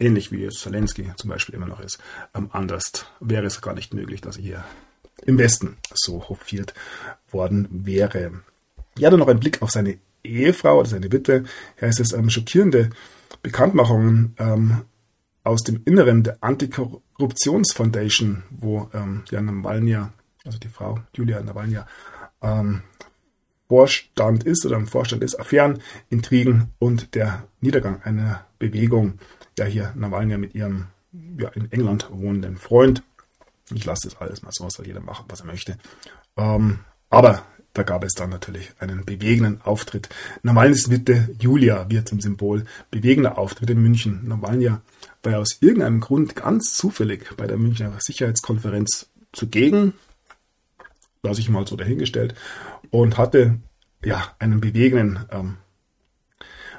Ähnlich 0.01 0.32
wie 0.32 0.48
Zelensky 0.48 1.12
zum 1.16 1.30
Beispiel 1.30 1.55
immer 1.55 1.66
noch 1.66 1.80
ist. 1.80 2.01
Ähm, 2.34 2.51
anders 2.53 3.07
wäre 3.20 3.46
es 3.46 3.61
gar 3.61 3.74
nicht 3.74 3.94
möglich, 3.94 4.20
dass 4.20 4.36
er 4.36 4.42
hier 4.42 4.64
im 5.24 5.38
Westen 5.38 5.76
so 5.94 6.28
hofiert 6.28 6.74
worden 7.30 7.68
wäre. 7.70 8.32
Ja, 8.98 9.11
dann 9.11 9.20
noch 9.20 9.28
ein 9.28 9.38
Blick 9.38 9.62
auf 9.62 9.70
seine 9.70 9.98
Ehefrau 10.24 10.80
oder 10.80 10.88
seine 10.88 11.12
Witwe, 11.12 11.44
heißt 11.80 12.00
es 12.00 12.12
ähm, 12.12 12.30
schockierende 12.30 12.90
Bekanntmachungen 13.42 14.34
ähm, 14.38 14.82
aus 15.44 15.62
dem 15.62 15.82
Inneren 15.84 16.22
der 16.22 16.38
Antikorruptionsfoundation, 16.40 18.42
wo 18.50 18.90
ähm, 18.92 19.22
Jana 19.30 19.52
Nawalnya, 19.52 20.12
also 20.44 20.58
die 20.58 20.68
Frau 20.68 20.98
Julia 21.14 21.40
Nawalnya, 21.40 21.86
ähm, 22.42 22.82
Vorstand 23.68 24.44
ist 24.44 24.66
oder 24.66 24.76
im 24.76 24.88
Vorstand 24.88 25.22
ist, 25.22 25.38
Affären, 25.38 25.80
Intrigen 26.08 26.70
und 26.80 27.14
der 27.14 27.44
Niedergang 27.60 28.02
einer 28.02 28.44
Bewegung. 28.58 29.20
Ja, 29.56 29.64
hier 29.64 29.92
Nawalnya 29.94 30.38
mit 30.38 30.56
ihrem 30.56 30.86
ja, 31.38 31.50
in 31.50 31.70
England 31.70 32.08
wohnenden 32.10 32.56
Freund. 32.56 33.04
Ich 33.72 33.84
lasse 33.84 34.08
das 34.08 34.20
alles 34.20 34.42
mal 34.42 34.50
so, 34.50 34.68
soll 34.68 34.86
jeder 34.86 35.00
machen, 35.00 35.26
was 35.28 35.40
er 35.40 35.46
möchte. 35.46 35.78
Ähm, 36.36 36.80
aber 37.10 37.44
da 37.72 37.84
gab 37.84 38.02
es 38.04 38.14
dann 38.14 38.30
natürlich 38.30 38.72
einen 38.80 39.04
bewegenden 39.04 39.60
Auftritt. 39.62 40.08
Nawalnys 40.42 40.90
Witte 40.90 41.28
Julia 41.38 41.88
wird 41.88 42.08
zum 42.08 42.20
Symbol. 42.20 42.64
Bewegender 42.90 43.38
Auftritt 43.38 43.70
in 43.70 43.80
München. 43.80 44.26
Nawalnya 44.26 44.82
war 45.22 45.38
aus 45.38 45.58
irgendeinem 45.60 46.00
Grund 46.00 46.34
ganz 46.34 46.74
zufällig 46.74 47.36
bei 47.36 47.46
der 47.46 47.58
Münchner 47.58 47.92
Sicherheitskonferenz 47.98 49.08
zugegen. 49.32 49.92
Lasse 51.22 51.40
ich 51.40 51.48
mal 51.48 51.66
so 51.66 51.76
dahingestellt. 51.76 52.34
Und 52.90 53.18
hatte 53.18 53.58
ja 54.04 54.34
einen 54.40 54.60
bewegenden 54.60 55.20
ähm, 55.30 55.58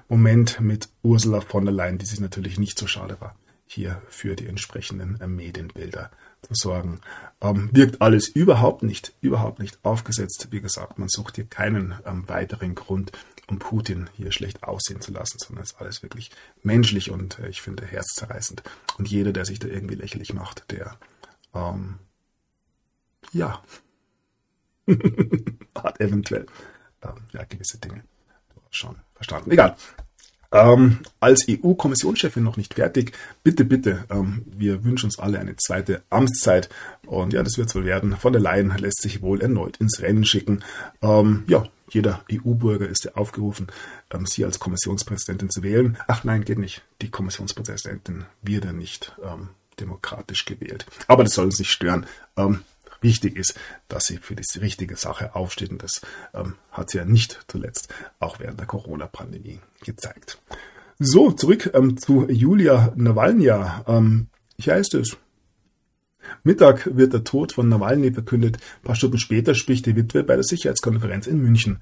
Moment 0.10 0.60
mit 0.60 0.90
Ursula 1.04 1.40
von 1.40 1.64
der 1.64 1.74
Leyen, 1.74 2.00
die 2.00 2.06
sich 2.06 2.20
natürlich 2.20 2.60
nicht 2.60 2.78
so 2.78 2.86
schade 2.86 3.16
war, 3.22 3.38
hier 3.66 4.02
für 4.10 4.36
die 4.36 4.48
entsprechenden 4.48 5.22
äh, 5.22 5.28
Medienbilder 5.28 6.12
sorgen. 6.50 7.02
Ähm, 7.42 7.70
wirkt 7.72 8.02
alles 8.02 8.28
überhaupt 8.28 8.84
nicht, 8.84 9.14
überhaupt 9.22 9.60
nicht 9.60 9.80
aufgesetzt. 9.84 10.48
Wie 10.52 10.62
gesagt, 10.62 11.00
man 11.00 11.10
sucht 11.10 11.36
hier 11.36 11.46
keinen 11.46 11.96
ähm, 12.06 12.28
weiteren 12.28 12.76
Grund, 12.76 13.12
um 13.48 13.60
Putin 13.60 14.10
hier 14.14 14.32
schlecht 14.32 14.64
aussehen 14.64 15.02
zu 15.02 15.12
lassen, 15.12 15.38
sondern 15.40 15.64
es 15.64 15.72
ist 15.72 15.82
alles 15.82 16.04
wirklich 16.04 16.32
menschlich 16.64 17.12
und 17.12 17.40
äh, 17.40 17.50
ich 17.50 17.62
finde 17.62 17.86
herzzerreißend. 17.86 18.64
Und 18.98 19.10
jeder, 19.10 19.34
der 19.34 19.46
sich 19.46 19.60
da 19.60 19.68
irgendwie 19.68 19.96
lächerlich 19.96 20.34
macht, 20.34 20.72
der 20.72 20.98
ähm, 21.54 22.00
ja 23.32 23.62
hat 25.76 26.00
eventuell 26.00 26.46
ähm, 27.04 27.16
ja, 27.32 27.44
gewisse 27.44 27.78
Dinge 27.78 28.04
schon 28.70 28.96
verstanden. 29.14 29.52
Egal. 29.52 29.76
Ähm, 30.54 31.00
als 31.22 31.46
EU-Kommissionschefin 31.50 32.44
noch 32.44 32.58
nicht 32.58 32.74
fertig. 32.74 33.14
Bitte, 33.44 33.64
bitte, 33.64 34.04
ähm, 34.10 34.44
wir 34.46 34.84
wünschen 34.84 35.06
uns 35.06 35.18
alle 35.18 35.40
eine 35.40 35.56
zweite 35.56 36.04
Amtszeit. 36.10 36.70
Und 37.06 37.34
ja, 37.34 37.42
das 37.42 37.58
wird 37.58 37.74
wohl 37.74 37.86
werden. 37.86 38.18
Von 38.18 38.34
der 38.34 38.42
Leyen 38.42 38.76
lässt 38.78 39.02
sich 39.02 39.22
wohl 39.22 39.42
erneut 39.42 39.78
ins 39.78 40.02
Rennen 40.02 40.26
schicken. 40.26 40.64
Ähm, 41.02 41.46
ja, 41.48 41.64
jeder 41.90 42.24
EU-Bürger 42.32 42.88
ist 42.88 43.06
ja 43.06 43.14
aufgerufen, 43.16 43.68
ähm, 44.12 44.26
sie 44.26 44.44
als 44.44 44.60
Kommissionspräsidentin 44.60 45.50
zu 45.50 45.64
wählen. 45.64 45.98
Ach 46.08 46.26
nein, 46.26 46.44
geht 46.44 46.60
nicht. 46.60 46.84
Die 47.02 47.10
Kommissionspräsidentin 47.10 48.26
wird 48.42 48.66
ja 48.66 48.74
nicht 48.74 49.16
ähm, 49.24 49.50
demokratisch 49.80 50.44
gewählt. 50.46 50.86
Aber 51.08 51.24
das 51.24 51.34
soll 51.34 51.46
uns 51.46 51.60
nicht 51.60 51.72
stören. 51.72 52.06
ähm, 52.36 52.62
wichtig 53.00 53.36
ist, 53.36 53.56
dass 53.88 54.04
sie 54.06 54.18
für 54.18 54.36
die 54.36 54.60
richtige 54.60 54.96
Sache 54.96 55.34
aufsteht. 55.34 55.72
Und 55.72 55.82
das 55.82 56.02
hat 56.72 56.92
sie 56.92 57.00
ja 57.00 57.06
nicht 57.06 57.40
zuletzt 57.48 57.92
auch 58.20 58.40
während 58.40 58.60
der 58.60 58.68
Corona-Pandemie 58.68 59.60
gezeigt. 59.82 60.40
So, 61.00 61.32
zurück 61.32 61.72
ähm, 61.74 61.98
zu 61.98 62.28
Julia 62.30 62.94
Nawalnya. 62.96 63.84
Ähm, 63.88 64.28
hier 64.58 64.74
heißt 64.76 64.94
es, 64.96 65.18
Mittag 66.44 66.96
wird 66.96 67.14
der 67.14 67.24
Tod 67.24 67.54
von 67.54 67.70
Nawalny 67.70 68.14
verkündet. 68.14 68.58
Ein 68.58 68.86
paar 68.86 68.96
Stunden 68.96 69.18
später 69.18 69.56
spricht 69.56 69.86
die 69.86 69.96
Witwe 69.96 70.24
bei 70.24 70.36
der 70.36 70.44
Sicherheitskonferenz 70.44 71.28
in 71.28 71.42
München. 71.42 71.82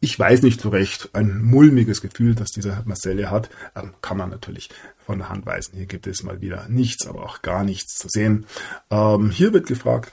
Ich 0.00 0.18
weiß 0.18 0.42
nicht 0.42 0.60
so 0.60 0.70
recht, 0.70 1.10
ein 1.12 1.42
mulmiges 1.42 2.00
Gefühl, 2.00 2.34
das 2.34 2.50
dieser 2.50 2.82
Marcel 2.86 3.30
hat, 3.30 3.50
ähm, 3.76 3.94
kann 4.02 4.16
man 4.16 4.30
natürlich 4.30 4.70
von 5.04 5.18
der 5.18 5.28
Hand 5.28 5.46
weisen. 5.46 5.76
Hier 5.76 5.86
gibt 5.86 6.06
es 6.06 6.22
mal 6.22 6.40
wieder 6.40 6.66
nichts, 6.68 7.06
aber 7.06 7.24
auch 7.24 7.42
gar 7.42 7.64
nichts 7.64 7.94
zu 7.96 8.08
sehen. 8.08 8.46
Ähm, 8.90 9.30
hier 9.30 9.52
wird 9.52 9.66
gefragt, 9.66 10.12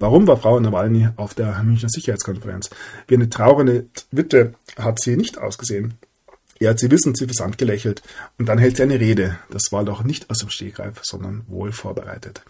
Warum 0.00 0.28
war 0.28 0.36
Frau 0.36 0.60
Nawalny 0.60 1.08
auf 1.16 1.34
der 1.34 1.60
Münchner 1.64 1.88
Sicherheitskonferenz? 1.88 2.70
Wie 3.08 3.16
eine 3.16 3.28
traurige 3.28 3.88
Witwe 4.12 4.54
hat 4.76 5.00
sie 5.00 5.16
nicht 5.16 5.38
ausgesehen. 5.38 5.94
Er 6.60 6.70
hat 6.70 6.78
sie 6.78 6.90
wissend 6.90 7.16
suffisant 7.16 7.58
gelächelt 7.58 8.02
und 8.38 8.48
dann 8.48 8.58
hält 8.58 8.76
sie 8.76 8.82
eine 8.82 9.00
Rede. 9.00 9.38
Das 9.50 9.70
war 9.70 9.84
doch 9.84 10.02
nicht 10.02 10.28
aus 10.30 10.38
dem 10.38 10.50
Stegreif, 10.50 11.00
sondern 11.02 11.44
wohl 11.46 11.72
vorbereitet. 11.72 12.42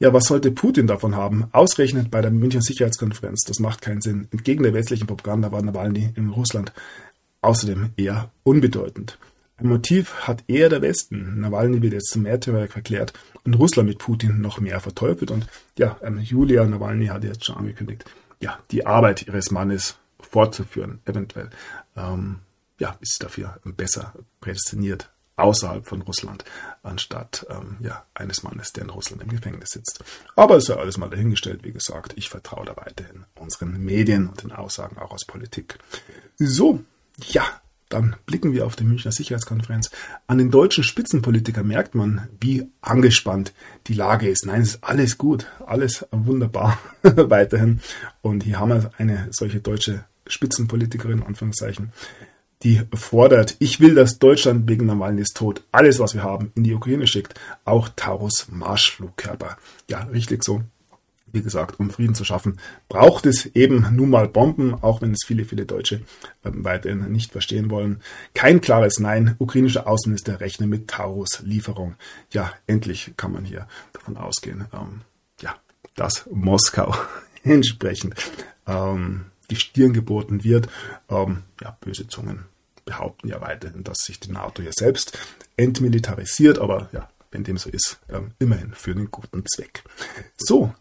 Ja, 0.00 0.12
was 0.12 0.26
sollte 0.26 0.52
Putin 0.52 0.86
davon 0.86 1.16
haben? 1.16 1.48
Ausgerechnet 1.50 2.10
bei 2.10 2.20
der 2.22 2.30
Münchner 2.30 2.62
Sicherheitskonferenz. 2.62 3.42
Das 3.46 3.58
macht 3.58 3.82
keinen 3.82 4.00
Sinn. 4.00 4.28
Entgegen 4.30 4.62
der 4.62 4.74
westlichen 4.74 5.08
Propaganda 5.08 5.50
war 5.50 5.60
Nawalny 5.60 6.12
in 6.14 6.30
Russland 6.30 6.72
außerdem 7.40 7.90
eher 7.96 8.30
unbedeutend. 8.44 9.18
Ein 9.56 9.66
Motiv 9.66 10.14
hat 10.20 10.44
eher 10.46 10.68
der 10.68 10.82
Westen. 10.82 11.40
Nawalny 11.40 11.82
wird 11.82 11.94
jetzt 11.94 12.10
zum 12.10 12.22
Märtyrer 12.22 12.68
verklärt 12.68 13.12
und 13.42 13.54
Russland 13.54 13.88
mit 13.88 13.98
Putin 13.98 14.40
noch 14.40 14.60
mehr 14.60 14.78
verteufelt. 14.78 15.32
Und 15.32 15.48
ja, 15.76 15.98
ähm, 16.00 16.20
Julia 16.20 16.64
Nawalny 16.64 17.06
hat 17.06 17.24
jetzt 17.24 17.44
schon 17.44 17.56
angekündigt, 17.56 18.04
ja, 18.40 18.60
die 18.70 18.86
Arbeit 18.86 19.26
ihres 19.26 19.50
Mannes 19.50 19.96
fortzuführen, 20.20 21.00
eventuell. 21.06 21.50
Ähm, 21.96 22.36
ja, 22.78 22.96
ist 23.00 23.22
dafür 23.22 23.60
besser 23.64 24.14
prädestiniert 24.40 25.10
außerhalb 25.38 25.86
von 25.86 26.02
Russland, 26.02 26.44
anstatt 26.82 27.46
ähm, 27.48 27.76
ja, 27.80 28.04
eines 28.14 28.42
Mannes, 28.42 28.72
der 28.72 28.84
in 28.84 28.90
Russland 28.90 29.22
im 29.22 29.28
Gefängnis 29.28 29.70
sitzt. 29.70 30.02
Aber 30.36 30.56
es 30.56 30.64
ist 30.64 30.68
ja 30.70 30.76
alles 30.76 30.98
mal 30.98 31.08
dahingestellt, 31.08 31.60
wie 31.62 31.72
gesagt. 31.72 32.14
Ich 32.16 32.28
vertraue 32.28 32.66
da 32.66 32.76
weiterhin 32.76 33.24
unseren 33.36 33.78
Medien 33.84 34.28
und 34.28 34.42
den 34.42 34.52
Aussagen 34.52 34.98
auch 34.98 35.12
aus 35.12 35.24
Politik. 35.24 35.78
So, 36.38 36.80
ja, 37.28 37.44
dann 37.88 38.16
blicken 38.26 38.52
wir 38.52 38.66
auf 38.66 38.76
die 38.76 38.84
Münchner 38.84 39.12
Sicherheitskonferenz. 39.12 39.90
An 40.26 40.38
den 40.38 40.50
deutschen 40.50 40.84
Spitzenpolitikern 40.84 41.66
merkt 41.66 41.94
man, 41.94 42.28
wie 42.40 42.68
angespannt 42.80 43.54
die 43.86 43.94
Lage 43.94 44.28
ist. 44.28 44.44
Nein, 44.44 44.62
es 44.62 44.74
ist 44.74 44.84
alles 44.84 45.16
gut, 45.16 45.46
alles 45.64 46.06
wunderbar 46.10 46.78
weiterhin. 47.02 47.80
Und 48.20 48.42
hier 48.42 48.58
haben 48.58 48.70
wir 48.70 48.90
eine 48.98 49.28
solche 49.30 49.60
deutsche 49.60 50.04
Spitzenpolitikerin, 50.26 51.22
Anführungszeichen, 51.22 51.92
die 52.62 52.82
fordert, 52.92 53.56
ich 53.60 53.80
will, 53.80 53.94
dass 53.94 54.18
Deutschland 54.18 54.68
wegen 54.68 54.86
Nawalnys 54.86 55.32
Tod 55.32 55.62
alles, 55.70 56.00
was 56.00 56.14
wir 56.14 56.22
haben, 56.22 56.52
in 56.56 56.64
die 56.64 56.74
Ukraine 56.74 57.06
schickt. 57.06 57.38
Auch 57.64 57.88
Taurus 57.94 58.48
Marschflugkörper. 58.50 59.56
Ja, 59.88 60.00
richtig 60.04 60.42
so. 60.44 60.62
Wie 61.30 61.42
gesagt, 61.42 61.78
um 61.78 61.90
Frieden 61.90 62.14
zu 62.14 62.24
schaffen, 62.24 62.58
braucht 62.88 63.26
es 63.26 63.46
eben 63.54 63.86
nun 63.94 64.08
mal 64.08 64.28
Bomben, 64.28 64.74
auch 64.74 65.02
wenn 65.02 65.12
es 65.12 65.24
viele, 65.26 65.44
viele 65.44 65.66
Deutsche 65.66 65.96
äh, 66.42 66.50
weiterhin 66.52 67.12
nicht 67.12 67.32
verstehen 67.32 67.70
wollen. 67.70 68.00
Kein 68.32 68.62
klares 68.62 68.98
Nein. 68.98 69.34
Ukrainischer 69.38 69.86
Außenminister 69.86 70.40
rechnet 70.40 70.70
mit 70.70 70.88
Taurus-Lieferung. 70.88 71.96
Ja, 72.32 72.52
endlich 72.66 73.12
kann 73.18 73.32
man 73.32 73.44
hier 73.44 73.68
davon 73.92 74.16
ausgehen, 74.16 74.64
ähm, 74.72 75.02
ja, 75.42 75.54
dass 75.94 76.26
Moskau 76.32 76.94
entsprechend 77.44 78.14
ähm, 78.66 79.26
die 79.50 79.56
Stirn 79.56 79.92
geboten 79.92 80.44
wird. 80.44 80.68
Ähm, 81.08 81.44
ja, 81.60 81.76
böse 81.80 82.06
Zungen 82.06 82.44
behaupten 82.84 83.28
ja 83.28 83.40
weiterhin, 83.40 83.84
dass 83.84 83.98
sich 83.98 84.18
die 84.18 84.32
NATO 84.32 84.62
ja 84.62 84.70
selbst 84.72 85.18
entmilitarisiert, 85.56 86.58
aber 86.58 86.88
ja, 86.92 87.08
wenn 87.30 87.44
dem 87.44 87.58
so 87.58 87.68
ist, 87.68 88.00
ähm, 88.08 88.32
immerhin 88.38 88.72
für 88.72 88.92
einen 88.92 89.10
guten 89.10 89.44
Zweck. 89.46 89.84
So, 90.38 90.72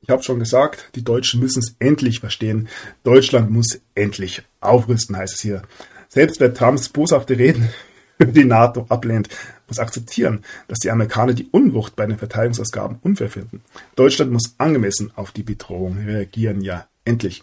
ich 0.00 0.10
habe 0.10 0.22
schon 0.22 0.38
gesagt, 0.38 0.90
die 0.94 1.04
Deutschen 1.04 1.40
müssen 1.40 1.60
es 1.60 1.76
endlich 1.78 2.20
verstehen. 2.20 2.68
Deutschland 3.04 3.50
muss 3.50 3.80
endlich 3.94 4.42
aufrüsten, 4.60 5.16
heißt 5.16 5.34
es 5.34 5.40
hier. 5.40 5.62
Selbst 6.08 6.40
wer 6.40 6.52
Trumps 6.52 6.88
boshafte 6.88 7.38
Reden 7.38 7.68
über 8.18 8.32
die 8.32 8.44
NATO 8.44 8.86
ablehnt, 8.88 9.28
muss 9.68 9.78
akzeptieren, 9.78 10.44
dass 10.68 10.80
die 10.80 10.90
Amerikaner 10.90 11.34
die 11.34 11.48
Unwucht 11.50 11.96
bei 11.96 12.06
den 12.06 12.18
Verteidigungsausgaben 12.18 12.98
unfair 13.02 13.30
finden. 13.30 13.62
Deutschland 13.96 14.32
muss 14.32 14.54
angemessen 14.58 15.12
auf 15.16 15.30
die 15.32 15.42
Bedrohung 15.44 15.98
reagieren. 15.98 16.60
Ja, 16.60 16.88
endlich 17.04 17.42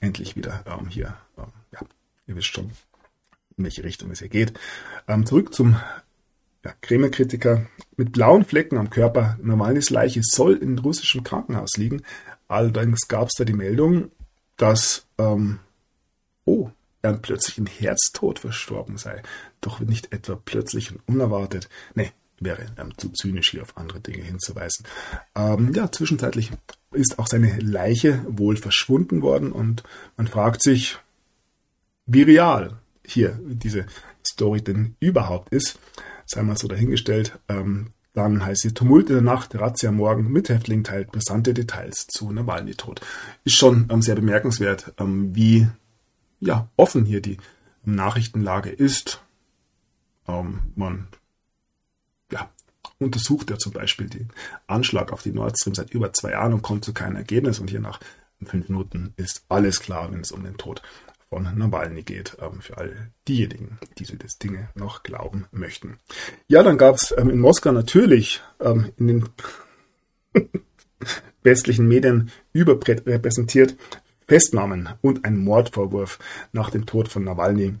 endlich 0.00 0.36
wieder 0.36 0.64
ähm, 0.66 0.88
hier, 0.88 1.16
ähm, 1.38 1.52
ja, 1.72 1.80
ihr 2.26 2.36
wisst 2.36 2.48
schon, 2.48 2.70
in 3.56 3.64
welche 3.64 3.84
Richtung 3.84 4.10
es 4.10 4.20
hier 4.20 4.28
geht. 4.28 4.58
Ähm, 5.06 5.26
zurück 5.26 5.54
zum 5.54 5.76
ja, 6.64 6.74
Kreml-Kritiker. 6.80 7.66
Mit 7.96 8.12
blauen 8.12 8.44
Flecken 8.44 8.78
am 8.78 8.90
Körper, 8.90 9.38
Nawalnys 9.42 9.90
Leiche 9.90 10.20
soll 10.22 10.54
in 10.56 10.78
russischem 10.78 11.22
Krankenhaus 11.22 11.76
liegen. 11.76 12.02
Allerdings 12.48 13.08
gab 13.08 13.28
es 13.28 13.34
da 13.36 13.44
die 13.44 13.52
Meldung, 13.52 14.10
dass, 14.56 15.06
ähm, 15.18 15.60
oh, 16.44 16.70
er 17.02 17.14
plötzlich 17.14 17.58
im 17.58 17.66
Herztod 17.66 18.38
verstorben 18.38 18.98
sei. 18.98 19.22
Doch 19.60 19.80
nicht 19.80 20.12
etwa 20.12 20.38
plötzlich 20.42 20.90
und 20.90 21.00
unerwartet. 21.06 21.68
Nee, 21.94 22.12
wäre 22.38 22.66
ähm, 22.76 22.96
zu 22.96 23.10
zynisch 23.10 23.50
hier 23.50 23.62
auf 23.62 23.76
andere 23.76 24.00
Dinge 24.00 24.22
hinzuweisen. 24.22 24.86
Ähm, 25.34 25.72
ja, 25.74 25.90
zwischenzeitlich 25.90 26.50
ist 26.92 27.18
auch 27.18 27.26
seine 27.26 27.58
Leiche 27.58 28.24
wohl 28.28 28.56
verschwunden 28.56 29.22
worden 29.22 29.52
und 29.52 29.82
man 30.16 30.26
fragt 30.26 30.62
sich, 30.62 30.98
wie 32.06 32.22
real 32.22 32.78
hier 33.06 33.38
diese 33.44 33.86
Story 34.26 34.62
denn 34.62 34.96
überhaupt 35.00 35.52
ist. 35.52 35.78
Sei 36.26 36.42
mal 36.42 36.56
so 36.56 36.68
dahingestellt. 36.68 37.38
Ähm, 37.48 37.90
dann 38.12 38.44
heißt 38.44 38.62
sie 38.62 38.74
Tumult 38.74 39.08
in 39.08 39.16
der 39.16 39.22
Nacht, 39.22 39.54
Razzia 39.54 39.92
morgen, 39.92 40.32
Mithäftling 40.32 40.82
teilt 40.82 41.12
brisante 41.12 41.54
Details 41.54 42.06
zu 42.08 42.32
Nawalny-Tod. 42.32 43.00
Ist 43.44 43.56
schon 43.56 43.88
ähm, 43.90 44.02
sehr 44.02 44.16
bemerkenswert, 44.16 44.92
ähm, 44.98 45.34
wie 45.34 45.68
ja, 46.40 46.68
offen 46.76 47.04
hier 47.04 47.20
die 47.20 47.36
Nachrichtenlage 47.84 48.70
ist. 48.70 49.22
Ähm, 50.26 50.60
man 50.74 51.06
untersucht 53.00 53.50
er 53.50 53.58
zum 53.58 53.72
Beispiel 53.72 54.08
den 54.08 54.28
Anschlag 54.66 55.12
auf 55.12 55.22
die 55.22 55.32
Nord 55.32 55.58
Stream 55.58 55.74
seit 55.74 55.90
über 55.90 56.12
zwei 56.12 56.32
Jahren 56.32 56.52
und 56.52 56.62
kommt 56.62 56.84
zu 56.84 56.92
keinem 56.92 57.16
Ergebnis. 57.16 57.58
Und 57.58 57.70
hier 57.70 57.80
nach 57.80 57.98
fünf 58.44 58.68
Minuten 58.68 59.14
ist 59.16 59.44
alles 59.48 59.80
klar, 59.80 60.12
wenn 60.12 60.20
es 60.20 60.32
um 60.32 60.44
den 60.44 60.56
Tod 60.56 60.82
von 61.28 61.48
Nawalny 61.56 62.02
geht, 62.02 62.36
ähm, 62.40 62.60
für 62.60 62.76
all 62.76 63.10
diejenigen, 63.28 63.78
die 63.98 64.04
so 64.04 64.16
das 64.16 64.38
Dinge 64.38 64.68
noch 64.74 65.02
glauben 65.02 65.46
möchten. 65.52 65.98
Ja, 66.48 66.62
dann 66.62 66.76
gab 66.76 66.96
es 66.96 67.14
ähm, 67.16 67.30
in 67.30 67.38
Moskau 67.38 67.72
natürlich 67.72 68.42
ähm, 68.60 68.92
in 68.98 69.06
den 69.06 69.28
westlichen 71.42 71.88
Medien 71.88 72.30
überrepräsentiert 72.52 73.76
Festnahmen 74.26 74.88
und 75.00 75.24
ein 75.24 75.38
Mordvorwurf 75.38 76.18
nach 76.52 76.70
dem 76.70 76.86
Tod 76.86 77.08
von 77.08 77.24
Nawalny 77.24 77.74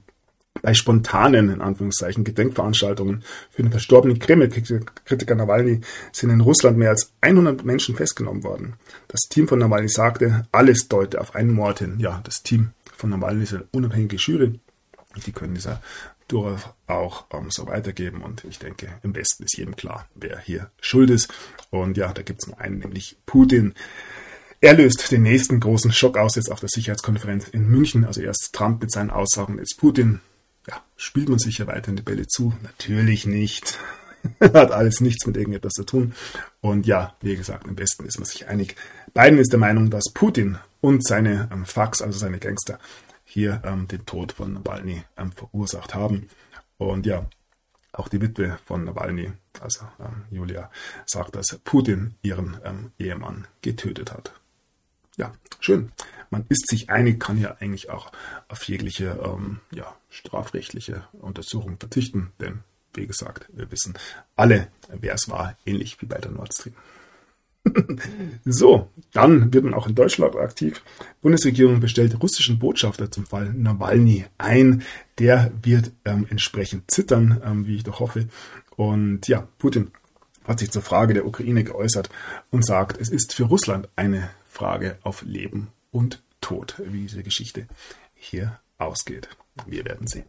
bei 0.62 0.74
spontanen, 0.74 1.50
in 1.50 1.60
Anführungszeichen, 1.60 2.24
Gedenkveranstaltungen 2.24 3.24
für 3.50 3.62
den 3.62 3.70
verstorbenen 3.70 4.18
Kreml-Kritiker 4.18 5.34
Nawalny 5.34 5.80
sind 6.12 6.30
in 6.30 6.40
Russland 6.40 6.76
mehr 6.76 6.90
als 6.90 7.12
100 7.20 7.64
Menschen 7.64 7.96
festgenommen 7.96 8.44
worden. 8.44 8.74
Das 9.08 9.20
Team 9.22 9.48
von 9.48 9.58
Nawalny 9.58 9.88
sagte, 9.88 10.46
alles 10.52 10.88
deute 10.88 11.20
auf 11.20 11.34
einen 11.34 11.52
Mord 11.52 11.78
hin. 11.78 11.98
Ja, 11.98 12.20
das 12.24 12.42
Team 12.42 12.70
von 12.96 13.10
Nawalny 13.10 13.44
ist 13.44 13.54
eine 13.54 13.64
unabhängige 13.72 14.16
Jury. 14.16 14.60
Die 15.24 15.32
können 15.32 15.54
dieser 15.54 15.80
durchaus 16.28 16.60
auch 16.86 17.26
ähm, 17.32 17.50
so 17.50 17.66
weitergeben. 17.66 18.22
Und 18.22 18.44
ich 18.44 18.58
denke, 18.58 18.88
im 19.02 19.14
Westen 19.14 19.44
ist 19.44 19.56
jedem 19.56 19.76
klar, 19.76 20.08
wer 20.14 20.38
hier 20.38 20.70
schuld 20.80 21.10
ist. 21.10 21.32
Und 21.70 21.96
ja, 21.96 22.12
da 22.12 22.22
gibt 22.22 22.42
es 22.42 22.48
nur 22.48 22.60
einen, 22.60 22.78
nämlich 22.78 23.16
Putin. 23.26 23.74
Er 24.60 24.74
löst 24.74 25.10
den 25.10 25.22
nächsten 25.22 25.58
großen 25.58 25.90
Schock 25.90 26.18
aus 26.18 26.36
jetzt 26.36 26.52
auf 26.52 26.60
der 26.60 26.68
Sicherheitskonferenz 26.68 27.48
in 27.48 27.68
München. 27.68 28.04
Also 28.04 28.20
erst 28.20 28.50
Trump 28.52 28.82
mit 28.82 28.92
seinen 28.92 29.10
Aussagen, 29.10 29.58
jetzt 29.58 29.78
Putin 29.78 30.20
ja, 30.68 30.82
spielt 30.96 31.28
man 31.28 31.38
sich 31.38 31.58
ja 31.58 31.66
weiterhin 31.66 31.96
die 31.96 32.02
Bälle 32.02 32.26
zu? 32.26 32.54
Natürlich 32.62 33.26
nicht. 33.26 33.78
Hat 34.40 34.72
alles 34.72 35.00
nichts 35.00 35.26
mit 35.26 35.36
irgendetwas 35.36 35.72
zu 35.72 35.84
tun. 35.84 36.14
Und 36.60 36.86
ja, 36.86 37.14
wie 37.20 37.36
gesagt, 37.36 37.66
am 37.66 37.74
besten 37.74 38.04
ist 38.04 38.18
man 38.18 38.26
sich 38.26 38.48
einig. 38.48 38.76
Biden 39.14 39.38
ist 39.38 39.52
der 39.52 39.58
Meinung, 39.58 39.90
dass 39.90 40.12
Putin 40.12 40.58
und 40.80 41.06
seine 41.06 41.48
ähm, 41.52 41.64
Fax, 41.64 42.02
also 42.02 42.18
seine 42.18 42.38
Gangster, 42.38 42.78
hier 43.24 43.62
ähm, 43.64 43.88
den 43.88 44.04
Tod 44.06 44.32
von 44.32 44.54
Nawalny 44.54 45.02
ähm, 45.16 45.32
verursacht 45.32 45.94
haben. 45.94 46.28
Und 46.78 47.06
ja, 47.06 47.26
auch 47.92 48.08
die 48.08 48.20
Witwe 48.20 48.58
von 48.64 48.84
Nawalny, 48.84 49.32
also 49.60 49.86
ähm, 49.98 50.24
Julia, 50.30 50.70
sagt, 51.06 51.36
dass 51.36 51.58
Putin 51.64 52.14
ihren 52.22 52.58
ähm, 52.64 52.92
Ehemann 52.98 53.46
getötet 53.62 54.12
hat. 54.12 54.32
Ja, 55.20 55.32
schön 55.60 55.92
man 56.30 56.44
ist 56.48 56.68
sich 56.68 56.90
einig, 56.90 57.20
kann 57.20 57.38
ja 57.38 57.56
eigentlich 57.60 57.90
auch 57.90 58.10
auf 58.48 58.62
jegliche 58.64 59.18
ähm, 59.24 59.60
ja, 59.72 59.94
strafrechtliche 60.08 61.04
Untersuchung 61.12 61.76
verzichten, 61.78 62.32
denn 62.40 62.60
wie 62.94 63.06
gesagt, 63.06 63.48
wir 63.52 63.70
wissen 63.70 63.94
alle, 64.36 64.68
wer 64.88 65.14
es 65.14 65.28
war, 65.28 65.56
ähnlich 65.64 66.00
wie 66.00 66.06
bei 66.06 66.18
der 66.18 66.30
Nord 66.30 66.54
Stream. 66.54 66.74
so, 68.44 68.90
dann 69.12 69.52
wird 69.52 69.64
man 69.64 69.74
auch 69.74 69.86
in 69.86 69.94
Deutschland 69.94 70.34
aktiv. 70.34 70.82
Bundesregierung 71.20 71.78
bestellt 71.78 72.20
russischen 72.22 72.58
Botschafter 72.58 73.10
zum 73.10 73.26
Fall 73.26 73.52
Nawalny 73.52 74.24
ein. 74.38 74.82
Der 75.18 75.52
wird 75.62 75.92
ähm, 76.04 76.26
entsprechend 76.30 76.90
zittern, 76.90 77.40
ähm, 77.44 77.66
wie 77.66 77.76
ich 77.76 77.84
doch 77.84 78.00
hoffe. 78.00 78.28
Und 78.76 79.28
ja, 79.28 79.46
Putin 79.58 79.90
hat 80.44 80.58
sich 80.58 80.70
zur 80.70 80.82
Frage 80.82 81.12
der 81.12 81.26
Ukraine 81.26 81.62
geäußert 81.62 82.08
und 82.50 82.64
sagt, 82.64 82.98
es 82.98 83.10
ist 83.10 83.34
für 83.34 83.44
Russland 83.44 83.88
eine 83.94 84.30
Frage 84.60 84.98
auf 85.02 85.22
Leben 85.22 85.68
und 85.90 86.22
Tod, 86.40 86.80
wie 86.84 87.02
diese 87.02 87.22
Geschichte 87.22 87.66
hier 88.14 88.60
ausgeht. 88.78 89.28
Wir 89.66 89.84
werden 89.84 90.06
sehen. 90.06 90.24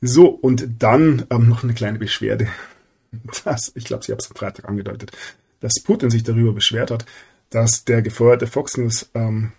So, 0.00 0.28
und 0.28 0.82
dann 0.82 1.26
ähm, 1.30 1.48
noch 1.48 1.64
eine 1.64 1.74
kleine 1.74 1.98
Beschwerde. 1.98 2.48
Das, 3.44 3.72
ich 3.74 3.84
glaube, 3.84 4.04
Sie 4.04 4.12
haben 4.12 4.18
es 4.18 4.28
am 4.30 4.36
Freitag 4.36 4.68
angedeutet 4.68 5.12
dass 5.60 5.82
Putin 5.82 6.10
sich 6.10 6.22
darüber 6.22 6.52
beschwert 6.52 6.90
hat, 6.90 7.06
dass 7.50 7.84
der 7.84 8.02
gefeuerte 8.02 8.46
Fox 8.46 8.76
News 8.76 9.10
ähm, 9.14 9.52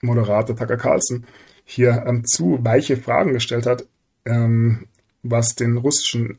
Tucker 0.00 0.76
Carlson 0.76 1.24
hier 1.64 2.04
ähm, 2.06 2.24
zu 2.24 2.58
weiche 2.62 2.96
Fragen 2.96 3.32
gestellt 3.32 3.66
hat, 3.66 3.86
ähm, 4.24 4.86
was 5.22 5.54
den 5.54 5.76
russischen 5.76 6.38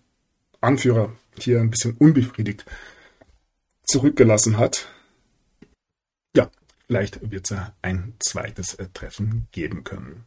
Anführer 0.62 1.12
hier 1.38 1.60
ein 1.60 1.72
bisschen 1.72 1.96
unbefriedigt 1.98 2.66
zurückgelassen 3.84 4.58
hat. 4.58 4.88
Vielleicht 6.88 7.32
wird 7.32 7.50
es 7.52 7.58
ein 7.82 8.14
zweites 8.20 8.76
äh, 8.76 8.88
Treffen 8.94 9.48
geben 9.52 9.84
können. 9.84 10.24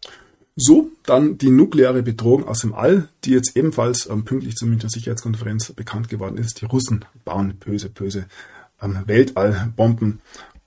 So, 0.60 0.90
dann 1.04 1.38
die 1.38 1.50
nukleare 1.50 2.02
Bedrohung 2.02 2.48
aus 2.48 2.62
dem 2.62 2.74
All, 2.74 3.08
die 3.24 3.30
jetzt 3.30 3.56
ebenfalls 3.56 4.06
ähm, 4.06 4.24
pünktlich 4.24 4.56
zur 4.56 4.66
Münchner 4.66 4.90
Sicherheitskonferenz 4.90 5.72
bekannt 5.72 6.08
geworden 6.08 6.36
ist. 6.36 6.60
Die 6.60 6.64
Russen 6.64 7.04
bauen 7.24 7.54
böse, 7.58 7.88
böse 7.88 8.26
ähm, 8.82 9.04
Weltallbomben. 9.06 10.20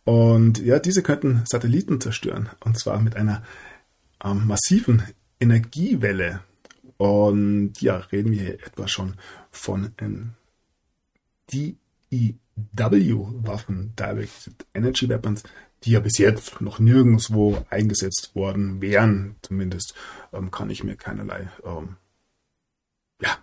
Und 0.05 0.59
ja, 0.59 0.79
diese 0.79 1.03
könnten 1.03 1.43
Satelliten 1.45 1.99
zerstören. 1.99 2.49
Und 2.63 2.79
zwar 2.79 3.01
mit 3.01 3.17
einer 3.17 3.43
ähm, 4.23 4.47
massiven 4.47 5.03
Energiewelle. 5.41 6.39
Und 6.95 7.81
ja, 7.81 7.97
reden 7.97 8.31
wir 8.31 8.39
hier 8.39 8.65
etwa 8.65 8.87
schon 8.87 9.15
von 9.51 9.91
ähm, 9.97 10.35
DEW-Waffen, 12.11 13.93
Direct 13.97 14.51
Energy 14.73 15.09
Weapons, 15.09 15.43
die 15.83 15.91
ja 15.91 15.99
bis 15.99 16.17
jetzt 16.17 16.61
noch 16.61 16.79
nirgendwo 16.79 17.65
eingesetzt 17.69 18.35
worden 18.35 18.81
wären. 18.81 19.35
Zumindest 19.41 19.95
ähm, 20.33 20.51
kann 20.51 20.69
ich 20.69 20.83
mir 20.83 20.95
keinerlei 20.95 21.49
ähm, 21.65 21.97
ja, 23.21 23.37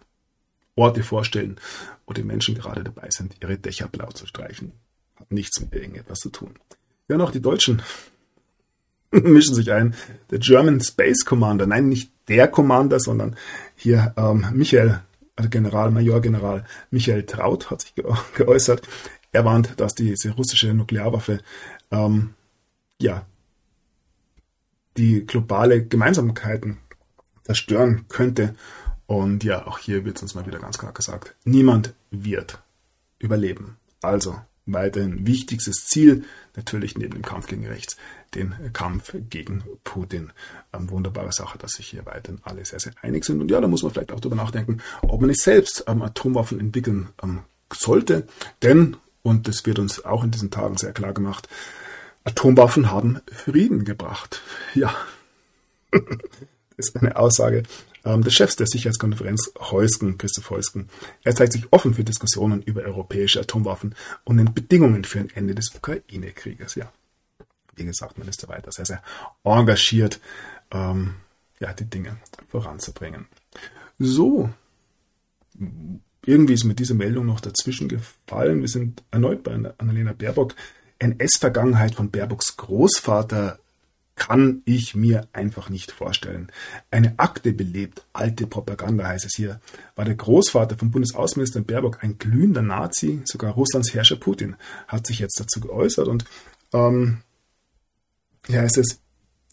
Orte 0.76 1.02
vorstellen, 1.02 1.58
wo 2.06 2.12
die 2.12 2.22
Menschen 2.22 2.54
gerade 2.54 2.84
dabei 2.84 3.08
sind, 3.10 3.36
ihre 3.42 3.58
Dächer 3.58 3.88
blau 3.88 4.08
zu 4.08 4.26
streichen. 4.26 4.72
Hat 5.16 5.30
nichts 5.32 5.60
mit 5.60 5.74
irgendetwas 5.74 6.20
zu 6.20 6.30
tun. 6.30 6.54
Ja, 7.08 7.16
noch 7.16 7.32
die 7.32 7.42
Deutschen 7.42 7.82
mischen 9.10 9.54
sich 9.54 9.72
ein. 9.72 9.94
Der 10.30 10.38
German 10.38 10.80
Space 10.80 11.24
Commander, 11.24 11.66
nein, 11.66 11.88
nicht 11.88 12.12
der 12.28 12.48
Commander, 12.48 13.00
sondern 13.00 13.36
hier 13.74 14.14
ähm, 14.16 14.46
Michael, 14.52 15.00
also 15.34 15.50
General, 15.50 15.90
Major 15.90 16.20
General 16.20 16.64
Michael 16.90 17.24
Traut 17.24 17.70
hat 17.70 17.80
sich 17.80 17.94
geäußert. 18.34 18.86
Er 19.32 19.44
warnt, 19.44 19.78
dass 19.80 19.94
diese 19.94 20.30
russische 20.30 20.72
Nuklearwaffe 20.72 21.40
ähm, 21.90 22.34
ja, 23.00 23.26
die 24.96 25.24
globale 25.26 25.86
Gemeinsamkeiten 25.86 26.78
zerstören 27.44 28.06
könnte. 28.08 28.54
Und 29.06 29.44
ja, 29.44 29.66
auch 29.66 29.78
hier 29.78 30.04
wird 30.04 30.20
uns 30.20 30.34
mal 30.34 30.46
wieder 30.46 30.58
ganz 30.58 30.78
klar 30.78 30.92
gesagt, 30.92 31.34
niemand 31.44 31.94
wird 32.10 32.60
überleben. 33.18 33.76
Also 34.02 34.38
weiterhin 34.66 35.26
wichtigstes 35.26 35.86
Ziel, 35.86 36.24
natürlich 36.56 36.98
neben 36.98 37.14
dem 37.14 37.22
Kampf 37.22 37.46
gegen 37.46 37.66
rechts, 37.66 37.96
den 38.34 38.54
Kampf 38.72 39.14
gegen 39.30 39.62
Putin. 39.84 40.32
Ähm, 40.72 40.90
wunderbare 40.90 41.32
Sache, 41.32 41.58
dass 41.58 41.72
sich 41.72 41.88
hier 41.88 42.04
weiterhin 42.04 42.40
alle 42.44 42.64
sehr, 42.64 42.80
sehr 42.80 42.92
einig 43.00 43.24
sind. 43.24 43.40
Und 43.40 43.50
ja, 43.50 43.60
da 43.60 43.68
muss 43.68 43.82
man 43.82 43.92
vielleicht 43.92 44.12
auch 44.12 44.20
darüber 44.20 44.36
nachdenken, 44.36 44.78
ob 45.02 45.20
man 45.20 45.30
nicht 45.30 45.42
selbst 45.42 45.84
ähm, 45.86 46.02
Atomwaffen 46.02 46.60
entwickeln 46.60 47.08
ähm, 47.22 47.40
sollte. 47.72 48.26
Denn, 48.62 48.96
und 49.22 49.48
das 49.48 49.64
wird 49.64 49.78
uns 49.78 50.04
auch 50.04 50.22
in 50.22 50.30
diesen 50.30 50.50
Tagen 50.50 50.76
sehr 50.76 50.92
klar 50.92 51.14
gemacht, 51.14 51.48
Atomwaffen 52.28 52.90
haben 52.90 53.20
Frieden 53.32 53.84
gebracht. 53.84 54.42
Ja, 54.74 54.94
das 55.90 56.88
ist 56.88 56.96
eine 56.96 57.16
Aussage 57.16 57.62
ähm, 58.04 58.22
des 58.22 58.34
Chefs 58.34 58.56
der 58.56 58.66
Sicherheitskonferenz 58.66 59.52
Heusken, 59.58 60.18
Christoph 60.18 60.50
Heusken. 60.50 60.88
Er 61.24 61.34
zeigt 61.34 61.54
sich 61.54 61.64
offen 61.72 61.94
für 61.94 62.04
Diskussionen 62.04 62.62
über 62.62 62.82
europäische 62.82 63.40
Atomwaffen 63.40 63.94
und 64.24 64.36
den 64.36 64.52
Bedingungen 64.52 65.04
für 65.04 65.20
ein 65.20 65.30
Ende 65.34 65.54
des 65.54 65.74
Ukraine-Krieges. 65.74 66.74
Ja, 66.74 66.92
wie 67.76 67.84
gesagt, 67.84 68.18
man 68.18 68.28
ist 68.28 68.42
da 68.42 68.48
weiter 68.48 68.72
sehr, 68.72 68.84
sehr 68.84 69.02
engagiert, 69.42 70.20
ähm, 70.70 71.14
ja, 71.60 71.72
die 71.72 71.86
Dinge 71.86 72.18
voranzubringen. 72.50 73.26
So, 73.98 74.50
irgendwie 76.24 76.52
ist 76.52 76.64
mir 76.64 76.74
diese 76.74 76.94
Meldung 76.94 77.26
noch 77.26 77.40
dazwischen 77.40 77.88
gefallen. 77.88 78.60
Wir 78.60 78.68
sind 78.68 79.02
erneut 79.10 79.42
bei 79.42 79.52
Annalena 79.78 80.12
Baerbock. 80.12 80.54
NS-Vergangenheit 80.98 81.94
von 81.94 82.10
Baerbocks 82.10 82.56
Großvater 82.56 83.58
kann 84.18 84.62
ich 84.64 84.94
mir 84.94 85.28
einfach 85.32 85.70
nicht 85.70 85.92
vorstellen. 85.92 86.50
Eine 86.90 87.14
Akte 87.18 87.52
belebt, 87.52 88.04
alte 88.12 88.46
Propaganda 88.46 89.06
heißt 89.06 89.24
es 89.24 89.36
hier. 89.36 89.60
War 89.94 90.04
der 90.04 90.16
Großvater 90.16 90.76
von 90.76 90.90
Bundesaußenminister 90.90 91.60
Baerbock 91.60 92.02
ein 92.02 92.18
glühender 92.18 92.62
Nazi? 92.62 93.22
Sogar 93.24 93.52
Russlands 93.52 93.94
Herrscher 93.94 94.16
Putin 94.16 94.56
hat 94.88 95.06
sich 95.06 95.20
jetzt 95.20 95.38
dazu 95.38 95.60
geäußert 95.60 96.08
und 96.08 96.24
ähm, 96.72 97.18
ja, 98.48 98.64
es 98.64 98.76
ist 98.76 99.00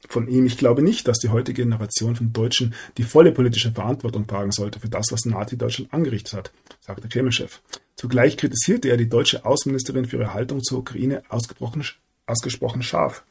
von 0.08 0.28
ihm, 0.28 0.45
ich 0.45 0.58
glaube 0.58 0.82
nicht, 0.82 1.08
dass 1.08 1.20
die 1.20 1.30
heutige 1.30 1.64
Generation 1.64 2.16
von 2.16 2.34
Deutschen 2.34 2.74
die 2.97 3.03
volle 3.03 3.32
politische 3.32 3.72
Verantwortung 3.72 4.28
tragen 4.28 4.51
sollte 4.51 4.80
für 4.80 4.89
das, 4.89 5.08
was 5.12 5.26
Nazi-Deutschland 5.26 5.93
angerichtet 5.93 6.34
hat, 6.34 6.51
sagt 6.82 7.03
der 7.03 7.10
Kreml-Chef. 7.10 7.62
Zugleich 7.95 8.38
kritisierte 8.38 8.89
er 8.89 8.97
die 8.97 9.10
deutsche 9.10 9.45
Außenministerin 9.45 10.06
für 10.06 10.18
ihre 10.18 10.34
Haltung 10.34 10.62
zur 10.62 10.80
Ukraine 10.80 11.24
ausgesprochen, 11.30 11.84
ausgesprochen 12.26 12.84
scharf. 12.84 13.24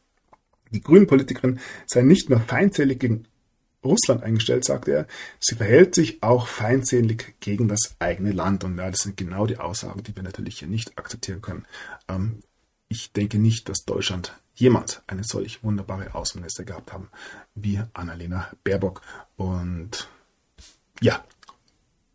Die 0.72 0.80
Grünen-Politikerin 0.80 1.60
sei 1.86 2.02
nicht 2.02 2.30
nur 2.30 2.40
feindselig 2.40 2.98
gegen 2.98 3.26
Russland 3.84 4.22
eingestellt, 4.22 4.64
sagte 4.64 4.92
er, 4.92 5.06
sie 5.38 5.54
verhält 5.54 5.94
sich 5.94 6.22
auch 6.22 6.48
feindselig 6.48 7.34
gegen 7.40 7.68
das 7.68 7.96
eigene 7.98 8.32
Land. 8.32 8.64
Und 8.64 8.78
ja, 8.78 8.90
das 8.90 9.00
sind 9.00 9.16
genau 9.16 9.46
die 9.46 9.58
Aussagen, 9.58 10.02
die 10.02 10.16
wir 10.16 10.22
natürlich 10.22 10.58
hier 10.58 10.68
nicht 10.68 10.98
akzeptieren 10.98 11.42
können. 11.42 11.66
Ähm, 12.08 12.40
ich 12.88 13.12
denke 13.12 13.38
nicht, 13.38 13.68
dass 13.68 13.84
Deutschland 13.84 14.32
jemals 14.54 15.02
eine 15.06 15.24
solch 15.24 15.62
wunderbare 15.62 16.14
Außenminister 16.14 16.64
gehabt 16.64 16.92
haben 16.92 17.10
wie 17.54 17.80
Annalena 17.92 18.50
Baerbock. 18.62 19.02
Und 19.36 20.08
ja, 21.00 21.24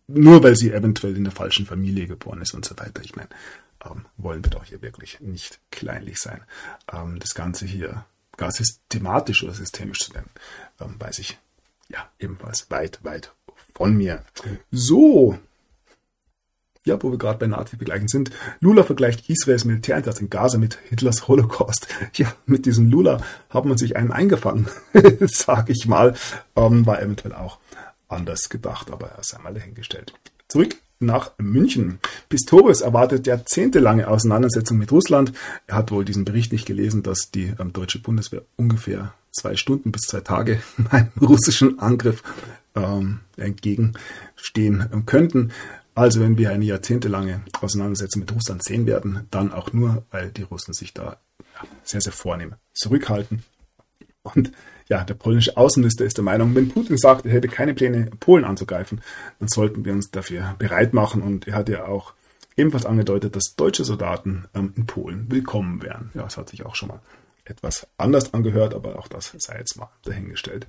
nur 0.08 0.44
weil 0.44 0.56
sie 0.56 0.72
eventuell 0.72 1.16
in 1.16 1.24
der 1.24 1.34
falschen 1.34 1.66
Familie 1.66 2.08
geboren 2.08 2.42
ist 2.42 2.54
und 2.54 2.66
so 2.66 2.78
weiter. 2.78 3.04
Ich 3.04 3.16
meine, 3.16 3.30
ähm, 3.86 4.06
wollen 4.18 4.44
wir 4.44 4.52
doch 4.52 4.66
hier 4.66 4.82
wirklich 4.82 5.20
nicht 5.20 5.60
kleinlich 5.72 6.18
sein. 6.18 6.44
Ähm, 6.92 7.20
das 7.20 7.36
Ganze 7.36 7.66
hier 7.66 8.06
gar 8.38 8.52
systematisch 8.52 9.44
oder 9.44 9.54
systemisch 9.54 10.00
zu 10.00 10.14
nennen, 10.14 10.30
ähm, 10.80 10.96
weiß 10.98 11.20
ich 11.20 11.38
ja 11.90 12.10
ebenfalls 12.20 12.72
weit, 12.72 13.00
weit 13.04 13.34
von 13.74 13.96
mir. 13.96 14.24
So, 14.72 15.38
ja, 16.86 17.02
wo 17.02 17.12
wir 17.12 17.18
gerade 17.18 17.40
bei 17.40 17.48
Nazi-Vergleichen 17.48 18.08
sind. 18.08 18.32
Lula 18.60 18.84
vergleicht 18.84 19.30
Israels 19.30 19.66
Militäreinsatz 19.66 20.22
in 20.22 20.30
Gaza 20.30 20.58
mit 20.58 20.80
Hitlers 20.90 21.28
Holocaust. 21.28 21.88
Ja, 22.16 22.34
mit 22.46 22.66
diesem 22.66 22.90
Lula 22.90 23.22
hat 23.50 23.66
man 23.66 23.78
sich 23.78 23.96
einen 23.96 24.12
eingefangen, 24.12 24.68
sag 25.22 25.70
ich 25.70 25.86
mal. 25.88 26.16
Ähm, 26.56 26.86
war 26.86 27.02
eventuell 27.02 27.34
auch 27.34 27.60
anders 28.08 28.50
gedacht, 28.50 28.92
aber 28.92 29.10
er 29.10 29.20
ist 29.20 29.36
einmal 29.36 29.54
dahingestellt. 29.54 30.14
Zurück 30.48 30.76
nach 31.00 31.32
München. 31.38 32.00
Pistorius 32.28 32.82
erwartet 32.82 33.26
jahrzehntelange 33.28 34.08
Auseinandersetzung 34.08 34.78
mit 34.78 34.92
Russland. 34.92 35.32
Er 35.68 35.78
hat 35.78 35.92
wohl 35.92 36.04
diesen 36.04 36.26
Bericht 36.26 36.52
nicht 36.52 36.66
gelesen, 36.66 37.04
dass 37.04 37.32
die 37.32 37.54
ähm, 37.60 37.72
deutsche 37.72 38.00
Bundeswehr 38.00 38.42
ungefähr 38.58 39.14
zwei 39.32 39.56
Stunden 39.56 39.92
bis 39.92 40.02
zwei 40.04 40.22
Tage 40.22 40.62
einem 40.90 41.12
russischen 41.22 41.80
Angriff 41.80 42.24
ähm, 42.76 43.20
entgegenstehen 43.38 44.90
ähm, 44.92 45.06
könnten. 45.06 45.52
Also 46.00 46.22
wenn 46.22 46.38
wir 46.38 46.52
eine 46.52 46.64
jahrzehntelange 46.64 47.41
Auseinandersetzung 47.60 48.22
mit 48.22 48.34
Russland 48.34 48.64
sehen 48.64 48.86
werden, 48.86 49.28
dann 49.32 49.52
auch 49.52 49.74
nur, 49.74 50.06
weil 50.12 50.32
die 50.32 50.43
Russen 50.43 50.74
sich 50.74 50.93
da 50.93 51.18
sehr, 51.84 52.00
sehr 52.00 52.14
vornehm 52.14 52.56
zurückhalten. 52.74 53.43
Und 54.24 54.54
ja, 54.88 55.04
der 55.04 55.16
polnische 55.16 55.58
Außenminister 55.58 56.06
ist 56.06 56.16
der 56.16 56.24
Meinung, 56.24 56.56
wenn 56.56 56.70
Putin 56.70 56.97
sagt, 56.97 57.26
er 57.26 57.34
hätte 57.34 57.50
keine 57.50 57.74
Pläne, 57.74 58.12
Polen 58.18 58.45
anzugreifen, 58.45 59.02
dann 59.39 59.50
sollten 59.50 59.84
wir 59.84 59.91
uns 59.91 60.10
dafür 60.10 60.56
bereit 60.58 60.93
machen. 60.93 61.22
Und 61.22 61.50
er 61.50 61.56
hat 61.56 61.68
ja 61.68 61.84
auch 61.84 62.14
ebenfalls 62.56 62.86
angedeutet, 62.86 63.36
dass 63.36 63.56
deutsche 63.58 63.84
Soldaten 63.84 64.45
ähm, 64.56 64.72
in 64.78 64.86
Polen 64.86 65.26
willkommen 65.30 65.84
wären. 65.84 66.12
Ja, 66.14 66.26
es 66.26 66.38
hat 66.38 66.47
sich 66.47 66.66
auch 66.66 66.76
schon 66.76 66.88
mal 66.88 67.02
etwas 67.43 67.88
anders 67.97 68.34
angehört, 68.34 68.74
aber 68.74 69.00
auch 69.00 69.10
das 69.10 69.36
sei 69.38 69.58
jetzt 69.58 69.76
mal 69.76 69.89
dahingestellt. 70.06 70.66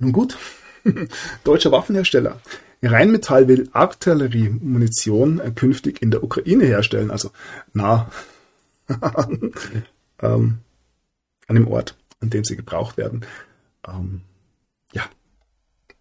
Nun 0.00 0.10
gut, 0.10 0.36
deutscher 1.44 1.70
Waffenhersteller. 1.70 2.40
Rheinmetall 2.86 3.48
will 3.48 3.68
Artilleriemunition 3.72 5.40
äh, 5.40 5.50
künftig 5.50 6.02
in 6.02 6.10
der 6.10 6.22
Ukraine 6.22 6.64
herstellen, 6.64 7.10
also 7.10 7.30
nah 7.72 8.10
ähm, 10.20 10.58
an 11.48 11.54
dem 11.54 11.68
Ort, 11.68 11.96
an 12.20 12.30
dem 12.30 12.44
sie 12.44 12.56
gebraucht 12.56 12.96
werden. 12.96 13.24
Ähm, 13.86 14.22
ja, 14.92 15.04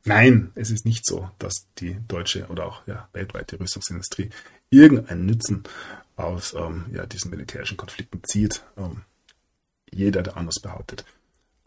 nein, 0.03 0.51
es 0.55 0.71
ist 0.71 0.85
nicht 0.85 1.05
so, 1.05 1.29
dass 1.39 1.67
die 1.77 1.97
deutsche 2.07 2.47
oder 2.47 2.65
auch 2.65 2.85
ja, 2.87 3.09
weltweite 3.13 3.59
Rüstungsindustrie 3.59 4.29
irgendeinen 4.69 5.25
Nutzen 5.25 5.63
aus 6.15 6.53
ähm, 6.53 6.85
ja, 6.93 7.05
diesen 7.05 7.31
militärischen 7.31 7.77
Konflikten 7.77 8.21
zieht. 8.23 8.63
Ähm, 8.77 9.01
jeder, 9.91 10.23
der 10.23 10.37
anders 10.37 10.59
behauptet, 10.61 11.05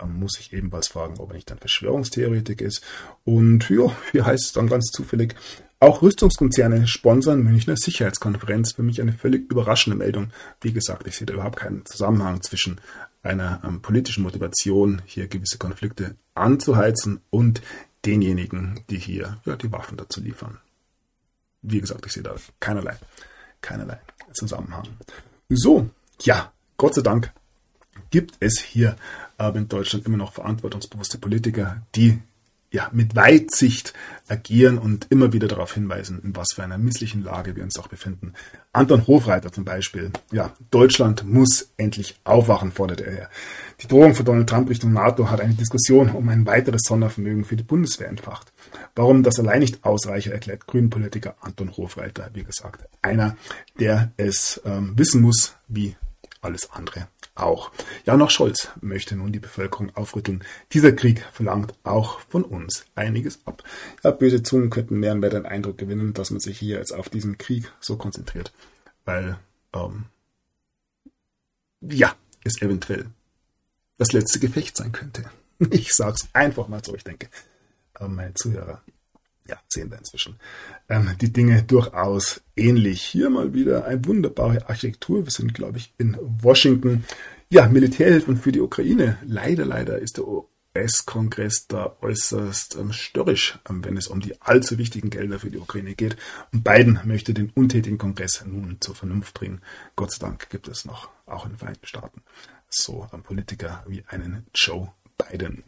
muss 0.06 0.32
sich 0.34 0.52
ebenfalls 0.52 0.88
fragen, 0.88 1.18
ob 1.18 1.30
er 1.30 1.36
nicht 1.36 1.50
ein 1.50 1.58
Verschwörungstheoretik 1.58 2.60
ist. 2.60 2.82
Und 3.24 3.68
ja, 3.70 3.90
hier 4.12 4.26
heißt 4.26 4.46
es 4.46 4.52
dann 4.52 4.68
ganz 4.68 4.86
zufällig, 4.86 5.34
auch 5.80 6.02
Rüstungskonzerne 6.02 6.88
sponsern 6.88 7.42
Münchner 7.42 7.76
Sicherheitskonferenz. 7.76 8.72
Für 8.72 8.82
mich 8.82 9.00
eine 9.00 9.12
völlig 9.12 9.50
überraschende 9.50 9.96
Meldung. 9.96 10.30
Wie 10.60 10.72
gesagt, 10.72 11.06
ich 11.06 11.16
sehe 11.16 11.26
da 11.26 11.34
überhaupt 11.34 11.56
keinen 11.56 11.86
Zusammenhang 11.86 12.42
zwischen 12.42 12.80
einer 13.22 13.60
ähm, 13.64 13.80
politischen 13.80 14.22
Motivation, 14.22 15.02
hier 15.04 15.28
gewisse 15.28 15.58
Konflikte 15.58 16.16
anzuheizen 16.34 17.20
und 17.30 17.62
denjenigen, 18.04 18.80
die 18.90 18.98
hier 18.98 19.40
ja, 19.44 19.56
die 19.56 19.70
Waffen 19.70 19.96
dazu 19.96 20.20
liefern. 20.20 20.58
Wie 21.62 21.80
gesagt, 21.80 22.06
ich 22.06 22.12
sehe 22.12 22.22
da 22.22 22.34
keinerlei, 22.60 22.96
keinerlei 23.60 24.00
Zusammenhang. 24.32 24.88
So, 25.48 25.90
ja, 26.20 26.52
Gott 26.76 26.94
sei 26.94 27.02
Dank 27.02 27.32
gibt 28.10 28.36
es 28.40 28.60
hier 28.60 28.96
aber 29.38 29.58
in 29.58 29.68
Deutschland 29.68 30.04
immer 30.04 30.18
noch 30.18 30.32
verantwortungsbewusste 30.32 31.18
Politiker, 31.18 31.82
die 31.94 32.18
ja, 32.70 32.90
mit 32.92 33.16
Weitsicht 33.16 33.94
agieren 34.28 34.76
und 34.76 35.06
immer 35.10 35.32
wieder 35.32 35.48
darauf 35.48 35.72
hinweisen, 35.72 36.20
in 36.22 36.36
was 36.36 36.48
für 36.54 36.62
einer 36.62 36.76
misslichen 36.76 37.22
Lage 37.22 37.56
wir 37.56 37.62
uns 37.62 37.78
auch 37.78 37.88
befinden. 37.88 38.34
Anton 38.72 39.06
Hofreiter 39.06 39.50
zum 39.50 39.64
Beispiel. 39.64 40.10
Ja, 40.32 40.52
Deutschland 40.70 41.24
muss 41.24 41.70
endlich 41.78 42.20
aufwachen, 42.24 42.72
forderte 42.72 43.06
er. 43.06 43.30
Die 43.80 43.88
Drohung 43.88 44.14
von 44.14 44.26
Donald 44.26 44.50
Trump 44.50 44.68
Richtung 44.68 44.92
NATO 44.92 45.30
hat 45.30 45.40
eine 45.40 45.54
Diskussion 45.54 46.10
um 46.10 46.28
ein 46.28 46.44
weiteres 46.44 46.82
Sondervermögen 46.86 47.44
für 47.44 47.56
die 47.56 47.62
Bundeswehr 47.62 48.08
entfacht. 48.08 48.52
Warum 48.94 49.22
das 49.22 49.38
allein 49.38 49.60
nicht 49.60 49.84
ausreiche, 49.84 50.32
erklärt 50.32 50.66
Grünen-Politiker 50.66 51.36
Anton 51.40 51.74
Hofreiter, 51.74 52.28
wie 52.34 52.44
gesagt. 52.44 52.86
Einer, 53.00 53.36
der 53.80 54.12
es 54.18 54.60
ähm, 54.66 54.92
wissen 54.96 55.22
muss, 55.22 55.54
wie 55.68 55.96
alles 56.42 56.70
andere 56.70 57.08
auch. 57.38 57.70
Ja, 58.04 58.16
noch 58.16 58.30
Scholz 58.30 58.68
möchte 58.80 59.16
nun 59.16 59.32
die 59.32 59.38
Bevölkerung 59.38 59.94
aufrütteln. 59.94 60.44
Dieser 60.72 60.92
Krieg 60.92 61.24
verlangt 61.32 61.74
auch 61.84 62.20
von 62.20 62.44
uns 62.44 62.84
einiges 62.94 63.40
ab. 63.46 63.62
Ja, 64.02 64.10
böse 64.10 64.42
Zungen 64.42 64.70
könnten 64.70 64.98
mehr 64.98 65.12
und 65.12 65.20
mehr 65.20 65.30
den 65.30 65.46
Eindruck 65.46 65.78
gewinnen, 65.78 66.14
dass 66.14 66.30
man 66.30 66.40
sich 66.40 66.58
hier 66.58 66.78
jetzt 66.78 66.92
auf 66.92 67.08
diesen 67.08 67.38
Krieg 67.38 67.72
so 67.80 67.96
konzentriert, 67.96 68.52
weil 69.04 69.38
ähm, 69.72 70.06
ja, 71.80 72.14
es 72.44 72.60
eventuell 72.60 73.06
das 73.98 74.12
letzte 74.12 74.38
Gefecht 74.38 74.76
sein 74.76 74.92
könnte. 74.92 75.24
Ich 75.72 75.92
sag's 75.92 76.28
einfach 76.34 76.68
mal 76.68 76.84
so, 76.84 76.94
ich 76.94 77.02
denke, 77.02 77.28
äh, 77.98 78.06
meine 78.06 78.32
Zuhörer 78.34 78.80
ja, 79.48 79.58
sehen 79.68 79.90
wir 79.90 79.98
inzwischen 79.98 80.36
ähm, 80.88 81.10
die 81.20 81.32
Dinge 81.32 81.62
durchaus 81.62 82.42
ähnlich. 82.56 83.02
Hier 83.02 83.30
mal 83.30 83.54
wieder 83.54 83.86
eine 83.86 84.04
wunderbare 84.04 84.68
Architektur. 84.68 85.24
Wir 85.24 85.30
sind, 85.30 85.54
glaube 85.54 85.78
ich, 85.78 85.92
in 85.98 86.16
Washington. 86.20 87.04
Ja, 87.48 87.66
Militärhilfen 87.68 88.36
für 88.36 88.52
die 88.52 88.60
Ukraine. 88.60 89.16
Leider, 89.24 89.64
leider 89.64 89.98
ist 89.98 90.18
der 90.18 90.26
US-Kongress 90.28 91.66
da 91.66 91.96
äußerst 92.02 92.76
ähm, 92.76 92.92
störrisch, 92.92 93.58
ähm, 93.68 93.82
wenn 93.84 93.96
es 93.96 94.08
um 94.08 94.20
die 94.20 94.40
allzu 94.42 94.76
wichtigen 94.76 95.08
Gelder 95.08 95.38
für 95.38 95.50
die 95.50 95.58
Ukraine 95.58 95.94
geht. 95.94 96.16
Und 96.52 96.62
Biden 96.62 97.00
möchte 97.04 97.32
den 97.32 97.50
untätigen 97.50 97.96
Kongress 97.96 98.44
nun 98.46 98.76
zur 98.80 98.94
Vernunft 98.94 99.32
bringen. 99.32 99.62
Gott 99.96 100.12
sei 100.12 100.26
Dank 100.26 100.50
gibt 100.50 100.68
es 100.68 100.84
noch, 100.84 101.08
auch 101.24 101.46
in 101.46 101.52
den 101.52 101.58
Vereinigten 101.58 101.86
Staaten, 101.86 102.22
so 102.68 103.06
Politiker 103.24 103.82
wie 103.88 104.04
einen 104.08 104.46
Joe 104.54 104.92
Biden. 105.16 105.64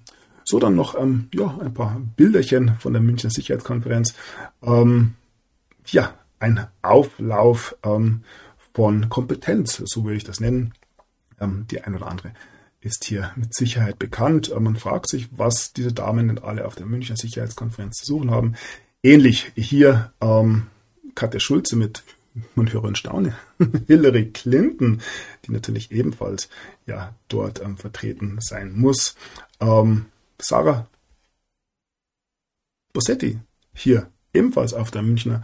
So, 0.51 0.59
dann 0.59 0.75
noch 0.75 0.99
ähm, 1.01 1.29
ja, 1.33 1.57
ein 1.61 1.73
paar 1.73 2.01
Bilderchen 2.17 2.75
von 2.81 2.93
der 2.93 3.01
Münchner 3.01 3.31
Sicherheitskonferenz. 3.31 4.17
Ähm, 4.65 5.15
ja, 5.87 6.13
ein 6.41 6.67
Auflauf 6.83 7.77
ähm, 7.85 8.25
von 8.75 9.09
Kompetenz, 9.09 9.81
so 9.85 10.03
würde 10.03 10.17
ich 10.17 10.25
das 10.25 10.41
nennen. 10.41 10.75
Ähm, 11.41 11.67
die 11.71 11.83
ein 11.83 11.95
oder 11.95 12.09
andere 12.09 12.33
ist 12.81 13.05
hier 13.05 13.31
mit 13.37 13.55
Sicherheit 13.55 14.01
bekannt. 14.01 14.51
Äh, 14.51 14.59
man 14.59 14.75
fragt 14.75 15.09
sich, 15.09 15.29
was 15.31 15.73
diese 15.73 15.93
Damen 15.93 16.27
denn 16.27 16.41
alle 16.41 16.67
auf 16.67 16.75
der 16.75 16.87
Münchner 16.87 17.17
Sicherheitskonferenz 17.17 17.99
zu 17.99 18.07
suchen 18.07 18.33
haben. 18.33 18.57
Ähnlich 19.05 19.53
hier 19.55 20.13
ähm, 20.21 20.67
Katja 21.15 21.39
Schulze 21.39 21.77
mit, 21.77 22.03
man 22.57 22.73
höre 22.73 22.83
und 22.83 22.99
staune, 22.99 23.37
Hillary 23.87 24.33
Clinton, 24.33 25.01
die 25.47 25.53
natürlich 25.53 25.93
ebenfalls 25.93 26.49
ja 26.87 27.15
dort 27.29 27.63
ähm, 27.63 27.77
vertreten 27.77 28.39
sein 28.41 28.73
muss. 28.73 29.15
Ähm, 29.61 30.07
Sarah 30.41 30.87
Bossetti 32.93 33.39
hier 33.73 34.11
ebenfalls 34.33 34.75
auf 34.75 34.91
der 34.91 35.03
Münchner 35.03 35.43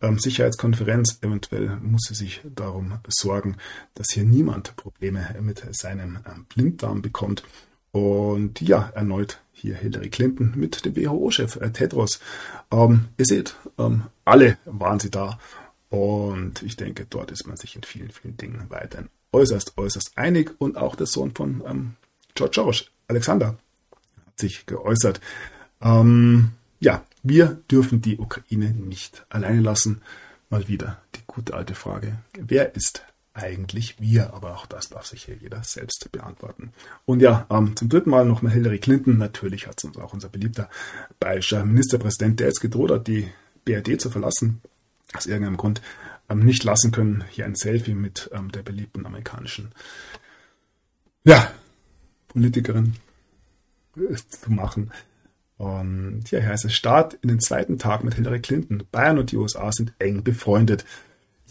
ähm, 0.00 0.18
Sicherheitskonferenz. 0.18 1.18
Eventuell 1.22 1.76
muss 1.76 2.02
sie 2.08 2.14
sich 2.14 2.42
darum 2.54 2.98
sorgen, 3.08 3.56
dass 3.94 4.08
hier 4.12 4.24
niemand 4.24 4.76
Probleme 4.76 5.34
mit 5.40 5.62
seinem 5.74 6.18
ähm, 6.26 6.46
Blinddarm 6.48 7.02
bekommt. 7.02 7.42
Und 7.92 8.60
ja, 8.60 8.90
erneut 8.94 9.40
hier 9.52 9.74
Hillary 9.74 10.10
Clinton 10.10 10.52
mit 10.54 10.84
dem 10.84 10.96
WHO-Chef 10.96 11.56
äh, 11.56 11.70
Tedros. 11.70 12.20
Ähm, 12.70 13.08
ihr 13.16 13.24
seht, 13.24 13.56
ähm, 13.78 14.04
alle 14.24 14.58
waren 14.66 15.00
sie 15.00 15.10
da. 15.10 15.38
Und 15.88 16.62
ich 16.62 16.76
denke, 16.76 17.06
dort 17.08 17.30
ist 17.30 17.46
man 17.46 17.56
sich 17.56 17.76
in 17.76 17.82
vielen, 17.82 18.10
vielen 18.10 18.36
Dingen 18.36 18.66
weiterhin 18.68 19.08
äußerst, 19.32 19.78
äußerst 19.78 20.12
einig. 20.16 20.54
Und 20.58 20.76
auch 20.76 20.94
der 20.94 21.06
Sohn 21.06 21.34
von 21.34 21.62
ähm, 21.66 21.96
George 22.34 22.60
George, 22.60 22.84
Alexander, 23.08 23.56
sich 24.38 24.66
geäußert. 24.66 25.20
Ähm, 25.80 26.52
ja, 26.80 27.04
wir 27.22 27.58
dürfen 27.70 28.02
die 28.02 28.18
Ukraine 28.18 28.70
nicht 28.70 29.26
alleine 29.28 29.60
lassen. 29.60 30.02
Mal 30.50 30.68
wieder 30.68 31.00
die 31.14 31.22
gute 31.26 31.54
alte 31.54 31.74
Frage. 31.74 32.18
Wer 32.34 32.74
ist 32.74 33.02
eigentlich 33.34 34.00
wir? 34.00 34.32
Aber 34.32 34.54
auch 34.54 34.66
das 34.66 34.88
darf 34.88 35.06
sich 35.06 35.24
hier 35.24 35.36
jeder 35.36 35.62
selbst 35.64 36.10
beantworten. 36.12 36.72
Und 37.04 37.20
ja, 37.20 37.46
ähm, 37.50 37.76
zum 37.76 37.88
dritten 37.88 38.10
Mal 38.10 38.24
nochmal 38.24 38.52
Hillary 38.52 38.78
Clinton. 38.78 39.18
Natürlich 39.18 39.66
hat 39.66 39.74
es 39.78 39.84
uns 39.84 39.98
auch 39.98 40.12
unser 40.12 40.28
beliebter 40.28 40.70
bayerischer 41.18 41.64
Ministerpräsident, 41.64 42.40
der 42.40 42.48
jetzt 42.48 42.60
gedroht 42.60 42.90
hat, 42.90 43.06
die 43.06 43.28
BRD 43.64 44.00
zu 44.00 44.10
verlassen, 44.10 44.62
aus 45.14 45.26
irgendeinem 45.26 45.56
Grund 45.56 45.82
ähm, 46.28 46.40
nicht 46.40 46.64
lassen 46.64 46.92
können, 46.92 47.24
hier 47.30 47.44
ein 47.44 47.56
Selfie 47.56 47.94
mit 47.94 48.30
ähm, 48.32 48.52
der 48.52 48.62
beliebten 48.62 49.06
amerikanischen 49.06 49.72
ja, 51.24 51.50
Politikerin 52.28 52.94
zu 54.28 54.52
machen. 54.52 54.90
Und 55.58 56.30
ja, 56.30 56.40
hier 56.40 56.48
heißt 56.48 56.66
es 56.66 56.74
Start 56.74 57.14
in 57.22 57.28
den 57.28 57.40
zweiten 57.40 57.78
Tag 57.78 58.04
mit 58.04 58.14
Hillary 58.14 58.40
Clinton. 58.40 58.84
Bayern 58.92 59.18
und 59.18 59.32
die 59.32 59.36
USA 59.36 59.72
sind 59.72 59.94
eng 59.98 60.22
befreundet. 60.22 60.84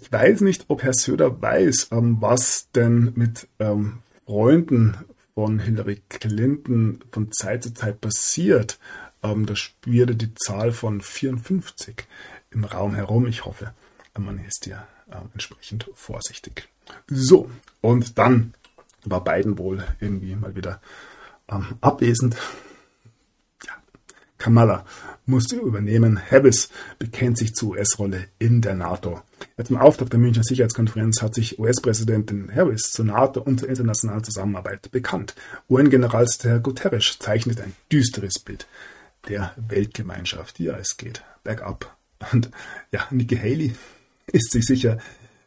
Ich 0.01 0.11
weiß 0.11 0.41
nicht, 0.41 0.65
ob 0.67 0.83
Herr 0.83 0.93
Söder 0.93 1.41
weiß, 1.41 1.89
ähm, 1.91 2.17
was 2.19 2.69
denn 2.75 3.13
mit 3.15 3.47
ähm, 3.59 3.99
Freunden 4.25 4.95
von 5.33 5.59
Hillary 5.59 6.01
Clinton 6.09 6.99
von 7.11 7.31
Zeit 7.31 7.63
zu 7.63 7.73
Zeit 7.73 8.01
passiert. 8.01 8.79
Ähm, 9.23 9.45
da 9.45 9.55
spürte 9.55 10.15
die 10.15 10.33
Zahl 10.35 10.71
von 10.71 11.01
54 11.01 12.05
im 12.51 12.63
Raum 12.63 12.93
herum. 12.93 13.25
Ich 13.27 13.45
hoffe, 13.45 13.73
man 14.17 14.39
ist 14.45 14.67
ja 14.67 14.87
äh, 15.09 15.17
entsprechend 15.33 15.89
vorsichtig. 15.93 16.69
So, 17.07 17.49
und 17.81 18.17
dann 18.19 18.53
war 19.03 19.23
Biden 19.23 19.57
wohl 19.57 19.83
irgendwie 19.99 20.35
mal 20.35 20.55
wieder 20.55 20.81
ähm, 21.49 21.77
abwesend. 21.81 22.35
Ja. 23.65 23.73
Kamala 24.37 24.85
musste 25.25 25.55
übernehmen. 25.55 26.19
Harris 26.29 26.69
bekennt 26.99 27.37
sich 27.37 27.55
zur 27.55 27.71
US-Rolle 27.71 28.27
in 28.39 28.61
der 28.61 28.75
NATO. 28.75 29.21
Ja, 29.57 29.65
zum 29.65 29.77
Auftakt 29.77 30.13
der 30.13 30.19
Münchner 30.19 30.43
Sicherheitskonferenz 30.43 31.21
hat 31.21 31.35
sich 31.35 31.59
US-Präsidentin 31.59 32.53
Harris 32.53 32.91
zur 32.91 33.05
NATO 33.05 33.41
und 33.41 33.59
zur 33.59 33.69
internationalen 33.69 34.23
Zusammenarbeit 34.23 34.91
bekannt. 34.91 35.35
UN-Generalsekretär 35.69 36.59
Guterres 36.59 37.17
zeichnet 37.19 37.61
ein 37.61 37.73
düsteres 37.91 38.39
Bild 38.39 38.67
der 39.27 39.53
Weltgemeinschaft. 39.57 40.59
Ja, 40.59 40.77
es 40.77 40.97
geht 40.97 41.23
bergab. 41.43 41.97
Und 42.31 42.51
ja, 42.91 43.07
Nikki 43.11 43.37
Haley 43.37 43.75
ist 44.31 44.51
sich 44.51 44.65
sicher, 44.65 44.99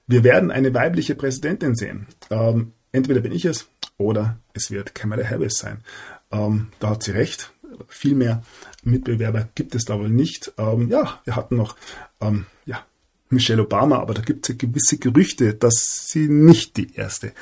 wir 0.07 0.24
werden 0.24 0.51
eine 0.51 0.72
weibliche 0.74 1.14
Präsidentin 1.14 1.74
sehen. 1.74 2.07
Ähm, 2.30 2.72
entweder 2.92 3.20
bin 3.20 3.32
ich 3.32 3.44
es 3.44 3.68
oder 3.99 4.38
es 4.55 4.70
wird 4.70 4.94
Kamala 4.94 5.28
Harris 5.28 5.59
sein. 5.59 5.84
Ähm, 6.30 6.68
da 6.80 6.90
hat 6.90 7.03
sie 7.03 7.11
recht. 7.11 7.53
Viel 7.88 8.14
mehr 8.14 8.42
Mitbewerber 8.82 9.49
gibt 9.55 9.74
es 9.74 9.84
da 9.84 9.99
wohl 9.99 10.09
nicht. 10.09 10.53
Ähm, 10.57 10.88
ja, 10.88 11.20
wir 11.24 11.36
hatten 11.36 11.57
noch 11.57 11.76
ähm, 12.20 12.46
ja, 12.64 12.84
Michelle 13.28 13.62
Obama, 13.62 13.99
aber 13.99 14.14
da 14.14 14.22
gibt 14.22 14.49
es 14.49 14.57
gewisse 14.57 14.99
Gerüchte, 14.99 15.55
dass 15.55 16.07
sie 16.09 16.28
nicht 16.28 16.76
die 16.76 16.94
erste 16.94 17.32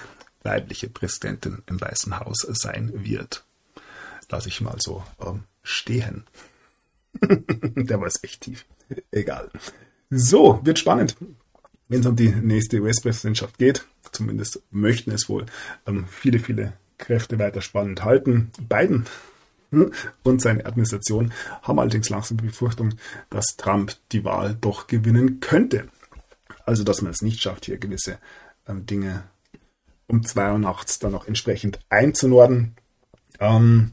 weibliche 0.42 0.88
Präsidentin 0.88 1.62
im 1.66 1.80
Weißen 1.80 2.18
Haus 2.18 2.46
sein 2.50 2.92
wird. 2.94 3.44
Lass 4.30 4.46
ich 4.46 4.60
mal 4.60 4.76
so 4.78 5.04
ähm, 5.24 5.44
stehen. 5.62 6.24
Der 7.20 8.00
war 8.00 8.06
es 8.06 8.22
echt 8.22 8.42
tief. 8.42 8.64
Egal. 9.10 9.50
So, 10.10 10.60
wird 10.64 10.78
spannend, 10.78 11.16
wenn 11.88 12.00
es 12.00 12.06
um 12.06 12.16
die 12.16 12.28
nächste 12.28 12.80
US-Präsidentschaft 12.80 13.58
geht. 13.58 13.84
Zumindest 14.16 14.62
möchten 14.70 15.10
es 15.10 15.28
wohl 15.28 15.46
ähm, 15.86 16.06
viele, 16.08 16.38
viele 16.38 16.72
Kräfte 16.98 17.38
weiter 17.38 17.60
spannend 17.60 18.04
halten. 18.04 18.50
Biden 18.68 19.06
hm, 19.70 19.92
und 20.22 20.40
seine 20.40 20.64
Administration 20.64 21.32
haben 21.62 21.78
allerdings 21.78 22.08
langsam 22.08 22.38
die 22.38 22.46
Befürchtung, 22.46 22.94
dass 23.30 23.56
Trump 23.56 23.94
die 24.12 24.24
Wahl 24.24 24.56
doch 24.60 24.86
gewinnen 24.86 25.40
könnte. 25.40 25.88
Also, 26.64 26.82
dass 26.82 27.02
man 27.02 27.12
es 27.12 27.22
nicht 27.22 27.40
schafft, 27.40 27.66
hier 27.66 27.78
gewisse 27.78 28.18
ähm, 28.66 28.86
Dinge 28.86 29.24
um 30.08 30.24
zwei 30.24 30.52
Uhr 30.52 30.58
nachts 30.58 30.98
dann 30.98 31.14
auch 31.14 31.26
entsprechend 31.26 31.80
einzunorden. 31.90 32.76
Ähm, 33.40 33.92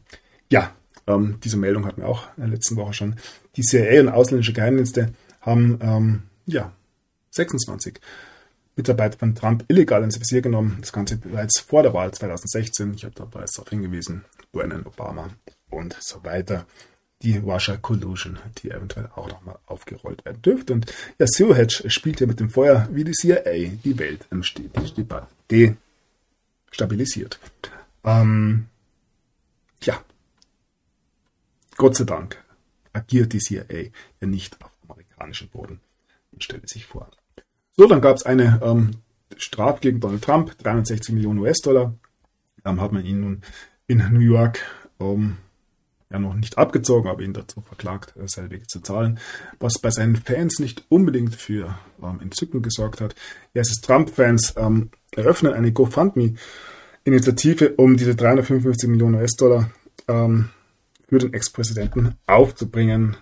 ja, 0.50 0.72
ähm, 1.08 1.40
diese 1.44 1.58
Meldung 1.58 1.86
hatten 1.86 2.02
wir 2.02 2.08
auch 2.08 2.28
in 2.38 2.44
der 2.44 2.52
letzten 2.52 2.76
Woche 2.76 2.94
schon. 2.94 3.16
Die 3.56 3.62
CIA 3.62 4.02
und 4.02 4.10
ausländische 4.10 4.54
Geheimdienste 4.54 5.14
haben 5.42 5.80
ähm, 5.82 6.24
ja 6.46 6.72
26 7.32 8.00
Mitarbeiter 8.76 9.18
von 9.18 9.36
Trump 9.36 9.66
illegal 9.68 10.04
ins 10.04 10.20
Visier 10.20 10.42
genommen. 10.42 10.78
Das 10.82 10.92
Ganze 10.92 11.18
bereits 11.18 11.60
vor 11.60 11.84
der 11.84 11.94
Wahl 11.94 12.12
2016. 12.12 12.94
Ich 12.96 13.04
habe 13.04 13.16
da 13.16 13.26
bereits 13.26 13.54
darauf 13.54 13.70
hingewiesen. 13.70 14.26
Brennan 14.52 14.86
Obama 14.86 15.30
und 15.70 15.96
so 16.00 16.24
weiter. 16.24 16.66
Die 17.22 17.38
Russia 17.38 17.78
Collusion, 17.78 18.38
die 18.58 18.72
eventuell 18.72 19.10
auch 19.16 19.30
nochmal 19.30 19.58
aufgerollt 19.66 20.26
werden 20.26 20.42
dürfte. 20.42 20.74
Und 20.74 20.94
ja, 21.20 21.26
Zero 21.26 21.56
Hedge 21.56 21.90
spielt 21.90 22.20
ja 22.20 22.28
mit 22.28 22.40
dem 22.40 22.50
Feuer 22.50 22.88
wie 22.92 23.04
die 23.04 23.14
CIA 23.14 23.78
die 23.84 23.98
Welt 23.98 24.28
destabilisiert. 25.50 27.40
Ähm, 28.04 28.68
ja, 29.82 30.04
Gott 31.78 31.96
sei 31.96 32.04
Dank 32.04 32.44
agiert 32.92 33.34
die 33.34 33.40
CIA 33.40 33.92
ja 34.22 34.28
nicht 34.28 34.62
auf 34.62 34.72
amerikanischem 34.88 35.48
Boden. 35.50 35.80
Man 36.32 36.42
stelle 36.42 36.68
sich 36.68 36.86
vor. 36.86 37.10
So, 37.76 37.88
dann 37.88 38.02
gab 38.02 38.18
es 38.18 38.26
eine 38.26 38.60
ähm, 38.64 38.92
Strafe 39.38 39.80
gegen 39.82 40.00
Donald 40.00 40.24
Trump, 40.24 40.58
360 40.60 41.16
Millionen 41.16 41.40
US-Dollar. 41.40 41.94
Ähm, 42.66 42.80
hat 42.80 42.92
man 42.92 43.06
ihn 43.06 43.22
nun 43.22 43.42
in 43.88 43.98
New 44.12 44.20
York 44.20 44.60
ähm, 45.00 45.38
ja 46.12 46.20
noch 46.20 46.36
nicht 46.36 46.58
abgezogen, 46.58 47.10
aber 47.10 47.24
ihn 47.24 47.34
dazu 47.34 47.62
verklagt, 47.62 48.16
äh, 48.16 48.28
selbige 48.28 48.68
zu 48.68 48.82
zahlen, 48.82 49.20
was 49.60 49.80
bei 49.80 49.90
seinen 49.90 50.16
Fans 50.16 50.60
nicht 50.60 50.86
unbedingt 50.90 51.36
für 51.36 51.78
ähm, 52.02 52.20
Entzücken 52.22 52.62
gesorgt 52.62 53.02
hat. 53.02 53.16
Ja, 53.54 53.62
es 53.62 53.72
ist 53.72 53.84
Trump-Fans 53.86 54.54
ähm, 54.56 54.92
eröffnen 55.12 55.54
eine 55.54 55.72
GoFundMe-Initiative, 55.72 57.74
um 57.78 57.98
diese 57.98 58.16
355 58.16 58.90
Millionen 58.90 59.16
US-Dollar 59.16 59.72
ähm, 60.08 60.50
für 61.10 61.18
den 61.18 61.34
Ex-Präsidenten 61.34 62.16
aufzubringen. 62.28 63.18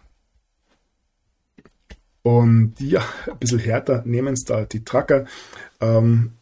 Und 2.24 2.80
ja, 2.80 3.04
ein 3.28 3.40
bisschen 3.40 3.60
härter 3.60 4.04
nehmen 4.06 4.34
es 4.34 4.44
da 4.44 4.66
die 4.66 4.84
Trucker. 4.84 5.26
Ähm, 5.80 6.34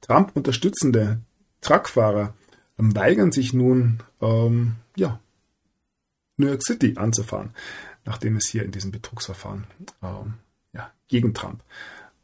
Trump 0.00 0.32
unterstützende 0.34 1.20
Truckfahrer 1.60 2.34
ähm, 2.78 2.94
weigern 2.94 3.32
sich 3.32 3.52
nun, 3.52 4.02
ähm, 4.20 4.76
ja, 4.96 5.20
New 6.36 6.46
York 6.46 6.62
City 6.62 6.94
anzufahren, 6.96 7.50
nachdem 8.04 8.36
es 8.36 8.48
hier 8.48 8.64
in 8.64 8.70
diesem 8.70 8.92
Betrugsverfahren 8.92 9.66
ähm, 10.02 10.34
ja, 10.72 10.92
gegen 11.08 11.34
Trump 11.34 11.62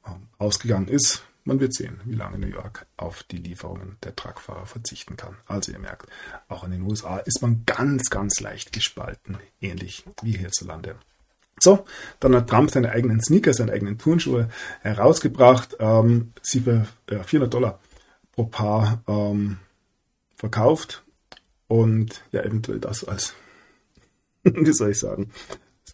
ähm, 0.06 0.28
ausgegangen 0.38 0.88
ist. 0.88 1.24
Man 1.46 1.60
wird 1.60 1.74
sehen, 1.74 2.00
wie 2.04 2.14
lange 2.14 2.38
New 2.38 2.46
York 2.46 2.86
auf 2.96 3.22
die 3.24 3.36
Lieferungen 3.36 3.98
der 4.02 4.16
Truckfahrer 4.16 4.64
verzichten 4.64 5.16
kann. 5.16 5.36
Also 5.46 5.72
ihr 5.72 5.78
merkt, 5.78 6.08
auch 6.48 6.64
in 6.64 6.70
den 6.70 6.82
USA 6.82 7.18
ist 7.18 7.42
man 7.42 7.64
ganz, 7.66 8.08
ganz 8.08 8.40
leicht 8.40 8.72
gespalten, 8.72 9.36
ähnlich 9.60 10.04
wie 10.22 10.38
hierzulande. 10.38 10.96
So, 11.60 11.84
dann 12.20 12.34
hat 12.34 12.48
Trump 12.50 12.70
seine 12.70 12.90
eigenen 12.90 13.20
Sneaker, 13.22 13.54
seine 13.54 13.72
eigenen 13.72 13.98
Turnschuhe 13.98 14.48
herausgebracht, 14.82 15.76
ähm, 15.78 16.32
sie 16.42 16.60
für 16.60 16.86
äh, 17.08 17.22
400 17.22 17.52
Dollar 17.52 17.80
pro 18.32 18.44
Paar 18.44 19.02
ähm, 19.06 19.58
verkauft 20.36 21.04
und 21.68 22.22
ja, 22.32 22.42
eventuell 22.42 22.80
das 22.80 23.04
als, 23.04 23.34
wie 24.42 24.72
soll 24.72 24.90
ich 24.90 24.98
sagen, 24.98 25.30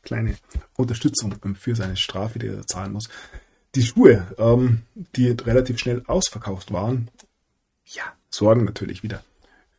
kleine 0.02 0.36
Unterstützung 0.76 1.34
für 1.56 1.76
seine 1.76 1.96
Strafe, 1.96 2.38
die 2.38 2.48
er 2.48 2.66
zahlen 2.66 2.92
muss. 2.92 3.08
Die 3.74 3.82
Schuhe, 3.82 4.26
ähm, 4.38 4.82
die 5.14 5.28
relativ 5.28 5.78
schnell 5.78 6.02
ausverkauft 6.06 6.72
waren, 6.72 7.10
ja, 7.84 8.02
sorgen 8.30 8.64
natürlich 8.64 9.02
wieder 9.02 9.22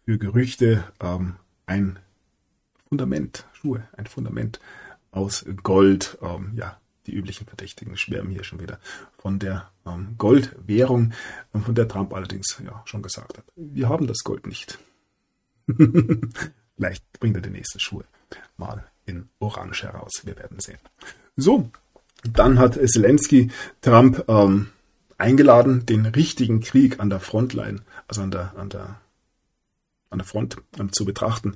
für 0.05 0.17
Gerüchte. 0.17 0.83
Ähm, 1.01 1.35
ein 1.65 1.99
Fundament, 2.87 3.45
Schuhe, 3.53 3.87
ein 3.97 4.05
Fundament 4.05 4.59
aus 5.11 5.45
Gold. 5.63 6.17
Ähm, 6.21 6.53
ja, 6.55 6.79
die 7.05 7.13
üblichen 7.13 7.47
Verdächtigen 7.47 7.97
schwärmen 7.97 8.31
hier 8.31 8.43
schon 8.43 8.59
wieder 8.59 8.79
von 9.17 9.39
der 9.39 9.69
ähm, 9.85 10.15
Goldwährung, 10.17 11.13
ähm, 11.53 11.63
von 11.63 11.75
der 11.75 11.87
Trump 11.87 12.13
allerdings 12.13 12.57
ja 12.65 12.81
schon 12.85 13.01
gesagt 13.01 13.37
hat, 13.37 13.45
wir 13.55 13.89
haben 13.89 14.07
das 14.07 14.19
Gold 14.19 14.47
nicht. 14.47 14.79
Vielleicht 16.75 17.19
bringt 17.19 17.35
er 17.35 17.41
die 17.41 17.49
nächsten 17.49 17.79
Schuhe 17.79 18.05
mal 18.57 18.85
in 19.05 19.29
Orange 19.39 19.83
heraus. 19.83 20.21
Wir 20.23 20.37
werden 20.37 20.59
sehen. 20.59 20.79
So, 21.35 21.69
dann 22.23 22.59
hat 22.59 22.79
Zelensky 22.89 23.51
Trump 23.81 24.25
ähm, 24.27 24.67
eingeladen, 25.17 25.85
den 25.85 26.05
richtigen 26.05 26.61
Krieg 26.61 26.99
an 26.99 27.09
der 27.09 27.19
Frontline, 27.19 27.81
also 28.07 28.21
an 28.21 28.31
der, 28.31 28.53
an 28.57 28.69
der, 28.69 28.99
an 30.09 30.19
der 30.19 30.25
Front 30.25 30.57
ähm, 30.79 30.91
zu 30.91 31.05
betrachten. 31.05 31.55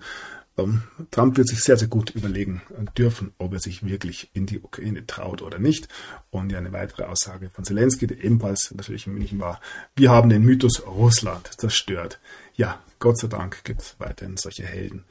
Ähm, 0.58 0.84
Trump 1.12 1.38
wird 1.38 1.48
sich 1.48 1.60
sehr, 1.60 1.78
sehr 1.78 1.88
gut 1.88 2.12
überlegen 2.12 2.62
dürfen, 2.98 3.34
ob 3.38 3.54
er 3.54 3.60
sich 3.60 3.86
wirklich 3.86 4.30
in 4.34 4.46
die 4.46 4.60
Ukraine 4.60 5.06
traut 5.06 5.42
oder 5.42 5.60
nicht. 5.60 5.88
Und 6.30 6.52
ja, 6.52 6.58
eine 6.58 6.72
weitere 6.72 7.04
Aussage 7.04 7.50
von 7.50 7.66
Zelensky, 7.66 8.08
der 8.08 8.24
ebenfalls 8.24 8.74
natürlich 8.74 9.08
in 9.08 9.14
München 9.14 9.40
war, 9.40 9.60
wir 9.96 10.12
haben 10.12 10.30
den 10.30 10.44
Mythos 10.44 10.86
Russland 10.86 11.50
zerstört. 11.60 12.20
Ja, 12.56 12.82
Gott 13.00 13.18
sei 13.18 13.28
Dank 13.28 13.64
gibt 13.64 13.82
es 13.82 13.96
weiterhin 14.00 14.38
solche 14.38 14.66
Helden 14.66 15.04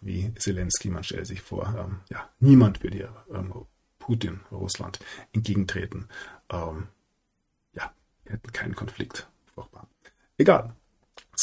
wie 0.00 0.32
Zelensky. 0.34 0.90
Man 0.90 1.04
stellt 1.04 1.26
sich 1.26 1.40
vor, 1.40 1.74
ähm, 1.78 2.00
ja, 2.10 2.28
niemand 2.38 2.82
würde 2.82 2.96
hier 2.96 3.24
ähm, 3.32 3.52
Putin, 3.98 4.40
Russland, 4.50 4.98
entgegentreten. 5.32 6.08
Ähm, 6.50 6.88
ja, 7.74 7.92
wir 8.24 8.32
hätten 8.32 8.52
keinen 8.52 8.74
Konflikt. 8.74 9.28
Furchtbar. 9.54 9.88
Egal. 10.36 10.74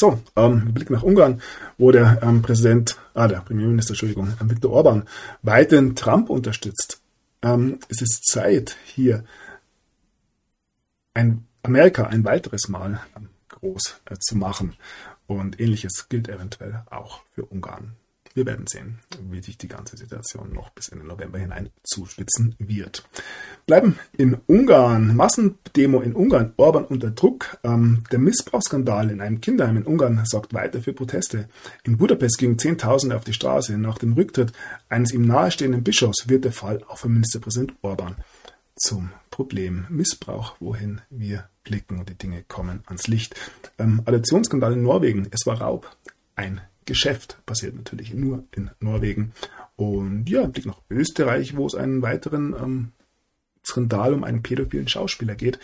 So, 0.00 0.22
ähm, 0.36 0.64
wir 0.64 0.72
blicken 0.74 0.92
nach 0.92 1.02
Ungarn, 1.02 1.42
wo 1.76 1.90
der 1.90 2.20
ähm, 2.22 2.40
Präsident, 2.40 2.96
ah, 3.14 3.26
der 3.26 3.40
Premierminister, 3.40 3.94
Entschuldigung, 3.94 4.32
ähm, 4.40 4.48
Viktor 4.48 4.70
Orban 4.70 5.08
weiterhin 5.42 5.96
Trump 5.96 6.30
unterstützt. 6.30 7.00
Ähm, 7.42 7.80
es 7.88 8.00
ist 8.00 8.24
Zeit, 8.24 8.76
hier 8.84 9.24
ein 11.14 11.48
Amerika 11.64 12.04
ein 12.04 12.24
weiteres 12.24 12.68
Mal 12.68 13.00
ähm, 13.16 13.30
groß 13.48 14.00
äh, 14.04 14.14
zu 14.20 14.36
machen. 14.36 14.76
Und 15.26 15.58
ähnliches 15.58 16.08
gilt 16.08 16.28
eventuell 16.28 16.84
auch 16.90 17.22
für 17.34 17.44
Ungarn. 17.46 17.96
Wir 18.38 18.46
werden 18.46 18.68
sehen, 18.68 19.00
wie 19.32 19.42
sich 19.42 19.58
die 19.58 19.66
ganze 19.66 19.96
Situation 19.96 20.52
noch 20.52 20.70
bis 20.70 20.90
Ende 20.90 21.04
November 21.04 21.40
hinein 21.40 21.70
zuspitzen 21.82 22.54
wird. 22.60 23.02
Bleiben 23.66 23.98
in 24.16 24.36
Ungarn. 24.46 25.16
Massendemo 25.16 26.00
in 26.00 26.14
Ungarn. 26.14 26.52
Orban 26.56 26.84
unter 26.84 27.10
Druck. 27.10 27.58
Ähm, 27.64 28.04
der 28.12 28.20
Missbrauchsskandal 28.20 29.10
in 29.10 29.20
einem 29.20 29.40
Kinderheim 29.40 29.78
in 29.78 29.82
Ungarn 29.82 30.22
sorgt 30.24 30.54
weiter 30.54 30.80
für 30.80 30.92
Proteste. 30.92 31.48
In 31.82 31.98
Budapest 31.98 32.38
gingen 32.38 32.60
Zehntausende 32.60 33.16
auf 33.16 33.24
die 33.24 33.32
Straße. 33.32 33.76
Nach 33.76 33.98
dem 33.98 34.12
Rücktritt 34.12 34.52
eines 34.88 35.10
ihm 35.10 35.22
nahestehenden 35.22 35.82
Bischofs 35.82 36.28
wird 36.28 36.44
der 36.44 36.52
Fall 36.52 36.84
auch 36.86 36.98
für 36.98 37.08
Ministerpräsident 37.08 37.74
Orban 37.82 38.14
zum 38.76 39.10
Problem 39.30 39.84
Missbrauch, 39.88 40.54
wohin 40.60 41.00
wir 41.10 41.48
blicken 41.64 41.98
und 41.98 42.08
die 42.08 42.14
Dinge 42.14 42.44
kommen 42.46 42.84
ans 42.86 43.08
Licht. 43.08 43.34
Ähm, 43.80 44.02
Adoptionsskandal 44.04 44.74
in 44.74 44.84
Norwegen. 44.84 45.26
Es 45.32 45.44
war 45.44 45.60
Raub. 45.60 45.90
Ein 46.36 46.60
Geschäft. 46.88 47.38
Passiert 47.46 47.76
natürlich 47.76 48.14
nur 48.14 48.44
in 48.56 48.70
Norwegen. 48.80 49.32
Und 49.76 50.28
ja, 50.28 50.46
Blick 50.46 50.66
nach 50.66 50.80
Österreich, 50.90 51.56
wo 51.56 51.66
es 51.66 51.74
einen 51.74 52.02
weiteren 52.02 52.54
ähm, 52.60 52.92
Skandal 53.64 54.14
um 54.14 54.24
einen 54.24 54.42
pädophilen 54.42 54.88
Schauspieler 54.88 55.36
geht. 55.36 55.60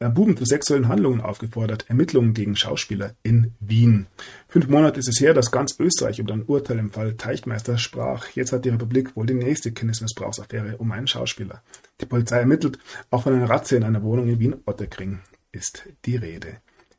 Äh, 0.00 0.08
Buben 0.08 0.36
zu 0.36 0.44
sexuellen 0.44 0.88
Handlungen 0.88 1.20
aufgefordert. 1.20 1.84
Ermittlungen 1.88 2.34
gegen 2.34 2.56
Schauspieler 2.56 3.14
in 3.22 3.52
Wien. 3.60 4.06
Fünf 4.48 4.68
Monate 4.68 4.98
ist 4.98 5.08
es 5.08 5.20
her, 5.20 5.34
dass 5.34 5.52
ganz 5.52 5.78
Österreich 5.78 6.18
über 6.18 6.32
ein 6.32 6.42
Urteil 6.42 6.78
im 6.78 6.90
Fall 6.90 7.14
Teichmeister 7.14 7.78
sprach. 7.78 8.30
Jetzt 8.30 8.52
hat 8.52 8.64
die 8.64 8.70
Republik 8.70 9.14
wohl 9.14 9.26
die 9.26 9.34
nächste 9.34 9.70
Kindesmissbrauchsaffäre 9.70 10.78
um 10.78 10.90
einen 10.90 11.06
Schauspieler. 11.06 11.62
Die 12.00 12.06
Polizei 12.06 12.40
ermittelt, 12.40 12.78
auch 13.10 13.22
von 13.22 13.34
einer 13.34 13.48
Ratze 13.48 13.76
in 13.76 13.84
einer 13.84 14.02
Wohnung 14.02 14.28
in 14.28 14.40
Wien-Otterkring 14.40 15.20
ist 15.52 15.84
die 16.06 16.16
Rede. 16.16 16.56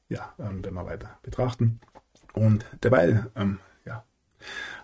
Ja, 0.07 0.33
ähm, 0.39 0.63
wenn 0.63 0.73
wir 0.73 0.85
weiter 0.85 1.19
betrachten. 1.21 1.79
Und 2.33 2.65
derweil 2.83 3.29
ähm, 3.35 3.59
ja, 3.85 4.03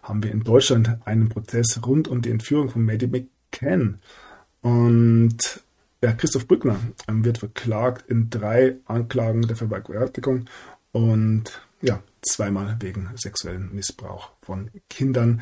haben 0.04 0.24
wir 0.24 0.32
in 0.32 0.43
Deutschland 0.43 1.00
einen 1.06 1.30
Prozess 1.30 1.80
rund 1.86 2.08
um 2.08 2.22
die 2.22 2.32
Entführung 2.32 2.70
von 2.70 2.84
Maddie 2.84 3.08
McCann. 3.08 4.00
Und 4.62 5.62
ja, 6.02 6.14
Christoph 6.14 6.48
Brückner 6.48 6.80
ähm, 7.08 7.26
wird 7.26 7.39
verklagt 7.39 8.10
in 8.10 8.30
drei 8.30 8.78
Anklagen 8.86 9.48
der 9.48 9.56
Vergewaltigung 9.56 10.46
und 10.91 11.62
ja, 11.82 12.02
zweimal 12.22 12.78
wegen 12.80 13.10
sexuellen 13.16 13.74
Missbrauch 13.74 14.32
von 14.41 14.72
Kindern. 14.89 15.41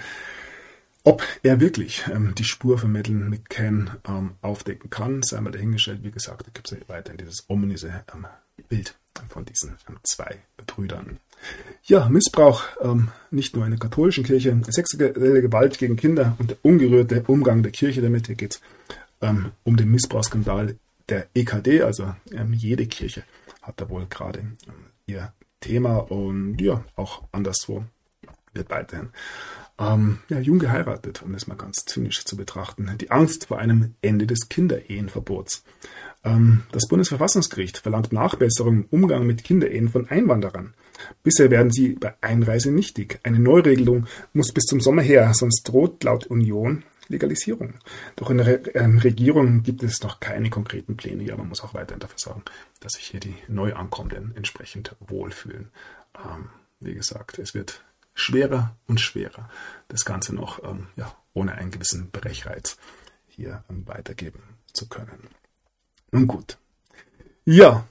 Ob 1.04 1.22
er 1.43 1.60
wirklich 1.60 2.06
ähm, 2.12 2.34
die 2.36 2.45
Spur 2.45 2.78
von 2.78 2.91
Madeleine 2.91 3.30
McCann 3.30 3.91
ähm, 4.08 4.36
aufdecken 4.41 4.89
kann, 4.89 5.22
sei 5.22 5.41
mal 5.41 5.51
dahingestellt. 5.51 6.04
Wie 6.04 6.12
gesagt, 6.12 6.54
gibt 6.54 6.72
es 6.72 6.80
ja 6.80 6.88
weiterhin 6.88 7.18
dieses 7.18 7.49
ominöse 7.49 8.06
ähm, 8.14 8.26
Bild 8.70 8.97
von 9.30 9.45
diesen 9.45 9.78
ähm, 9.89 9.97
zwei 10.03 10.41
Brüdern. 10.68 11.20
Ja, 11.84 12.07
Missbrauch, 12.07 12.64
ähm, 12.82 13.09
nicht 13.32 13.55
nur 13.55 13.66
in 13.66 13.72
der 13.72 13.80
katholischen 13.80 14.24
Kirche, 14.24 14.59
sexuelle 14.70 15.41
Gewalt 15.41 15.78
gegen 15.78 15.97
Kinder 15.97 16.36
und 16.39 16.51
der 16.51 16.57
ungerührte 16.61 17.24
Umgang 17.28 17.64
der 17.64 17.72
Kirche 17.72 18.01
damit. 18.01 18.28
Hier 18.28 18.36
geht 18.36 18.55
es 18.55 18.61
ähm, 19.22 19.51
um 19.64 19.76
den 19.76 19.91
Missbrauchsskandal 19.91 20.76
der 21.09 21.28
EKD, 21.34 21.82
also 21.82 22.16
ähm, 22.32 22.53
jede 22.53 22.88
Kirche 22.88 23.24
hat 23.61 23.80
da 23.82 23.89
wohl 23.89 24.05
gerade 24.09 24.39
ähm, 24.39 24.55
ihr 25.05 25.34
Thema 25.59 25.97
und 25.97 26.59
ja, 26.59 26.84
auch 26.95 27.24
anderswo 27.32 27.86
wird 28.53 28.70
weiterhin 28.70 29.09
ähm, 29.80 30.20
ja, 30.30 30.39
jung 30.39 30.59
geheiratet, 30.59 31.24
um 31.24 31.34
das 31.34 31.47
mal 31.47 31.55
ganz 31.55 31.86
zynisch 31.86 32.26
zu 32.26 32.38
betrachten. 32.38 32.89
Die 32.99 33.11
Angst 33.11 33.47
vor 33.47 33.59
einem 33.59 33.95
Ende 34.01 34.28
des 34.28 34.49
Kinderehenverbots. 34.49 35.64
Ähm, 36.24 36.63
das 36.71 36.88
Bundesverfassungsgericht 36.88 37.80
verlangt 37.80 38.13
Nachbesserung 38.13 38.74
im 38.74 38.86
Umgang 38.89 39.26
mit 39.26 39.43
Kinderehen 39.43 39.89
von 39.89 40.09
Einwanderern. 40.09 40.74
Bisher 41.24 41.51
werden 41.51 41.71
sie 41.71 41.89
bei 41.89 42.13
Einreise 42.21 42.71
nichtig. 42.71 43.19
Eine 43.24 43.39
Neuregelung 43.39 44.07
muss 44.34 44.53
bis 44.53 44.65
zum 44.65 44.80
Sommer 44.80 45.01
her, 45.01 45.34
sonst 45.34 45.63
droht 45.63 46.03
laut 46.03 46.28
Union 46.28 46.84
Legalisierung. 47.09 47.76
Doch 48.15 48.30
in 48.30 48.38
der 48.38 48.47
Re 48.47 48.53
ähm, 48.76 48.97
Regierung 48.97 49.63
gibt 49.63 49.84
es 49.84 50.01
noch 50.03 50.19
keine 50.19 50.49
konkreten 50.49 50.95
Pläne. 50.95 51.24
Ja, 51.24 51.36
man 51.36 51.49
muss 51.49 51.61
auch 51.61 51.74
weiterhin 51.74 51.99
dafür 51.99 52.19
sorgen, 52.19 52.43
dass 52.80 52.93
sich 52.93 53.05
hier 53.05 53.19
die 53.19 53.36
Neuankommenden 53.47 54.36
entsprechend 54.36 54.95
wohlfühlen. 54.99 55.69
Ähm, 56.15 56.49
wie 56.80 56.93
gesagt, 56.93 57.39
es 57.39 57.53
wird 57.53 57.84
schwerer 58.13 58.76
und 58.88 59.01
schwerer, 59.01 59.49
das 59.88 60.05
Ganze 60.05 60.36
noch 60.36 60.63
ähm, 60.63 60.88
ja, 60.95 61.15
ohne 61.34 61.53
einen 61.53 61.71
gewissen 61.71 62.11
Brechreiz 62.11 62.78
hier 63.28 63.63
ähm, 63.69 63.88
weitergeben 63.88 64.43
zu 64.71 64.88
können. 64.88 65.30
Nun 66.14 66.28
gut. 66.28 66.57
Ja, 67.43 67.88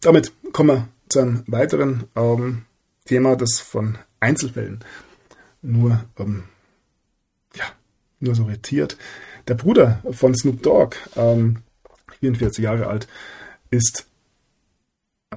damit 0.00 0.32
kommen 0.52 0.68
wir 0.70 0.88
zu 1.08 1.20
einem 1.20 1.44
weiteren 1.46 2.04
ähm, 2.16 2.64
Thema, 3.04 3.36
das 3.36 3.60
von 3.60 3.98
Einzelfällen 4.18 4.82
nur, 5.60 6.04
ähm, 6.18 6.44
ja, 7.54 7.64
nur 8.20 8.34
so 8.34 8.44
retiert. 8.44 8.96
Der 9.46 9.54
Bruder 9.54 10.02
von 10.10 10.34
Snoop 10.34 10.62
Dogg, 10.62 10.96
ähm, 11.16 11.58
44 12.20 12.64
Jahre 12.64 12.86
alt, 12.86 13.08
ist 13.70 14.06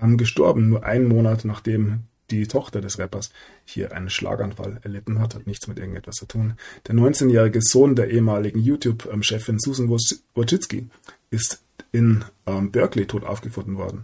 ähm, 0.01 0.17
gestorben, 0.17 0.69
nur 0.69 0.85
einen 0.85 1.09
Monat 1.09 1.43
nachdem 1.43 2.03
die 2.31 2.47
Tochter 2.47 2.79
des 2.79 2.99
Rappers 2.99 3.31
hier 3.65 3.91
einen 3.91 4.09
Schlaganfall 4.09 4.79
erlitten 4.83 5.19
hat, 5.19 5.35
hat 5.35 5.47
nichts 5.47 5.67
mit 5.67 5.79
irgendetwas 5.79 6.15
zu 6.15 6.25
tun. 6.25 6.53
Der 6.87 6.95
19-jährige 6.95 7.59
Sohn 7.61 7.95
der 7.95 8.11
ehemaligen 8.11 8.59
YouTube-Chefin 8.59 9.59
Susan 9.59 9.89
Wojcicki 9.89 10.89
ist 11.29 11.61
in 11.91 12.25
ähm, 12.45 12.71
Berkeley 12.71 13.07
tot 13.07 13.23
aufgefunden 13.23 13.77
worden. 13.77 14.03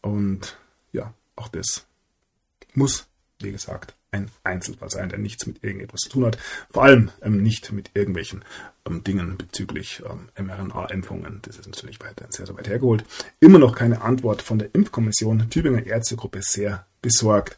Und 0.00 0.58
ja, 0.92 1.12
auch 1.36 1.48
das 1.48 1.86
muss, 2.74 3.06
wie 3.40 3.52
gesagt, 3.52 3.94
ein 4.10 4.30
Einzelfall 4.44 4.90
sein, 4.90 5.08
der 5.08 5.18
nichts 5.18 5.46
mit 5.46 5.62
irgendetwas 5.64 6.00
zu 6.00 6.10
tun 6.10 6.26
hat. 6.26 6.38
Vor 6.70 6.84
allem 6.84 7.10
ähm, 7.20 7.42
nicht 7.42 7.72
mit 7.72 7.90
irgendwelchen 7.94 8.44
ähm, 8.86 9.02
Dingen 9.02 9.36
bezüglich 9.36 10.02
ähm, 10.08 10.28
mRNA-Impfungen. 10.46 11.40
Das 11.42 11.58
ist 11.58 11.66
natürlich 11.66 12.00
weiterhin 12.00 12.30
sehr, 12.30 12.46
sehr 12.46 12.56
weit 12.56 12.68
hergeholt. 12.68 13.04
Immer 13.40 13.58
noch 13.58 13.74
keine 13.74 14.02
Antwort 14.02 14.42
von 14.42 14.58
der 14.58 14.74
Impfkommission. 14.74 15.50
Tübinger 15.50 15.84
Ärztegruppe 15.84 16.40
sehr 16.42 16.86
besorgt. 17.02 17.56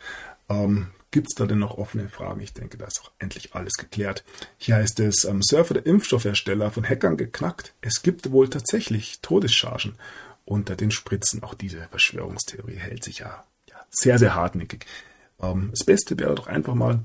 Gibt 1.17 1.29
es 1.29 1.35
da 1.35 1.47
denn 1.47 1.61
noch 1.61 1.79
offene 1.79 2.11
Fragen? 2.11 2.43
Ich 2.43 2.53
denke, 2.53 2.77
da 2.77 2.85
ist 2.85 3.01
auch 3.01 3.11
endlich 3.19 3.55
alles 3.55 3.73
geklärt. 3.79 4.23
Hier 4.59 4.75
heißt 4.75 5.01
es, 5.01 5.25
ähm, 5.25 5.41
Surfer 5.43 5.73
der 5.73 5.87
Impfstoffhersteller 5.87 6.71
von 6.71 6.87
Hackern 6.87 7.17
geknackt. 7.17 7.73
Es 7.81 8.03
gibt 8.03 8.31
wohl 8.33 8.51
tatsächlich 8.51 9.21
Todeschargen 9.23 9.95
unter 10.45 10.77
den 10.77 10.91
Spritzen. 10.91 11.43
Auch 11.43 11.55
diese 11.55 11.89
Verschwörungstheorie 11.89 12.77
hält 12.77 13.03
sich 13.03 13.21
ja, 13.21 13.45
ja 13.67 13.77
sehr, 13.89 14.19
sehr 14.19 14.35
hartnäckig. 14.35 14.85
Ähm, 15.41 15.71
das 15.71 15.87
Beste 15.87 16.19
wäre 16.19 16.35
doch 16.35 16.49
einfach 16.49 16.75
mal, 16.75 17.01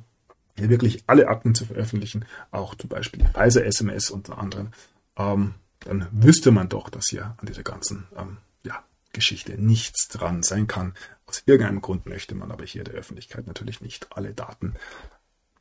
wirklich 0.58 1.06
alle 1.08 1.30
Akten 1.30 1.56
zu 1.56 1.66
veröffentlichen, 1.66 2.26
auch 2.52 2.76
zum 2.76 2.90
Beispiel 2.90 3.22
die 3.22 3.32
Pfizer-SMS 3.32 4.10
unter 4.10 4.40
anderem. 4.40 4.72
Ähm, 5.16 5.54
dann 5.80 6.10
wüsste 6.12 6.52
man 6.52 6.68
doch, 6.68 6.90
dass 6.90 7.06
hier 7.10 7.34
an 7.38 7.46
dieser 7.46 7.64
ganzen 7.64 8.10
ähm, 8.18 8.40
ja, 8.66 8.84
Geschichte 9.14 9.54
nichts 9.58 10.10
dran 10.10 10.44
sein 10.44 10.68
kann. 10.68 10.96
Aus 11.32 11.44
irgendeinem 11.46 11.80
Grund 11.80 12.08
möchte 12.08 12.36
man 12.36 12.52
aber 12.52 12.66
hier 12.66 12.84
der 12.84 12.96
Öffentlichkeit 12.96 13.48
natürlich 13.48 13.80
nicht 13.80 14.10
alle 14.18 14.34
Daten 14.34 14.74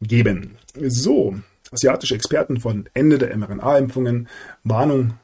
geben. 0.00 0.58
So, 0.74 1.36
asiatische 1.70 2.16
Experten 2.16 2.58
von 2.58 2.88
Ende 2.92 3.18
der 3.18 3.36
mRNA-Impfungen, 3.36 4.28
Warnung, 4.64 5.14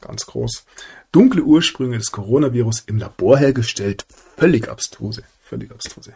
ganz 0.00 0.26
groß. 0.26 0.66
Dunkle 1.12 1.44
Ursprünge 1.44 1.96
des 1.96 2.10
Coronavirus 2.10 2.80
im 2.86 2.98
Labor 2.98 3.38
hergestellt, 3.38 4.04
völlig 4.36 4.68
abstruse, 4.68 5.22
völlig 5.40 5.70
abstruse. 5.70 6.14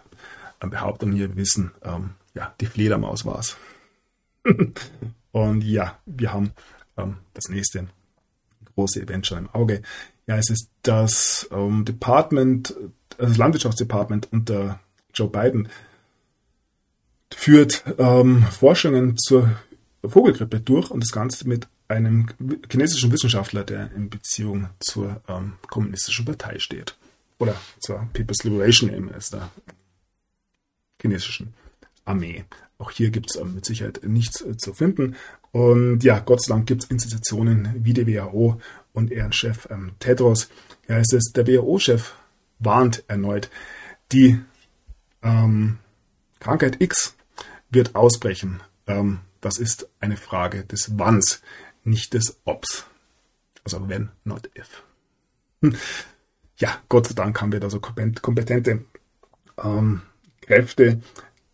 Behauptung 0.58 1.12
hier 1.12 1.36
wissen, 1.36 1.70
ähm, 1.84 2.14
ja, 2.34 2.52
die 2.60 2.66
Fledermaus 2.66 3.24
war's. 3.24 3.56
Und 5.30 5.62
ja, 5.62 6.00
wir 6.04 6.32
haben 6.32 6.50
ähm, 6.96 7.18
das 7.32 7.48
nächste 7.48 7.86
große 8.74 9.00
Event 9.00 9.28
schon 9.28 9.38
im 9.38 9.50
Auge. 9.50 9.82
Ja, 10.26 10.36
es 10.36 10.50
ist 10.50 10.68
das 10.82 11.48
ähm, 11.52 11.84
Department, 11.84 12.74
das 13.18 13.36
Landwirtschaftsdepartment 13.36 14.28
unter 14.32 14.80
Joe 15.12 15.28
Biden 15.28 15.68
führt 17.34 17.84
ähm, 17.98 18.44
Forschungen 18.44 19.16
zur 19.18 19.50
Vogelgrippe 20.06 20.60
durch 20.60 20.90
und 20.90 21.02
das 21.02 21.12
Ganze 21.12 21.46
mit 21.46 21.68
einem 21.88 22.28
chinesischen 22.70 23.12
Wissenschaftler, 23.12 23.64
der 23.64 23.90
in 23.92 24.10
Beziehung 24.10 24.68
zur 24.78 25.20
ähm, 25.28 25.54
kommunistischen 25.68 26.24
Partei 26.24 26.58
steht. 26.58 26.96
Oder 27.38 27.56
zur 27.80 28.08
People's 28.12 28.44
Liberation 28.44 28.90
Army 28.90 29.10
ist 29.12 29.32
der 29.32 29.50
chinesischen 31.00 31.54
Armee. 32.04 32.44
Auch 32.78 32.90
hier 32.90 33.10
gibt 33.10 33.30
es 33.30 33.36
ähm, 33.36 33.54
mit 33.54 33.64
Sicherheit 33.64 34.00
nichts 34.04 34.40
äh, 34.40 34.56
zu 34.56 34.72
finden. 34.72 35.16
Und 35.50 36.04
ja, 36.04 36.20
Gott 36.20 36.42
sei 36.42 36.54
Dank 36.54 36.66
gibt 36.66 36.84
es 36.84 36.90
Institutionen 36.90 37.74
wie 37.84 37.94
die 37.94 38.06
WHO 38.06 38.60
und 38.92 39.10
ihren 39.10 39.32
Chef 39.32 39.68
ähm, 39.70 39.92
Tedros. 39.98 40.48
Ja, 40.88 40.98
es, 40.98 41.32
der 41.32 41.46
WHO-Chef 41.46 42.12
warnt 42.58 43.04
erneut, 43.08 43.50
die 44.12 44.40
ähm, 45.22 45.78
Krankheit 46.40 46.80
X 46.80 47.16
wird 47.70 47.94
ausbrechen. 47.94 48.62
Ähm, 48.86 49.20
das 49.40 49.58
ist 49.58 49.88
eine 50.00 50.16
Frage 50.16 50.64
des 50.64 50.98
Wanns, 50.98 51.42
nicht 51.84 52.14
des 52.14 52.40
Obs. 52.44 52.86
Also 53.64 53.88
wenn, 53.88 54.10
not 54.24 54.50
if. 54.56 54.82
Hm. 55.62 55.76
Ja, 56.56 56.80
Gott 56.88 57.06
sei 57.06 57.14
Dank 57.14 57.40
haben 57.40 57.52
wir 57.52 57.60
da 57.60 57.70
so 57.70 57.80
kompetente 57.80 58.84
ähm, 59.62 60.02
Kräfte, 60.40 61.00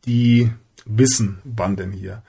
die 0.07 0.51
wissen, 0.87 1.41
wann 1.45 1.77
denn 1.77 1.93
hier 1.93 2.23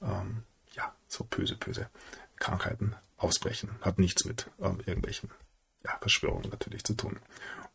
ähm, 0.00 0.44
ja, 0.74 0.94
so 1.08 1.24
böse, 1.24 1.56
böse 1.56 1.88
Krankheiten 2.36 2.94
ausbrechen. 3.16 3.70
Hat 3.80 3.98
nichts 3.98 4.24
mit 4.24 4.50
ähm, 4.60 4.80
irgendwelchen 4.86 5.30
ja, 5.84 5.96
Verschwörungen 6.00 6.50
natürlich 6.50 6.84
zu 6.84 6.94
tun. 6.94 7.18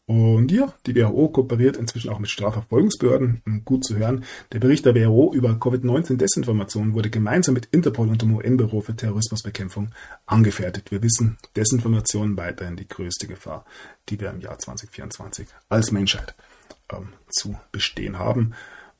Und 0.07 0.53
ja, 0.53 0.73
die 0.85 0.95
WHO 0.95 1.27
kooperiert 1.27 1.75
inzwischen 1.75 2.09
auch 2.09 2.19
mit 2.19 2.29
Strafverfolgungsbehörden. 2.29 3.41
Gut 3.65 3.83
zu 3.83 3.97
hören. 3.97 4.23
Der 4.53 4.59
Bericht 4.59 4.85
der 4.85 4.95
WHO 4.95 5.33
über 5.33 5.49
Covid-19-Desinformation 5.55 6.93
wurde 6.93 7.09
gemeinsam 7.09 7.53
mit 7.53 7.65
Interpol 7.73 8.07
und 8.07 8.21
dem 8.21 8.33
UN-Büro 8.33 8.79
für 8.79 8.95
Terrorismusbekämpfung 8.95 9.89
angefertigt. 10.25 10.91
Wir 10.91 11.03
wissen, 11.03 11.37
Desinformation 11.57 12.37
weiterhin 12.37 12.77
die 12.77 12.87
größte 12.87 13.27
Gefahr, 13.27 13.65
die 14.07 14.17
wir 14.17 14.29
im 14.29 14.39
Jahr 14.39 14.57
2024 14.57 15.45
als 15.67 15.91
Menschheit 15.91 16.35
ähm, 16.89 17.09
zu 17.29 17.57
bestehen 17.73 18.17
haben. 18.17 18.53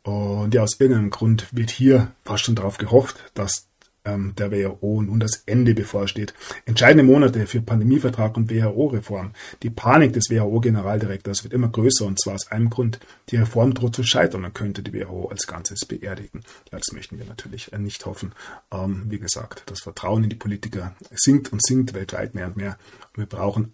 Und 0.04 0.54
ja, 0.54 0.64
aus 0.64 0.78
irgendeinem 0.78 1.10
Grund 1.10 1.48
wird 1.54 1.70
hier 1.70 2.12
fast 2.26 2.44
schon 2.44 2.56
darauf 2.56 2.80
gehofft, 2.80 3.16
dass 3.34 3.70
ähm, 4.08 4.34
der 4.36 4.52
WHO 4.52 5.02
nun 5.02 5.20
das 5.20 5.44
Ende 5.46 5.74
bevorsteht. 5.74 6.34
Entscheidende 6.66 7.04
Monate 7.04 7.46
für 7.46 7.62
Pandemievertrag 7.62 8.38
und 8.38 8.50
WHO-Reform. 8.50 9.34
Die 9.64 9.70
Panik 9.70 10.14
des 10.14 10.30
WHO-Generaldirektors 10.30 11.44
wird 11.44 11.54
immer 11.54 11.70
größer 11.70 12.06
und 12.06 12.20
zwar 12.20 12.36
aus 12.36 12.52
einem 12.52 12.70
Grund. 12.70 13.00
Die 13.30 13.36
Reform 13.36 13.74
droht 13.74 13.96
zu 13.96 14.04
scheitern 14.04 14.46
und 14.46 14.56
könnte 14.56 14.82
die 14.82 14.94
WHO 14.94 15.28
als 15.28 15.46
Ganzes 15.46 15.86
beerdigen. 15.86 16.42
Ja, 16.72 16.78
das 16.78 16.94
möchten 16.94 17.18
wir 17.18 17.26
natürlich 17.26 17.74
äh, 17.74 17.78
nicht 17.78 18.06
hoffen. 18.06 18.32
Ähm, 18.72 19.04
wie 19.10 19.20
gesagt, 19.20 19.64
das 19.68 19.82
Vertrauen 19.82 20.24
in 20.24 20.30
die 20.30 20.36
Politiker 20.36 20.96
sinkt 21.12 21.52
und 21.52 21.64
sinkt 21.64 21.94
weltweit 21.94 22.34
mehr 22.34 22.48
und 22.48 22.58
mehr. 22.58 22.78
wir 23.16 23.26
brauchen 23.26 23.74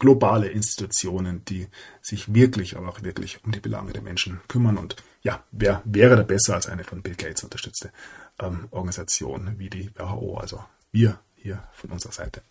globale 0.00 0.48
Institutionen, 0.48 1.44
die 1.44 1.66
sich 2.00 2.32
wirklich, 2.32 2.76
aber 2.76 2.88
auch 2.88 3.02
wirklich 3.02 3.44
um 3.44 3.50
die 3.50 3.60
Belange 3.60 3.92
der 3.92 4.02
Menschen 4.02 4.40
kümmern. 4.46 4.76
Und 4.76 4.94
ja, 5.22 5.42
wer 5.50 5.82
wäre 5.84 6.16
da 6.16 6.22
besser 6.22 6.54
als 6.54 6.68
eine 6.68 6.84
von 6.84 7.02
Bill 7.02 7.16
Gates 7.16 7.42
unterstützte 7.42 7.90
ähm, 8.38 8.68
Organisation 8.70 9.58
wie 9.58 9.70
die 9.70 9.90
WHO? 9.94 10.36
Also 10.38 10.64
wir 10.92 11.18
hier 11.34 11.62
von 11.72 11.90
unserer 11.90 12.12
Seite 12.12 12.42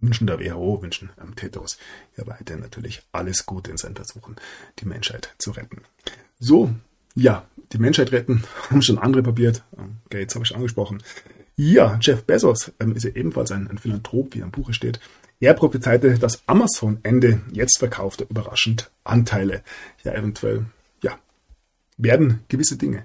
wünschen 0.00 0.26
der 0.26 0.40
WHO, 0.40 0.82
wünschen 0.82 1.10
ähm, 1.20 1.34
Tedros 1.34 1.78
ja 2.16 2.26
weiterhin 2.26 2.62
natürlich 2.62 3.02
alles 3.12 3.46
Gute 3.46 3.70
in 3.70 3.76
seinen 3.76 3.96
Versuchen, 3.96 4.36
die 4.78 4.86
Menschheit 4.86 5.34
zu 5.38 5.52
retten. 5.52 5.82
So, 6.38 6.74
ja, 7.14 7.46
die 7.72 7.78
Menschheit 7.78 8.12
retten 8.12 8.44
haben 8.70 8.82
schon 8.82 8.98
andere 8.98 9.22
probiert. 9.22 9.62
Ähm, 9.78 9.96
Gates 10.10 10.34
habe 10.34 10.44
ich 10.44 10.54
angesprochen. 10.54 11.02
Ja, 11.56 11.98
Jeff 12.00 12.24
Bezos 12.24 12.72
ähm, 12.80 12.96
ist 12.96 13.04
ja 13.04 13.10
ebenfalls 13.10 13.52
ein, 13.52 13.68
ein 13.68 13.78
Philanthrop, 13.78 14.34
wie 14.34 14.40
im 14.40 14.50
Buche 14.50 14.74
steht. 14.74 15.00
Er 15.40 15.54
prophezeite, 15.54 16.18
dass 16.18 16.42
Amazon 16.46 16.98
Ende 17.02 17.40
jetzt 17.52 17.78
verkauft 17.78 18.20
er 18.20 18.30
überraschend 18.30 18.90
Anteile. 19.04 19.62
Ja, 20.02 20.12
eventuell, 20.14 20.66
ja, 21.02 21.18
werden 21.96 22.40
gewisse 22.48 22.76
Dinge 22.76 23.04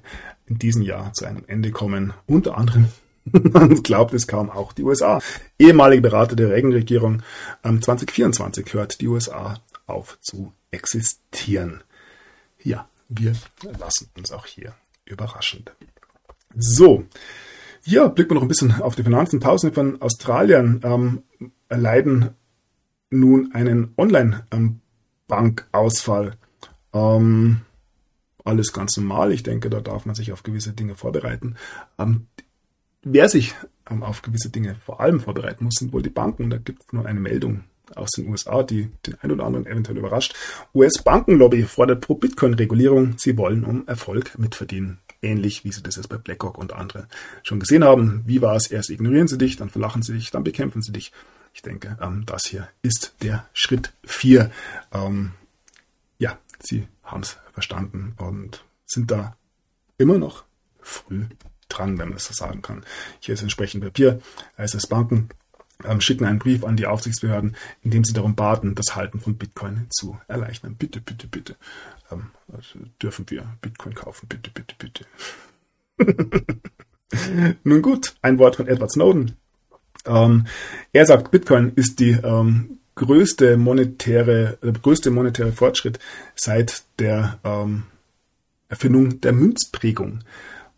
in 0.50 0.60
diesem 0.60 0.82
Jahr 0.82 1.14
zu 1.14 1.26
einem 1.26 1.44
Ende 1.48 1.72
kommen. 1.72 2.14
Unter 2.28 2.58
anderem, 2.58 2.90
man 3.24 3.82
glaubt 3.84 4.14
es 4.14 4.28
kaum, 4.28 4.50
auch 4.50 4.74
die 4.74 4.84
USA. 4.84 5.22
Ehemalige 5.58 6.02
Berater 6.02 6.36
der 6.36 6.50
Reagan-Regierung, 6.50 7.22
2024 7.64 8.74
hört 8.74 9.02
die 9.02 9.08
USA 9.08 9.60
auf 9.86 10.18
zu 10.22 10.54
existieren. 10.72 11.84
Ja, 12.62 12.90
wir 13.08 13.34
lassen 13.80 14.10
uns 14.18 14.32
auch 14.32 14.46
hier 14.46 14.74
überraschen. 15.06 15.66
So, 16.56 17.06
ja, 17.84 18.08
blicken 18.08 18.32
wir 18.32 18.36
noch 18.36 18.44
ein 18.44 18.48
bisschen 18.48 18.82
auf 18.82 18.96
die 18.96 19.04
Finanzen. 19.04 19.40
Tausende 19.40 19.74
von 19.74 20.02
Australien 20.02 20.82
ähm, 20.84 21.24
erleiden 21.70 22.32
nun 23.10 23.54
einen 23.54 23.94
Online-Bankausfall. 23.98 26.34
Ähm, 26.94 27.62
alles 28.46 28.74
ganz 28.74 28.96
normal. 28.98 29.32
Ich 29.32 29.44
denke, 29.44 29.70
da 29.70 29.82
darf 29.82 30.06
man 30.06 30.16
sich 30.16 30.32
auf 30.32 30.44
gewisse 30.44 30.74
Dinge 30.74 30.96
vorbereiten. 30.96 31.56
Ähm, 31.98 32.28
wer 33.04 33.30
sich 33.30 33.56
ähm, 33.90 34.04
auf 34.04 34.22
gewisse 34.22 34.50
Dinge 34.50 34.76
vor 34.86 35.00
allem 35.02 35.20
vorbereiten 35.20 35.66
muss, 35.66 35.76
sind 35.76 35.94
wohl 35.94 36.02
die 36.02 36.10
Banken. 36.10 36.50
Da 36.50 36.58
gibt 36.58 36.84
es 36.84 36.94
nur 36.94 37.06
eine 37.06 37.20
Meldung 37.20 37.64
aus 37.96 38.12
den 38.12 38.28
USA, 38.28 38.64
die 38.64 38.90
den 39.06 39.16
einen 39.22 39.34
oder 39.34 39.46
anderen 39.46 39.66
eventuell 39.66 39.98
überrascht. 39.98 40.36
US-Bankenlobby 40.74 41.64
fordert 41.64 42.02
pro 42.02 42.16
Bitcoin-Regulierung. 42.16 43.16
Sie 43.18 43.38
wollen 43.38 43.64
um 43.64 43.88
Erfolg 43.88 44.38
mitverdienen. 44.38 45.00
Ähnlich 45.22 45.66
wie 45.66 45.72
Sie 45.72 45.84
das 45.84 45.98
jetzt 45.98 46.08
bei 46.08 46.18
BlackRock 46.18 46.58
und 46.58 46.74
anderen 46.74 47.08
schon 47.44 47.60
gesehen 47.60 47.84
haben. 47.84 48.24
Wie 48.26 48.42
war 48.42 48.56
es? 48.56 48.68
Erst 48.68 48.90
ignorieren 48.90 49.28
Sie 49.28 49.38
dich, 49.38 49.58
dann 49.58 49.70
verlachen 49.70 50.02
Sie 50.02 50.14
dich, 50.14 50.32
dann 50.32 50.44
bekämpfen 50.44 50.82
Sie 50.82 50.92
dich. 50.92 51.12
Ich 51.54 51.62
denke, 51.62 51.98
ähm, 52.02 52.24
das 52.26 52.46
hier 52.46 52.70
ist 52.84 53.16
der 53.22 53.46
Schritt 53.54 53.92
4. 54.06 54.52
Ähm, 54.94 55.32
ja, 56.20 56.38
Sie 56.60 56.88
haben 57.12 57.22
es 57.22 57.38
verstanden 57.54 58.14
und 58.18 58.64
sind 58.86 59.12
da 59.12 59.36
immer 59.98 60.18
noch 60.18 60.46
früh 60.82 61.26
dran, 61.68 61.98
wenn 61.98 62.10
man 62.10 62.18
es 62.18 62.26
so 62.26 62.34
sagen 62.34 62.62
kann. 62.62 62.84
Hier 63.20 63.34
ist 63.34 63.42
entsprechend 63.42 63.84
Papier. 63.84 64.20
es 64.58 64.88
Banken 64.88 65.30
ähm, 65.86 66.02
schicken 66.02 66.26
einen 66.26 66.40
Brief 66.40 66.64
an 66.64 66.76
die 66.76 66.88
Aufsichtsbehörden, 66.88 67.56
in 67.82 67.92
dem 67.92 68.04
sie 68.04 68.14
darum 68.14 68.36
baten, 68.36 68.76
das 68.76 68.96
Halten 68.96 69.20
von 69.20 69.38
Bitcoin 69.38 69.88
zu 69.90 70.20
erleichtern. 70.28 70.76
Bitte, 70.76 71.00
bitte, 71.00 71.28
bitte. 71.28 71.56
Ähm, 72.12 72.32
also 72.52 72.80
dürfen 73.02 73.30
wir 73.30 73.46
Bitcoin 73.62 73.96
kaufen? 73.96 74.28
Bitte, 74.28 74.52
bitte, 74.52 74.76
bitte. 74.78 75.06
Nun 77.64 77.82
gut, 77.82 78.16
ein 78.22 78.40
Wort 78.40 78.58
von 78.58 78.68
Edward 78.68 78.92
Snowden. 78.92 79.38
Ähm, 80.06 80.48
er 80.92 81.06
sagt, 81.06 81.32
Bitcoin 81.32 81.74
ist 81.76 82.00
die 82.00 82.12
ähm, 82.12 82.79
größte 83.00 83.56
monetäre, 83.58 84.58
äh, 84.62 84.72
größte 84.74 85.10
monetäre 85.10 85.54
Fortschritt 85.54 86.00
seit 86.36 86.84
der 87.00 87.40
ähm, 87.44 87.84
Erfindung 88.68 89.22
der 89.22 89.32
Münzprägung. 89.32 90.20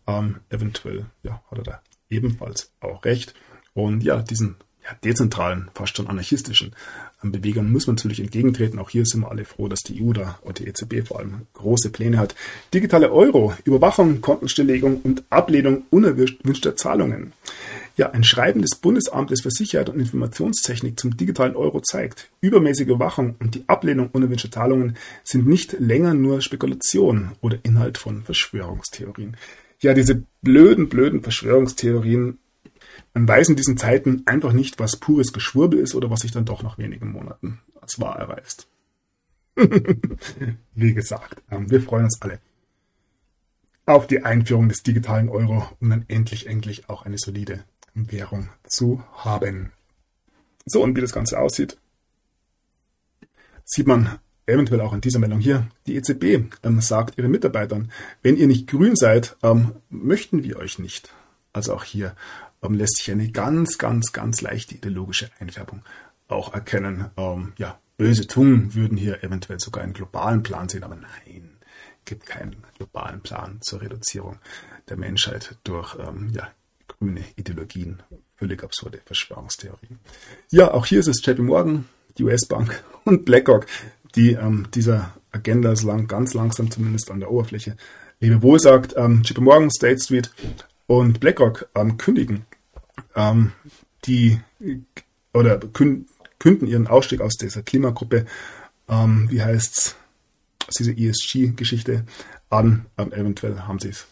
Ähm, 0.06 0.36
eventuell, 0.48 1.06
ja, 1.22 1.42
hat 1.50 1.58
er 1.58 1.64
da 1.64 1.82
ebenfalls 2.08 2.70
auch 2.80 3.04
recht. 3.04 3.34
Und 3.74 4.04
ja, 4.04 4.22
diesen 4.22 4.56
ja, 4.84 4.90
dezentralen, 5.04 5.70
fast 5.74 5.96
schon 5.96 6.06
anarchistischen 6.06 6.74
ähm, 7.24 7.32
Bewegungen 7.32 7.72
muss 7.72 7.88
man 7.88 7.96
natürlich 7.96 8.20
entgegentreten. 8.20 8.78
Auch 8.78 8.90
hier 8.90 9.04
sind 9.04 9.22
wir 9.22 9.30
alle 9.30 9.44
froh, 9.44 9.66
dass 9.66 9.80
die 9.80 10.00
EU 10.02 10.12
da 10.12 10.38
und 10.42 10.60
die 10.60 10.68
EZB 10.68 11.06
vor 11.06 11.18
allem 11.18 11.46
große 11.54 11.90
Pläne 11.90 12.18
hat. 12.18 12.36
Digitale 12.72 13.10
Euro, 13.10 13.52
Überwachung, 13.64 14.20
Kontenstilllegung 14.20 15.00
und 15.02 15.24
Ablehnung 15.30 15.84
unerwünschter 15.90 16.76
Zahlungen. 16.76 17.32
Ja, 17.96 18.10
ein 18.10 18.24
Schreiben 18.24 18.62
des 18.62 18.76
Bundesamtes 18.76 19.42
für 19.42 19.50
Sicherheit 19.50 19.90
und 19.90 20.00
Informationstechnik 20.00 20.98
zum 20.98 21.16
digitalen 21.16 21.56
Euro 21.56 21.80
zeigt, 21.80 22.30
übermäßige 22.40 22.86
Überwachung 22.86 23.36
und 23.38 23.54
die 23.54 23.64
Ablehnung 23.66 24.08
unerwünschter 24.12 24.50
Zahlungen 24.50 24.96
sind 25.24 25.46
nicht 25.46 25.78
länger 25.78 26.14
nur 26.14 26.40
Spekulation 26.40 27.32
oder 27.42 27.58
Inhalt 27.62 27.98
von 27.98 28.22
Verschwörungstheorien. 28.22 29.36
Ja, 29.80 29.92
diese 29.94 30.22
blöden, 30.40 30.88
blöden 30.88 31.22
Verschwörungstheorien 31.22 32.38
man 33.14 33.28
weiß 33.28 33.50
in 33.50 33.56
diesen 33.56 33.76
Zeiten 33.76 34.22
einfach 34.26 34.52
nicht, 34.52 34.78
was 34.78 34.96
pures 34.96 35.32
Geschwurbel 35.32 35.78
ist 35.78 35.94
oder 35.94 36.10
was 36.10 36.20
sich 36.20 36.32
dann 36.32 36.44
doch 36.44 36.62
nach 36.62 36.78
wenigen 36.78 37.12
Monaten 37.12 37.60
als 37.80 38.00
wahr 38.00 38.18
erweist. 38.18 38.68
Wie 40.74 40.94
gesagt, 40.94 41.42
ähm, 41.50 41.70
wir 41.70 41.82
freuen 41.82 42.04
uns 42.04 42.20
alle 42.22 42.40
auf 43.84 44.06
die 44.06 44.24
Einführung 44.24 44.68
des 44.68 44.82
digitalen 44.82 45.28
Euro, 45.28 45.68
um 45.80 45.90
dann 45.90 46.04
endlich, 46.08 46.46
endlich 46.46 46.88
auch 46.88 47.04
eine 47.04 47.18
solide 47.18 47.64
Währung 47.94 48.48
zu 48.64 49.02
haben. 49.14 49.72
So, 50.64 50.82
und 50.82 50.96
wie 50.96 51.00
das 51.00 51.12
Ganze 51.12 51.38
aussieht, 51.38 51.78
sieht 53.64 53.86
man 53.86 54.18
eventuell 54.46 54.80
auch 54.80 54.92
in 54.92 55.00
dieser 55.00 55.18
Meldung 55.18 55.40
hier. 55.40 55.68
Die 55.86 55.96
EZB 55.96 56.52
ähm, 56.62 56.80
sagt 56.80 57.18
ihren 57.18 57.30
Mitarbeitern, 57.30 57.90
wenn 58.22 58.36
ihr 58.36 58.46
nicht 58.46 58.68
grün 58.68 58.96
seid, 58.96 59.36
ähm, 59.42 59.76
möchten 59.88 60.42
wir 60.42 60.56
euch 60.58 60.78
nicht. 60.78 61.12
Also 61.52 61.74
auch 61.74 61.84
hier 61.84 62.14
ähm, 62.62 62.74
lässt 62.74 62.98
sich 62.98 63.10
eine 63.10 63.30
ganz, 63.30 63.78
ganz, 63.78 64.12
ganz 64.12 64.40
leichte 64.40 64.74
ideologische 64.74 65.30
Einfärbung 65.38 65.82
auch 66.28 66.54
erkennen. 66.54 67.10
Ähm, 67.16 67.52
ja, 67.56 67.78
böse 67.96 68.26
Zungen 68.26 68.74
würden 68.74 68.96
hier 68.96 69.22
eventuell 69.22 69.60
sogar 69.60 69.82
einen 69.84 69.92
globalen 69.92 70.42
Plan 70.42 70.68
sehen, 70.68 70.84
aber 70.84 70.96
nein, 70.96 71.50
gibt 72.04 72.26
keinen 72.26 72.56
globalen 72.76 73.20
Plan 73.20 73.58
zur 73.62 73.80
Reduzierung 73.80 74.38
der 74.88 74.96
Menschheit 74.96 75.56
durch 75.64 75.96
ähm, 75.98 76.30
ja, 76.34 76.50
grüne 77.02 77.24
Ideologien, 77.36 78.02
völlig 78.36 78.62
absurde 78.62 79.00
Verschwörungstheorien. 79.04 79.98
Ja, 80.50 80.72
auch 80.72 80.86
hier 80.86 81.00
ist 81.00 81.08
es 81.08 81.24
JP 81.24 81.42
Morgan, 81.42 81.88
die 82.16 82.24
US-Bank 82.24 82.84
und 83.04 83.24
BlackRock, 83.24 83.66
die 84.14 84.32
ähm, 84.32 84.68
dieser 84.72 85.14
Agenda 85.32 85.74
lang, 85.82 86.06
ganz 86.06 86.34
langsam 86.34 86.70
zumindest 86.70 87.10
an 87.10 87.20
der 87.20 87.30
Oberfläche 87.30 87.76
Lebewohl 88.20 88.60
sagt. 88.60 88.94
Ähm, 88.96 89.22
JP 89.24 89.40
Morgan, 89.40 89.70
State 89.70 90.00
Street 90.00 90.30
und 90.86 91.18
BlackRock 91.18 91.68
ähm, 91.74 91.96
kündigen 91.96 92.46
ähm, 93.16 93.52
die 94.04 94.40
oder 95.32 95.58
künden 95.58 96.68
ihren 96.68 96.86
Ausstieg 96.86 97.20
aus 97.20 97.34
dieser 97.34 97.62
Klimagruppe, 97.62 98.26
ähm, 98.88 99.28
wie 99.30 99.42
heißt's, 99.42 99.96
aus 100.68 100.74
dieser 100.74 100.96
ESG-Geschichte 100.96 102.04
an. 102.50 102.86
Ähm, 102.96 103.12
eventuell 103.12 103.60
haben 103.60 103.80
sie 103.80 103.88
es 103.88 104.06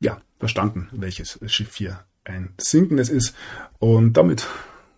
ja 0.00 0.20
verstanden, 0.38 0.88
welches 0.92 1.38
Schiff 1.46 1.74
hier 1.76 2.04
ein 2.30 2.50
sinkendes 2.58 3.08
ist. 3.08 3.34
Und 3.78 4.14
damit, 4.14 4.46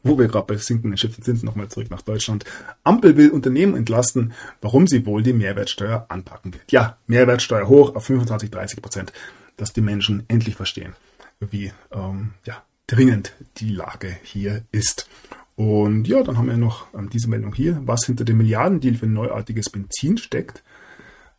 wo 0.03 0.19
wir 0.19 0.29
gerade 0.29 0.47
bei 0.47 0.57
sinkenden 0.57 0.97
Schiffen 0.97 1.23
sind, 1.23 1.43
nochmal 1.43 1.69
zurück 1.69 1.91
nach 1.91 2.03
Deutschland. 2.03 2.45
Ampel 2.85 3.17
will 3.17 3.31
Unternehmen 3.31 3.77
entlasten, 3.77 4.33
warum 4.61 4.87
sie 4.87 5.07
wohl 5.07 5.23
die 5.23 5.33
Mehrwertsteuer 5.33 6.07
anpacken 6.09 6.53
wird. 6.53 6.71
Ja, 6.71 6.99
Mehrwertsteuer 7.07 7.69
hoch 7.69 7.95
auf 7.95 8.05
25, 8.05 8.51
30 8.51 8.83
Prozent, 8.83 9.13
dass 9.57 9.73
die 9.73 9.81
Menschen 9.81 10.25
endlich 10.29 10.57
verstehen, 10.57 10.95
wie 11.41 11.73
ähm, 11.93 12.35
ja, 12.45 12.63
dringend 12.87 13.33
die 13.59 13.71
Lage 13.71 14.17
hier 14.23 14.63
ist. 14.73 15.09
Und 15.55 16.09
ja, 16.09 16.23
dann 16.23 16.39
haben 16.39 16.49
wir 16.49 16.57
noch 16.57 16.93
ähm, 16.95 17.11
diese 17.11 17.29
Meldung 17.29 17.55
hier, 17.55 17.81
was 17.85 18.07
hinter 18.07 18.25
dem 18.25 18.39
Milliardendeal 18.39 18.95
für 18.95 19.07
neuartiges 19.07 19.71
Benzin 19.71 20.17
steckt. 20.17 20.63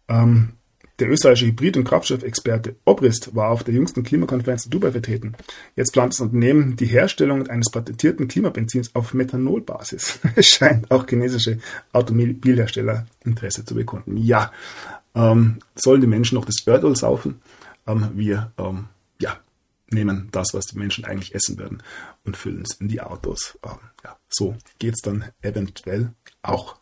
Ähm, 0.08 0.54
der 1.00 1.10
österreichische 1.10 1.48
Hybrid- 1.48 1.78
und 1.78 1.84
Kraftstoffexperte 1.86 2.76
Obrist 2.86 3.36
war 3.36 3.50
auf 3.50 3.64
der 3.64 3.74
jüngsten 3.74 4.04
Klimakonferenz 4.04 4.66
in 4.66 4.72
Dubai 4.72 4.92
vertreten. 4.92 5.34
Jetzt 5.76 5.92
plant 5.92 6.14
das 6.14 6.20
Unternehmen 6.20 6.76
die 6.76 6.86
Herstellung 6.86 7.48
eines 7.48 7.70
patentierten 7.72 8.28
Klimabenzins 8.28 8.94
auf 8.96 9.14
Methanolbasis. 9.14 10.20
Es 10.36 10.48
scheint 10.48 10.92
auch 10.92 11.08
chinesische 11.08 11.60
Automobilhersteller 11.92 13.06
Interesse 13.24 13.66
zu 13.66 13.76
bekunden. 13.76 14.18
Ja, 14.18 14.52
ähm, 15.16 15.60
sollen 15.76 16.02
die 16.02 16.08
Menschen 16.08 16.36
noch 16.36 16.46
das 16.46 16.66
Erdöl 16.66 16.96
saufen? 16.96 17.42
Ähm, 17.88 18.12
wir 18.16 18.52
ähm, 18.58 18.88
nehmen 19.94 20.28
das, 20.32 20.54
was 20.54 20.66
die 20.66 20.78
Menschen 20.78 21.06
eigentlich 21.06 21.34
essen 21.34 21.58
werden 21.58 21.82
und 22.26 22.36
füllen 22.36 22.64
es 22.64 22.76
in 22.76 22.88
die 22.88 23.02
Autos. 23.02 23.58
Ähm, 23.64 23.80
ja, 24.04 24.18
so 24.30 24.56
es 24.82 25.02
dann 25.02 25.26
eventuell 25.42 26.14
auch. 26.42 26.78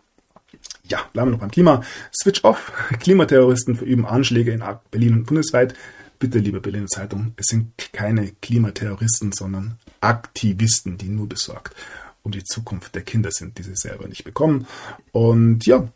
Ja, 0.91 1.09
bleiben 1.13 1.30
wir 1.30 1.31
noch 1.31 1.39
beim 1.39 1.51
Klima. 1.51 1.84
Switch 2.13 2.43
off. 2.43 2.73
Klimaterroristen 2.99 3.77
verüben 3.77 4.05
Anschläge 4.05 4.51
in 4.51 4.61
Berlin 4.91 5.13
und 5.13 5.26
bundesweit. 5.26 5.73
Bitte, 6.19 6.38
liebe 6.38 6.59
Berliner 6.59 6.88
Zeitung, 6.88 7.34
es 7.38 7.47
sind 7.47 7.93
keine 7.93 8.34
Klimaterroristen, 8.41 9.31
sondern 9.31 9.77
Aktivisten, 10.01 10.97
die 10.97 11.07
nur 11.07 11.30
besorgt 11.30 11.76
um 12.23 12.31
die 12.31 12.43
Zukunft 12.43 12.93
der 12.93 13.01
Kinder 13.03 13.31
sind, 13.31 13.57
die 13.57 13.63
sie 13.63 13.76
selber 13.76 14.07
nicht 14.07 14.26
bekommen. 14.26 14.68
Und 15.11 15.65
ja, 15.65 15.88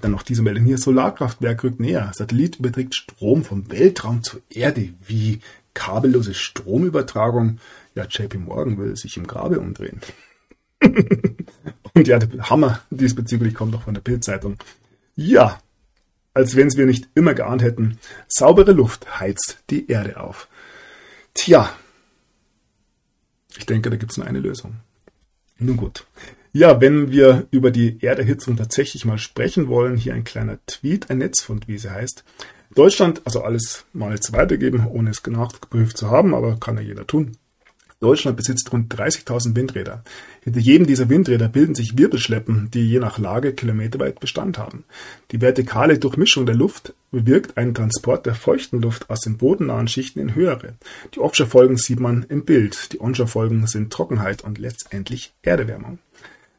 dann 0.00 0.12
noch 0.12 0.22
diese 0.22 0.40
Meldung 0.40 0.64
hier. 0.64 0.78
Solarkraftwerk 0.78 1.64
rückt 1.64 1.80
näher. 1.80 2.12
Satellit 2.14 2.56
überträgt 2.56 2.94
Strom 2.94 3.44
vom 3.44 3.70
Weltraum 3.70 4.22
zur 4.22 4.40
Erde. 4.48 4.90
Wie 5.06 5.40
kabellose 5.74 6.32
Stromübertragung. 6.32 7.58
Ja, 7.94 8.04
JP 8.04 8.38
Morgan 8.38 8.78
will 8.78 8.96
sich 8.96 9.16
im 9.16 9.26
Grabe 9.26 9.60
umdrehen. 9.60 10.00
Und 11.94 12.08
ja, 12.08 12.18
der 12.18 12.50
Hammer 12.50 12.80
diesbezüglich 12.90 13.54
kommt 13.54 13.74
auch 13.74 13.82
von 13.82 13.94
der 13.94 14.00
Bildzeitung. 14.00 14.56
Ja, 15.16 15.60
als 16.34 16.54
wenn 16.54 16.68
es 16.68 16.76
wir 16.76 16.86
nicht 16.86 17.08
immer 17.14 17.34
geahnt 17.34 17.62
hätten, 17.62 17.98
saubere 18.28 18.72
Luft 18.72 19.20
heizt 19.20 19.58
die 19.70 19.90
Erde 19.90 20.20
auf. 20.20 20.48
Tja, 21.34 21.72
ich 23.56 23.66
denke, 23.66 23.90
da 23.90 23.96
gibt 23.96 24.12
es 24.12 24.18
nur 24.18 24.26
eine 24.26 24.38
Lösung. 24.38 24.76
Nun 25.58 25.76
gut. 25.76 26.06
Ja, 26.52 26.80
wenn 26.80 27.10
wir 27.10 27.46
über 27.50 27.70
die 27.70 27.98
Erderhitzung 28.00 28.56
tatsächlich 28.56 29.04
mal 29.04 29.18
sprechen 29.18 29.68
wollen, 29.68 29.96
hier 29.96 30.14
ein 30.14 30.24
kleiner 30.24 30.58
Tweet, 30.66 31.10
ein 31.10 31.18
Netzfund, 31.18 31.68
wie 31.68 31.78
sie 31.78 31.90
heißt. 31.90 32.24
Deutschland, 32.74 33.22
also 33.24 33.42
alles 33.42 33.84
mal 33.92 34.12
jetzt 34.12 34.32
weitergeben, 34.32 34.86
ohne 34.86 35.10
es 35.10 35.24
nachgeprüft 35.26 35.96
zu 35.96 36.10
haben, 36.10 36.34
aber 36.34 36.58
kann 36.58 36.76
ja 36.76 36.82
jeder 36.82 37.06
tun. 37.06 37.36
Deutschland 38.00 38.36
besitzt 38.36 38.72
rund 38.72 38.94
30.000 38.94 39.56
Windräder. 39.56 40.04
Hinter 40.42 40.60
jedem 40.60 40.86
dieser 40.86 41.08
Windräder 41.08 41.48
bilden 41.48 41.74
sich 41.74 41.98
Wirbelschleppen, 41.98 42.70
die 42.70 42.88
je 42.88 43.00
nach 43.00 43.18
Lage 43.18 43.52
kilometerweit 43.52 44.20
Bestand 44.20 44.56
haben. 44.56 44.84
Die 45.32 45.40
vertikale 45.40 45.98
Durchmischung 45.98 46.46
der 46.46 46.54
Luft 46.54 46.94
bewirkt 47.10 47.56
einen 47.56 47.74
Transport 47.74 48.24
der 48.26 48.36
feuchten 48.36 48.80
Luft 48.80 49.10
aus 49.10 49.20
den 49.20 49.36
bodennahen 49.36 49.88
Schichten 49.88 50.20
in 50.20 50.36
höhere. 50.36 50.74
Die 51.14 51.18
Offshore-Folgen 51.18 51.76
sieht 51.76 51.98
man 51.98 52.24
im 52.28 52.44
Bild. 52.44 52.92
Die 52.92 53.00
Onshore-Folgen 53.00 53.66
sind 53.66 53.92
Trockenheit 53.92 54.44
und 54.44 54.58
letztendlich 54.58 55.32
Erderwärmung. 55.42 55.98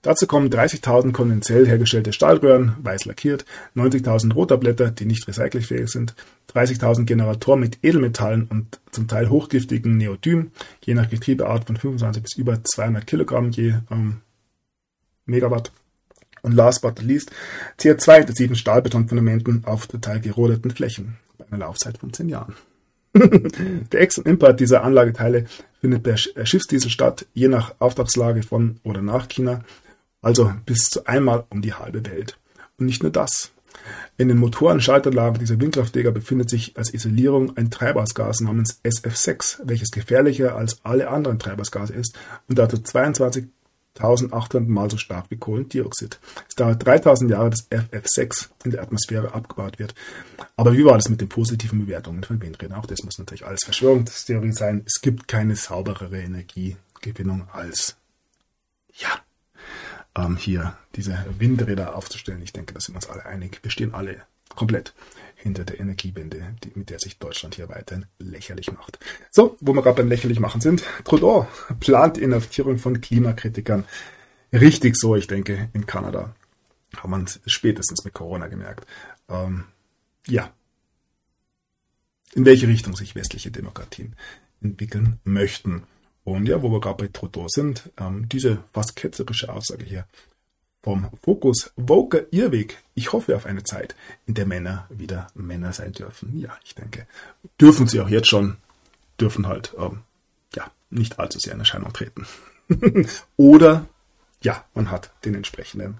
Dazu 0.01 0.27
kommen 0.27 0.49
30.000 0.49 1.11
konventionell 1.11 1.67
hergestellte 1.67 2.13
Stahlröhren, 2.13 2.75
weiß 2.81 3.05
lackiert, 3.05 3.45
90.000 3.75 4.33
Rotorblätter, 4.33 4.91
die 4.91 5.05
nicht 5.05 5.27
recycelfähig 5.27 5.89
sind, 5.89 6.15
30.000 6.53 7.05
Generatoren 7.05 7.59
mit 7.59 7.79
Edelmetallen 7.83 8.47
und 8.49 8.79
zum 8.91 9.07
Teil 9.07 9.29
hochgiftigen 9.29 9.97
Neodym, 9.97 10.51
je 10.83 10.93
nach 10.93 11.09
Getriebeart 11.09 11.65
von 11.65 11.75
25 11.75 12.23
bis 12.23 12.37
über 12.37 12.63
200 12.63 13.05
Kilogramm 13.05 13.51
je 13.51 13.75
ähm, 13.91 14.21
Megawatt. 15.25 15.71
Und 16.41 16.53
last 16.53 16.81
but 16.81 16.97
not 16.97 17.05
least, 17.05 17.31
CO2-intensiven 17.79 18.55
Stahlbetonfundamenten 18.55 19.65
auf 19.65 19.87
total 19.87 20.21
gerodeten 20.21 20.71
Flächen 20.71 21.17
bei 21.37 21.45
einer 21.47 21.65
Laufzeit 21.65 21.97
von 21.97 22.13
10 22.13 22.29
Jahren. 22.29 22.55
Der 23.13 23.99
Ex- 23.99 24.17
und 24.17 24.27
Import 24.27 24.61
dieser 24.61 24.83
Anlageteile 24.83 25.45
findet 25.81 26.03
per 26.03 26.15
Schiffsdiesel 26.17 26.89
statt, 26.89 27.25
je 27.33 27.49
nach 27.49 27.75
Auftragslage 27.79 28.43
von 28.43 28.79
oder 28.83 29.01
nach 29.01 29.27
China 29.27 29.63
also 30.21 30.53
bis 30.65 30.85
zu 30.85 31.05
einmal 31.05 31.45
um 31.49 31.61
die 31.61 31.73
halbe 31.73 32.05
Welt. 32.05 32.37
Und 32.77 32.85
nicht 32.85 33.03
nur 33.03 33.11
das. 33.11 33.51
In 34.17 34.27
den 34.27 34.37
Motoren-Schaltanlagen 34.37 35.39
dieser 35.39 35.59
Windkraftjäger 35.59 36.11
befindet 36.11 36.49
sich 36.49 36.77
als 36.77 36.93
Isolierung 36.93 37.55
ein 37.55 37.71
Treibhausgas 37.71 38.41
namens 38.41 38.79
SF6, 38.83 39.61
welches 39.63 39.91
gefährlicher 39.91 40.55
als 40.55 40.83
alle 40.83 41.09
anderen 41.09 41.39
Treibhausgase 41.39 41.93
ist 41.93 42.17
und 42.47 42.59
dazu 42.59 42.77
22.800 42.77 44.67
Mal 44.67 44.91
so 44.91 44.97
stark 44.97 45.25
wie 45.29 45.37
Kohlendioxid. 45.37 46.19
Es 46.49 46.55
dauert 46.55 46.85
3000 46.85 47.31
Jahre, 47.31 47.51
dass 47.51 47.71
FF6 47.71 48.49
in 48.65 48.71
der 48.71 48.81
Atmosphäre 48.81 49.33
abgebaut 49.33 49.79
wird. 49.79 49.95
Aber 50.57 50.73
wie 50.73 50.83
war 50.83 50.95
das 50.95 51.09
mit 51.09 51.21
den 51.21 51.29
positiven 51.29 51.79
Bewertungen 51.85 52.23
von 52.23 52.41
Windrädern? 52.41 52.77
Auch 52.77 52.85
das 52.85 53.03
muss 53.03 53.19
natürlich 53.19 53.45
alles 53.45 53.63
Verschwörungstheorie 53.63 54.51
sein. 54.51 54.83
Es 54.85 54.99
gibt 54.99 55.29
keine 55.29 55.55
sauberere 55.55 56.19
Energiegewinnung 56.19 57.47
als 57.53 57.95
ja, 58.93 59.21
ähm, 60.15 60.37
hier 60.37 60.77
diese 60.95 61.25
Windräder 61.37 61.95
aufzustellen. 61.95 62.41
Ich 62.41 62.53
denke, 62.53 62.73
da 62.73 62.79
sind 62.79 62.95
wir 62.95 62.97
uns 62.97 63.09
alle 63.09 63.25
einig. 63.25 63.59
Wir 63.61 63.71
stehen 63.71 63.93
alle 63.93 64.23
komplett 64.55 64.93
hinter 65.35 65.63
der 65.63 65.79
Energiewende, 65.79 66.55
die, 66.63 66.71
mit 66.75 66.89
der 66.89 66.99
sich 66.99 67.17
Deutschland 67.17 67.55
hier 67.55 67.69
weiterhin 67.69 68.05
lächerlich 68.17 68.71
macht. 68.71 68.99
So, 69.31 69.57
wo 69.61 69.73
wir 69.73 69.81
gerade 69.81 69.97
beim 69.97 70.09
lächerlich 70.09 70.39
machen 70.39 70.61
sind, 70.61 70.83
Trudeau 71.05 71.47
plant 71.79 72.17
Inhaftierung 72.17 72.77
von 72.77 72.99
Klimakritikern. 72.99 73.85
Richtig 74.51 74.97
so, 74.97 75.15
ich 75.15 75.27
denke, 75.27 75.69
in 75.73 75.85
Kanada. 75.85 76.35
Hat 76.97 77.09
man 77.09 77.27
spätestens 77.45 78.03
mit 78.03 78.13
Corona 78.13 78.47
gemerkt. 78.47 78.85
Ähm, 79.29 79.65
ja. 80.27 80.51
In 82.33 82.45
welche 82.45 82.67
Richtung 82.67 82.95
sich 82.95 83.15
westliche 83.15 83.51
Demokratien 83.51 84.15
entwickeln 84.61 85.19
möchten. 85.23 85.83
Und 86.33 86.47
ja, 86.47 86.61
wo 86.61 86.71
wir 86.71 86.79
gerade 86.79 87.03
bei 87.03 87.09
Trudeau 87.11 87.47
sind, 87.47 87.91
ähm, 87.97 88.29
diese 88.29 88.63
fast 88.73 88.95
ketzerische 88.95 89.51
Aussage 89.51 89.83
hier 89.85 90.05
vom 90.81 91.09
Fokus 91.21 91.71
Woker 91.75 92.31
Irrweg. 92.31 92.77
Ich 92.95 93.11
hoffe 93.11 93.35
auf 93.35 93.45
eine 93.45 93.63
Zeit, 93.63 93.95
in 94.25 94.33
der 94.33 94.45
Männer 94.45 94.87
wieder 94.89 95.27
Männer 95.33 95.73
sein 95.73 95.91
dürfen. 95.91 96.39
Ja, 96.39 96.57
ich 96.63 96.75
denke, 96.75 97.07
dürfen 97.59 97.87
sie 97.87 97.99
auch 97.99 98.09
jetzt 98.09 98.27
schon, 98.27 98.57
dürfen 99.19 99.47
halt, 99.47 99.75
ähm, 99.77 100.03
ja, 100.55 100.71
nicht 100.89 101.19
allzu 101.19 101.39
sehr 101.39 101.53
in 101.53 101.59
Erscheinung 101.59 101.91
treten. 101.93 102.25
Oder, 103.37 103.87
ja, 104.41 104.63
man 104.73 104.91
hat 104.91 105.11
den 105.25 105.35
entsprechenden 105.35 105.99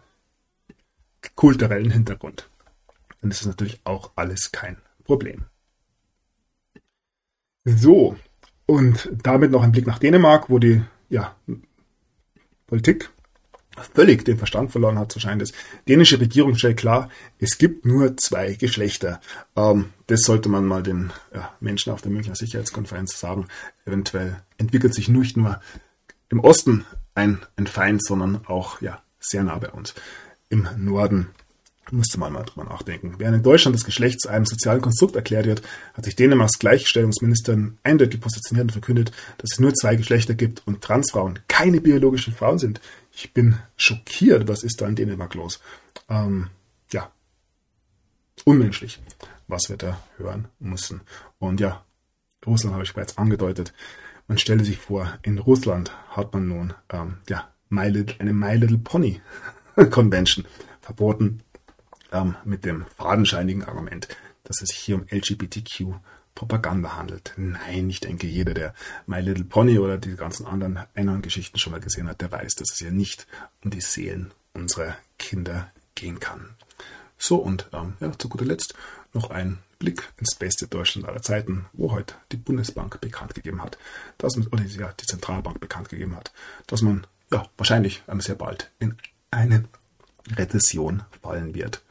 kulturellen 1.36 1.92
Hintergrund. 1.92 2.50
Dann 3.22 3.32
ist 3.32 3.42
es 3.42 3.48
natürlich 3.48 3.82
auch 3.84 4.12
alles 4.16 4.52
kein 4.52 4.78
Problem. 5.04 5.46
So, 7.66 8.16
und 8.70 9.10
damit 9.24 9.50
noch 9.50 9.64
ein 9.64 9.72
Blick 9.72 9.88
nach 9.88 9.98
Dänemark, 9.98 10.52
wo 10.52 10.60
die 10.60 10.84
ja, 11.10 11.36
Politik 12.68 13.10
völlig 13.96 14.24
den 14.26 14.38
Verstand 14.38 14.72
verloren 14.72 15.00
hat, 15.00 15.12
so 15.12 15.20
scheint 15.20 15.42
es. 15.42 15.54
Dänische 15.88 16.20
Regierung 16.20 16.54
stellt 16.54 16.78
klar, 16.78 17.10
es 17.40 17.58
gibt 17.58 17.88
nur 17.88 18.16
zwei 18.18 18.54
Geschlechter. 18.54 19.22
Ähm, 19.56 19.86
das 20.06 20.22
sollte 20.22 20.50
man 20.50 20.68
mal 20.68 20.84
den 20.84 21.12
ja, 21.34 21.52
Menschen 21.60 21.92
auf 21.92 22.04
der 22.04 22.12
Münchner 22.12 22.36
Sicherheitskonferenz 22.36 23.20
sagen. 23.20 23.48
Eventuell 23.86 24.40
entwickelt 24.60 24.94
sich 24.94 25.10
nicht 25.10 25.36
nur 25.36 25.60
im 26.30 26.40
Osten 26.40 26.86
ein, 27.16 27.40
ein 27.56 27.66
Feind, 27.66 28.06
sondern 28.06 28.46
auch 28.46 28.82
ja, 28.82 29.02
sehr 29.20 29.44
nah 29.44 29.58
bei 29.58 29.72
uns 29.72 29.96
im 30.50 30.68
Norden. 30.78 31.30
Musste 31.92 32.20
man 32.20 32.34
mal 32.34 32.44
drüber 32.44 32.66
nachdenken. 32.66 33.16
Während 33.18 33.38
in 33.38 33.44
Deutschland 33.44 33.76
das 33.76 33.84
Geschlecht 33.84 34.22
zu 34.22 34.30
einem 34.30 34.46
sozialen 34.46 34.82
Konstrukt 34.82 35.16
erklärt 35.16 35.48
wird, 35.48 35.64
hat 35.94 36.06
sich 36.06 36.16
Dänemarks 36.16 36.60
Gleichstellungsministerin 36.60 37.80
eindeutig 37.84 38.22
positioniert 38.22 38.66
und 38.66 38.72
verkündet, 38.72 39.12
dass 39.40 39.54
es 39.54 39.60
nur 39.60 39.74
zwei 39.74 39.96
Geschlechter 39.96 40.36
gibt 40.36 40.62
und 40.68 40.82
Transfrauen 40.82 41.40
keine 41.48 41.82
biologischen 41.82 42.34
Frauen 42.34 42.60
sind. 42.60 42.80
Ich 43.12 43.34
bin 43.34 43.58
schockiert, 43.76 44.48
was 44.48 44.64
ist 44.64 44.82
da 44.82 44.88
in 44.88 44.96
Dänemark 44.96 45.34
los? 45.34 45.60
Ähm, 46.10 46.50
ja, 46.92 47.12
unmenschlich, 48.46 49.02
was 49.48 49.70
wir 49.70 49.78
da 49.78 50.00
hören 50.18 50.48
müssen. 50.60 51.02
Und 51.40 51.60
ja, 51.60 51.84
Russland 52.46 52.74
habe 52.74 52.84
ich 52.84 52.94
bereits 52.94 53.18
angedeutet. 53.18 53.74
Man 54.28 54.38
stelle 54.38 54.64
sich 54.64 54.78
vor, 54.78 55.18
in 55.24 55.40
Russland 55.40 55.92
hat 56.10 56.34
man 56.34 56.48
nun 56.48 56.74
ähm, 56.92 57.18
ja, 57.28 57.50
My 57.70 57.88
Little, 57.88 58.16
eine 58.20 58.34
My 58.34 58.56
Little 58.56 58.78
Pony 58.78 59.22
Convention 59.90 60.46
verboten 60.82 61.42
ähm, 62.12 62.36
mit 62.44 62.66
dem 62.66 62.86
fadenscheinigen 62.98 63.64
Argument, 63.64 64.08
dass 64.44 64.62
es 64.62 64.70
sich 64.70 64.78
hier 64.78 64.96
um 64.96 65.06
LGBTQ 65.10 65.96
Propaganda 66.36 66.96
handelt. 66.96 67.34
Nein, 67.36 67.90
ich 67.90 68.00
denke, 68.00 68.26
jeder, 68.26 68.54
der 68.54 68.74
My 69.06 69.20
Little 69.20 69.44
Pony 69.44 69.78
oder 69.78 69.98
die 69.98 70.16
ganzen 70.16 70.46
anderen 70.46 70.80
anderen 70.96 71.22
Geschichten 71.22 71.58
schon 71.60 71.72
mal 71.72 71.82
gesehen 71.82 72.08
hat, 72.08 72.22
der 72.22 72.32
weiß, 72.32 72.56
dass 72.56 72.72
es 72.72 72.80
ja 72.80 72.92
nicht 72.92 73.28
um 73.64 73.72
die 73.72 73.82
Seelen 73.82 74.32
unserer 74.54 74.96
Kinder 75.18 75.72
gehen 75.96 76.20
kann. 76.20 76.56
So, 77.18 77.36
und 77.36 77.68
ähm, 77.74 77.96
ja, 78.00 78.18
zu 78.18 78.30
guter 78.30 78.46
Letzt 78.46 78.74
noch 79.14 79.30
ein 79.32 79.60
Blick 79.80 80.14
ins 80.18 80.36
beste 80.36 80.68
Deutschland 80.68 81.08
aller 81.08 81.22
Zeiten, 81.22 81.66
wo 81.74 81.92
heute 81.92 82.16
die 82.32 82.38
Bundesbank 82.38 83.02
bekannt 83.02 83.36
gegeben 83.36 83.62
hat, 83.62 83.78
dass 84.18 84.36
man, 84.38 84.48
oder 84.48 84.64
ja, 84.64 84.94
die 84.94 85.06
Zentralbank 85.06 85.60
bekannt 85.60 85.90
gegeben 85.90 86.16
hat, 86.16 86.32
dass 86.68 86.82
man 86.82 87.06
ja 87.32 87.48
wahrscheinlich 87.58 88.02
sehr 88.20 88.36
bald 88.36 88.72
in 88.80 88.96
eine 89.32 89.66
Rezession 90.36 91.04
fallen 91.22 91.54
wird. 91.54 91.82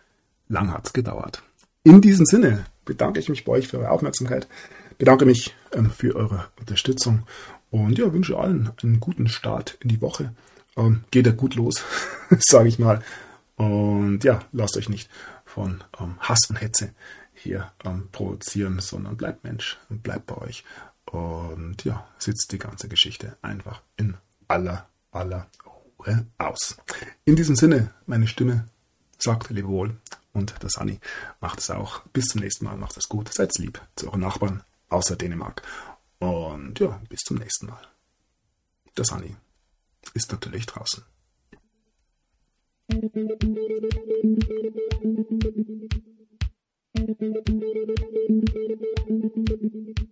Lang 0.48 0.72
hat's 0.72 0.92
gedauert. 0.92 1.42
In 1.84 2.00
diesem 2.00 2.26
Sinne 2.26 2.64
bedanke 2.84 3.20
ich 3.20 3.28
mich 3.28 3.44
bei 3.44 3.52
euch 3.52 3.68
für 3.68 3.78
eure 3.78 3.90
Aufmerksamkeit, 3.90 4.48
bedanke 4.96 5.24
mich 5.24 5.54
ähm, 5.72 5.90
für 5.90 6.16
eure 6.16 6.46
Unterstützung 6.58 7.24
und 7.70 7.98
ja, 7.98 8.12
wünsche 8.12 8.38
allen 8.38 8.70
einen 8.82 9.00
guten 9.00 9.28
Start 9.28 9.76
in 9.80 9.88
die 9.88 10.00
Woche. 10.00 10.34
Ähm, 10.76 11.04
geht 11.10 11.26
ja 11.26 11.32
gut 11.32 11.54
los, 11.54 11.84
sage 12.38 12.68
ich 12.68 12.78
mal. 12.78 13.02
Und 13.56 14.24
ja, 14.24 14.40
lasst 14.52 14.76
euch 14.76 14.88
nicht 14.88 15.10
von 15.44 15.82
ähm, 16.00 16.14
Hass 16.20 16.46
und 16.48 16.60
Hetze 16.60 16.94
hier 17.34 17.72
ähm, 17.84 18.08
provozieren, 18.10 18.80
sondern 18.80 19.16
bleibt 19.16 19.44
Mensch 19.44 19.78
und 19.88 20.02
bleibt 20.02 20.26
bei 20.26 20.36
euch. 20.38 20.64
Und 21.06 21.84
ja, 21.84 22.06
sitzt 22.18 22.52
die 22.52 22.58
ganze 22.58 22.88
Geschichte 22.88 23.36
einfach 23.42 23.82
in 23.96 24.16
aller, 24.46 24.88
aller 25.10 25.46
Ruhe 25.66 26.26
aus. 26.38 26.76
In 27.24 27.36
diesem 27.36 27.56
Sinne, 27.56 27.92
meine 28.06 28.26
Stimme 28.26 28.66
sagt 29.18 29.50
Lebewohl 29.50 29.96
und 30.32 30.62
der 30.62 30.70
Sani 30.70 31.00
macht 31.40 31.58
es 31.60 31.70
auch. 31.70 32.00
Bis 32.08 32.26
zum 32.26 32.40
nächsten 32.40 32.64
Mal, 32.64 32.76
macht 32.76 32.96
es 32.96 33.08
gut, 33.08 33.32
seid 33.32 33.56
lieb 33.58 33.80
zu 33.96 34.06
euren 34.06 34.20
Nachbarn, 34.20 34.62
außer 34.88 35.16
Dänemark. 35.16 35.62
Und 36.18 36.78
ja, 36.80 37.00
bis 37.08 37.20
zum 37.20 37.38
nächsten 37.38 37.66
Mal. 37.66 37.82
Der 38.96 39.04
Sani 39.04 39.36
ist 40.14 40.32
natürlich 40.32 40.66
draußen. 40.66 41.04
Thank 42.90 43.14
you. 49.98 50.07